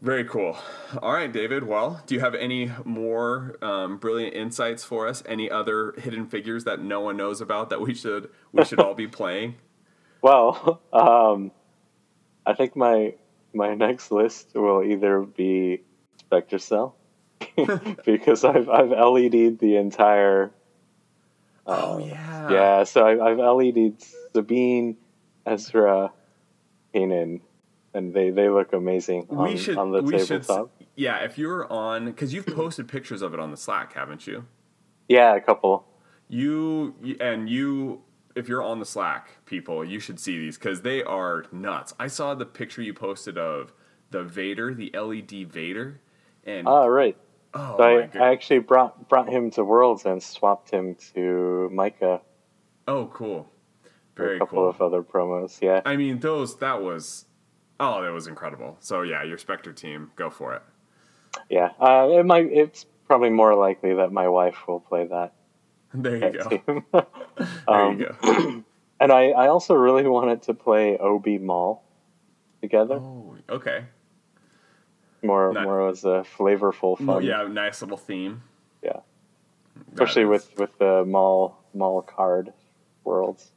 Very 0.01 0.24
cool. 0.24 0.57
All 1.03 1.12
right, 1.12 1.30
David. 1.30 1.64
Well, 1.64 2.03
do 2.07 2.14
you 2.14 2.20
have 2.22 2.34
any 2.34 2.72
more 2.84 3.57
um, 3.61 3.98
brilliant 3.98 4.34
insights 4.34 4.82
for 4.82 5.07
us? 5.07 5.22
Any 5.26 5.51
other 5.51 5.92
hidden 5.98 6.26
figures 6.26 6.64
that 6.64 6.80
no 6.80 7.01
one 7.01 7.18
knows 7.18 7.42
about 7.42 7.68
that 7.68 7.82
we 7.82 7.92
should 7.92 8.30
we 8.53 8.64
should 8.64 8.80
all 8.80 8.94
be 8.94 9.07
playing? 9.20 9.57
Well, 10.22 10.80
um, 10.92 11.51
I 12.46 12.55
think 12.55 12.76
my 12.76 13.14
my 13.53 13.74
next 13.74 14.11
list 14.11 14.53
will 14.55 14.82
either 14.82 15.20
be 15.20 15.82
Spectre 16.18 16.59
Cell 16.59 16.96
because 18.07 18.42
I've 18.42 18.70
I've 18.70 18.90
LED'd 18.90 19.59
the 19.59 19.76
entire 19.76 20.51
oh 21.66 21.98
yeah. 21.98 22.51
yeah. 22.51 22.84
So 22.84 23.07
I've, 23.07 23.20
I've 23.20 23.38
LED'd 23.38 24.03
Sabine, 24.32 24.96
Ezra, 25.44 26.11
Kanan, 26.94 27.42
and 27.95 28.14
they 28.14 28.30
they 28.30 28.49
look 28.49 28.72
amazing 28.72 29.26
on, 29.30 29.49
we 29.51 29.57
should 29.57 29.76
on 29.78 29.91
the 29.93 30.03
we 30.03 30.18
should 30.18 30.43
tabletop. 30.43 30.70
yeah. 30.97 31.18
If 31.24 31.38
you're 31.38 31.70
on 31.72 32.07
because 32.07 32.32
you've 32.34 32.47
posted 32.47 32.88
pictures 32.88 33.22
of 33.22 33.34
it 33.34 33.41
on 33.41 33.51
the 33.51 33.57
Slack, 33.57 33.95
haven't 33.95 34.26
you? 34.26 34.47
Yeah, 35.09 35.34
a 35.34 35.41
couple. 35.41 35.86
You 36.28 36.95
and 37.20 37.49
you, 37.49 38.03
if 38.36 38.49
you're 38.49 38.62
on 38.62 38.78
the 38.78 38.86
Slack, 38.86 39.45
people, 39.47 39.84
you 39.84 39.99
should 39.99 40.20
see 40.20 40.38
these 40.38 40.57
because 40.57 40.82
they 40.82 41.03
are 41.03 41.45
nuts. 41.51 41.93
I 41.99 42.07
saw 42.07 42.34
the 42.34 42.47
picture 42.47 42.82
you 42.82 42.95
posted 42.95 43.36
of 43.36 43.72
the 44.11 44.22
Vader, 44.22 44.72
the 44.74 44.91
LED 44.95 45.51
Vader, 45.53 46.01
and 46.45 46.68
Oh, 46.68 46.86
right. 46.86 47.16
oh 47.55 47.76
So 47.76 47.82
my 47.82 48.09
I, 48.20 48.28
I 48.28 48.32
actually 48.32 48.61
brought 48.61 49.09
brought 49.09 49.28
him 49.28 49.51
to 49.53 49.64
Worlds 49.64 50.05
and 50.05 50.22
swapped 50.22 50.70
him 50.70 50.95
to 51.14 51.68
Micah 51.72 52.20
oh 52.86 53.07
cool, 53.12 53.51
very 54.16 54.36
a 54.36 54.38
couple 54.38 54.59
cool. 54.59 54.68
of 54.68 54.80
other 54.80 55.03
promos. 55.03 55.61
Yeah. 55.61 55.80
I 55.84 55.97
mean, 55.97 56.20
those 56.20 56.59
that 56.59 56.80
was, 56.82 57.24
oh, 57.81 58.03
that 58.03 58.12
was 58.12 58.28
incredible. 58.28 58.76
So 58.81 59.03
yeah, 59.03 59.24
your 59.24 59.39
Spectre 59.39 59.72
team, 59.72 60.12
go 60.14 60.31
for 60.31 60.55
it. 60.55 60.62
Yeah, 61.49 61.70
uh, 61.81 62.09
it 62.11 62.24
might. 62.26 62.47
It's 62.53 62.87
probably 63.09 63.31
more 63.31 63.55
likely 63.57 63.95
that 63.95 64.12
my 64.12 64.28
wife 64.28 64.57
will 64.68 64.81
play 64.81 65.07
that, 65.09 65.33
There 65.95 66.16
you 66.16 66.39
go. 66.39 66.85
There 67.66 67.74
um, 67.74 67.99
you 67.99 68.07
go. 68.22 68.64
and 69.01 69.11
I, 69.12 69.31
I 69.31 69.49
also 69.49 69.74
really 69.74 70.07
wanted 70.07 70.43
to 70.43 70.55
play 70.55 70.97
Ob 70.99 71.26
Maul 71.26 71.83
together, 72.61 72.97
Oh, 72.97 73.37
okay. 73.49 73.85
more 75.22 75.53
Nice. 75.53 75.64
more 75.64 75.89
as 75.89 76.05
a 76.05 76.24
flavorful 76.37 76.97
fun. 76.99 77.07
Well, 77.07 77.22
yeah, 77.22 77.47
nice 77.49 77.81
little 77.83 77.97
theme. 77.97 78.43
Yeah. 78.83 79.01
Especially 79.93 80.22
is- 80.22 80.28
with 80.28 80.59
with 80.59 80.78
the 80.78 81.05
mall 81.05 81.59
mall 81.74 82.03
card 82.03 82.53
worlds. 83.05 83.51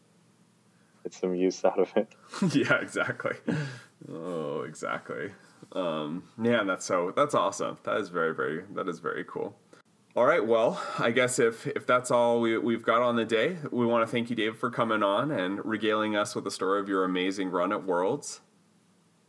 Get 1.03 1.13
some 1.13 1.35
use 1.35 1.65
out 1.65 1.79
of 1.79 1.91
it. 1.97 2.07
yeah, 2.55 2.75
exactly. 2.79 3.35
Oh, 4.11 4.61
exactly. 4.61 5.31
Um, 5.73 6.23
yeah, 6.41 6.63
that's 6.63 6.85
so 6.85 7.13
that's 7.15 7.33
awesome. 7.33 7.77
That 7.83 7.97
is 7.97 8.09
very, 8.09 8.33
very 8.33 8.63
that 8.75 8.87
is 8.87 8.99
very 8.99 9.23
cool. 9.25 9.55
All 10.15 10.25
right, 10.25 10.45
well, 10.45 10.79
I 10.99 11.11
guess 11.11 11.39
if 11.39 11.65
if 11.67 11.87
that's 11.87 12.11
all 12.11 12.39
we, 12.39 12.57
we've 12.57 12.83
got 12.83 13.01
on 13.01 13.15
the 13.15 13.25
day, 13.25 13.57
we 13.71 13.85
want 13.85 14.07
to 14.07 14.11
thank 14.11 14.29
you, 14.29 14.35
Dave, 14.35 14.57
for 14.57 14.69
coming 14.69 15.01
on 15.01 15.31
and 15.31 15.63
regaling 15.65 16.15
us 16.15 16.35
with 16.35 16.43
the 16.43 16.51
story 16.51 16.79
of 16.79 16.87
your 16.87 17.03
amazing 17.03 17.49
run 17.49 17.71
at 17.71 17.83
Worlds. 17.85 18.41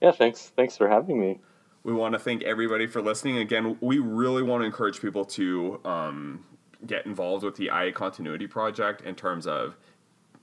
Yeah, 0.02 0.12
thanks 0.12 0.52
thanks 0.56 0.76
for 0.76 0.88
having 0.88 1.18
me. 1.18 1.40
We 1.84 1.92
want 1.92 2.14
to 2.14 2.18
thank 2.18 2.42
everybody 2.42 2.86
for 2.86 3.00
listening. 3.00 3.38
Again, 3.38 3.76
we 3.80 3.98
really 3.98 4.42
want 4.42 4.62
to 4.62 4.66
encourage 4.66 5.00
people 5.00 5.24
to 5.26 5.80
um, 5.84 6.44
get 6.86 7.06
involved 7.06 7.44
with 7.44 7.56
the 7.56 7.66
IA 7.66 7.92
Continuity 7.92 8.46
Project 8.46 9.02
in 9.02 9.14
terms 9.14 9.46
of 9.46 9.76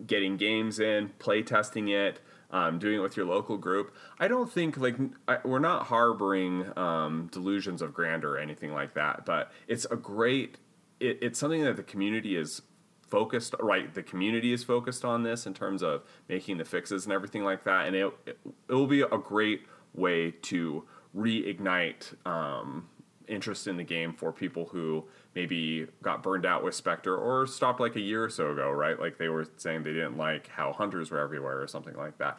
getting 0.06 0.38
games 0.38 0.80
in, 0.80 1.10
play 1.20 1.42
testing 1.44 1.90
it, 1.90 2.20
um, 2.52 2.80
doing 2.80 2.96
it 2.96 3.00
with 3.00 3.18
your 3.18 3.26
local 3.26 3.58
group. 3.58 3.96
I 4.20 4.28
don't 4.28 4.52
think 4.52 4.78
like 4.78 4.96
I, 5.28 5.38
we're 5.44 5.60
not 5.60 5.88
harboring 5.88 6.78
um, 6.78 7.30
delusions 7.32 7.82
of 7.82 7.94
grandeur 7.94 8.34
or 8.34 8.38
anything 8.38 8.74
like 8.74 8.94
that, 8.96 9.26
but 9.26 9.52
it's 9.68 9.86
a 9.86 9.96
great. 9.96 10.58
It, 11.00 11.20
it's 11.22 11.40
something 11.40 11.64
that 11.64 11.78
the 11.78 11.84
community 11.84 12.36
is 12.36 12.62
focused 13.10 13.54
right 13.60 13.94
the 13.94 14.02
community 14.02 14.54
is 14.54 14.64
focused 14.64 15.04
on 15.04 15.24
this 15.24 15.46
in 15.46 15.54
terms 15.54 15.84
of 15.84 16.02
making 16.30 16.58
the 16.58 16.64
fixes 16.64 17.04
and 17.04 17.12
everything 17.12 17.44
like 17.44 17.66
that 17.66 17.86
and 17.86 17.94
it, 17.94 18.06
it, 18.26 18.40
it 18.70 18.74
will 18.74 18.88
be 18.88 19.02
a 19.02 19.18
great 19.18 19.64
way 19.94 20.32
to 20.32 20.88
reignite 21.14 22.16
um, 22.26 22.88
interest 23.28 23.68
in 23.68 23.78
the 23.78 23.84
game 23.84 24.14
for 24.14 24.32
people 24.32 24.66
who 24.66 25.04
maybe 25.36 25.88
got 26.02 26.24
burned 26.24 26.46
out 26.46 26.64
with 26.64 26.76
Spectre 26.76 27.16
or 27.16 27.48
stopped 27.48 27.80
like 27.80 27.96
a 27.96 28.02
year 28.02 28.24
or 28.24 28.30
so 28.30 28.52
ago, 28.52 28.70
right? 28.72 29.00
Like 29.00 29.18
they 29.18 29.30
were 29.30 29.46
saying 29.58 29.84
they 29.84 29.94
didn't 29.94 30.18
like 30.18 30.48
how 30.48 30.74
hunters 30.74 31.12
were 31.12 31.20
everywhere 31.20 31.62
or 31.62 31.68
something 31.68 31.96
like 31.96 32.18
that. 32.18 32.38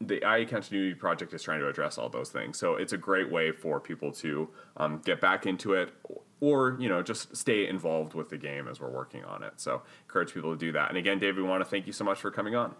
The 0.00 0.18
IA 0.18 0.46
Continuity 0.46 0.94
Project 0.94 1.34
is 1.34 1.42
trying 1.42 1.58
to 1.58 1.68
address 1.68 1.98
all 1.98 2.08
those 2.08 2.30
things. 2.30 2.56
So 2.56 2.76
it's 2.76 2.92
a 2.92 2.96
great 2.96 3.32
way 3.32 3.50
for 3.50 3.80
people 3.80 4.12
to 4.12 4.48
um, 4.76 5.02
get 5.04 5.20
back 5.20 5.46
into 5.46 5.74
it 5.74 5.92
or, 6.40 6.76
you 6.78 6.88
know, 6.88 7.02
just 7.02 7.36
stay 7.36 7.66
involved 7.66 8.14
with 8.14 8.28
the 8.28 8.36
game 8.36 8.68
as 8.68 8.80
we're 8.80 8.90
working 8.90 9.24
on 9.24 9.42
it. 9.42 9.54
So 9.56 9.82
encourage 10.04 10.32
people 10.32 10.52
to 10.52 10.58
do 10.58 10.70
that. 10.72 10.90
And 10.90 10.98
again, 10.98 11.18
Dave, 11.18 11.36
we 11.36 11.42
want 11.42 11.64
to 11.64 11.68
thank 11.68 11.88
you 11.88 11.92
so 11.92 12.04
much 12.04 12.20
for 12.20 12.30
coming 12.30 12.54
on. 12.54 12.76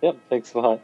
Yep, 0.00 0.16
thanks 0.30 0.54
a 0.54 0.58
lot. 0.60 0.80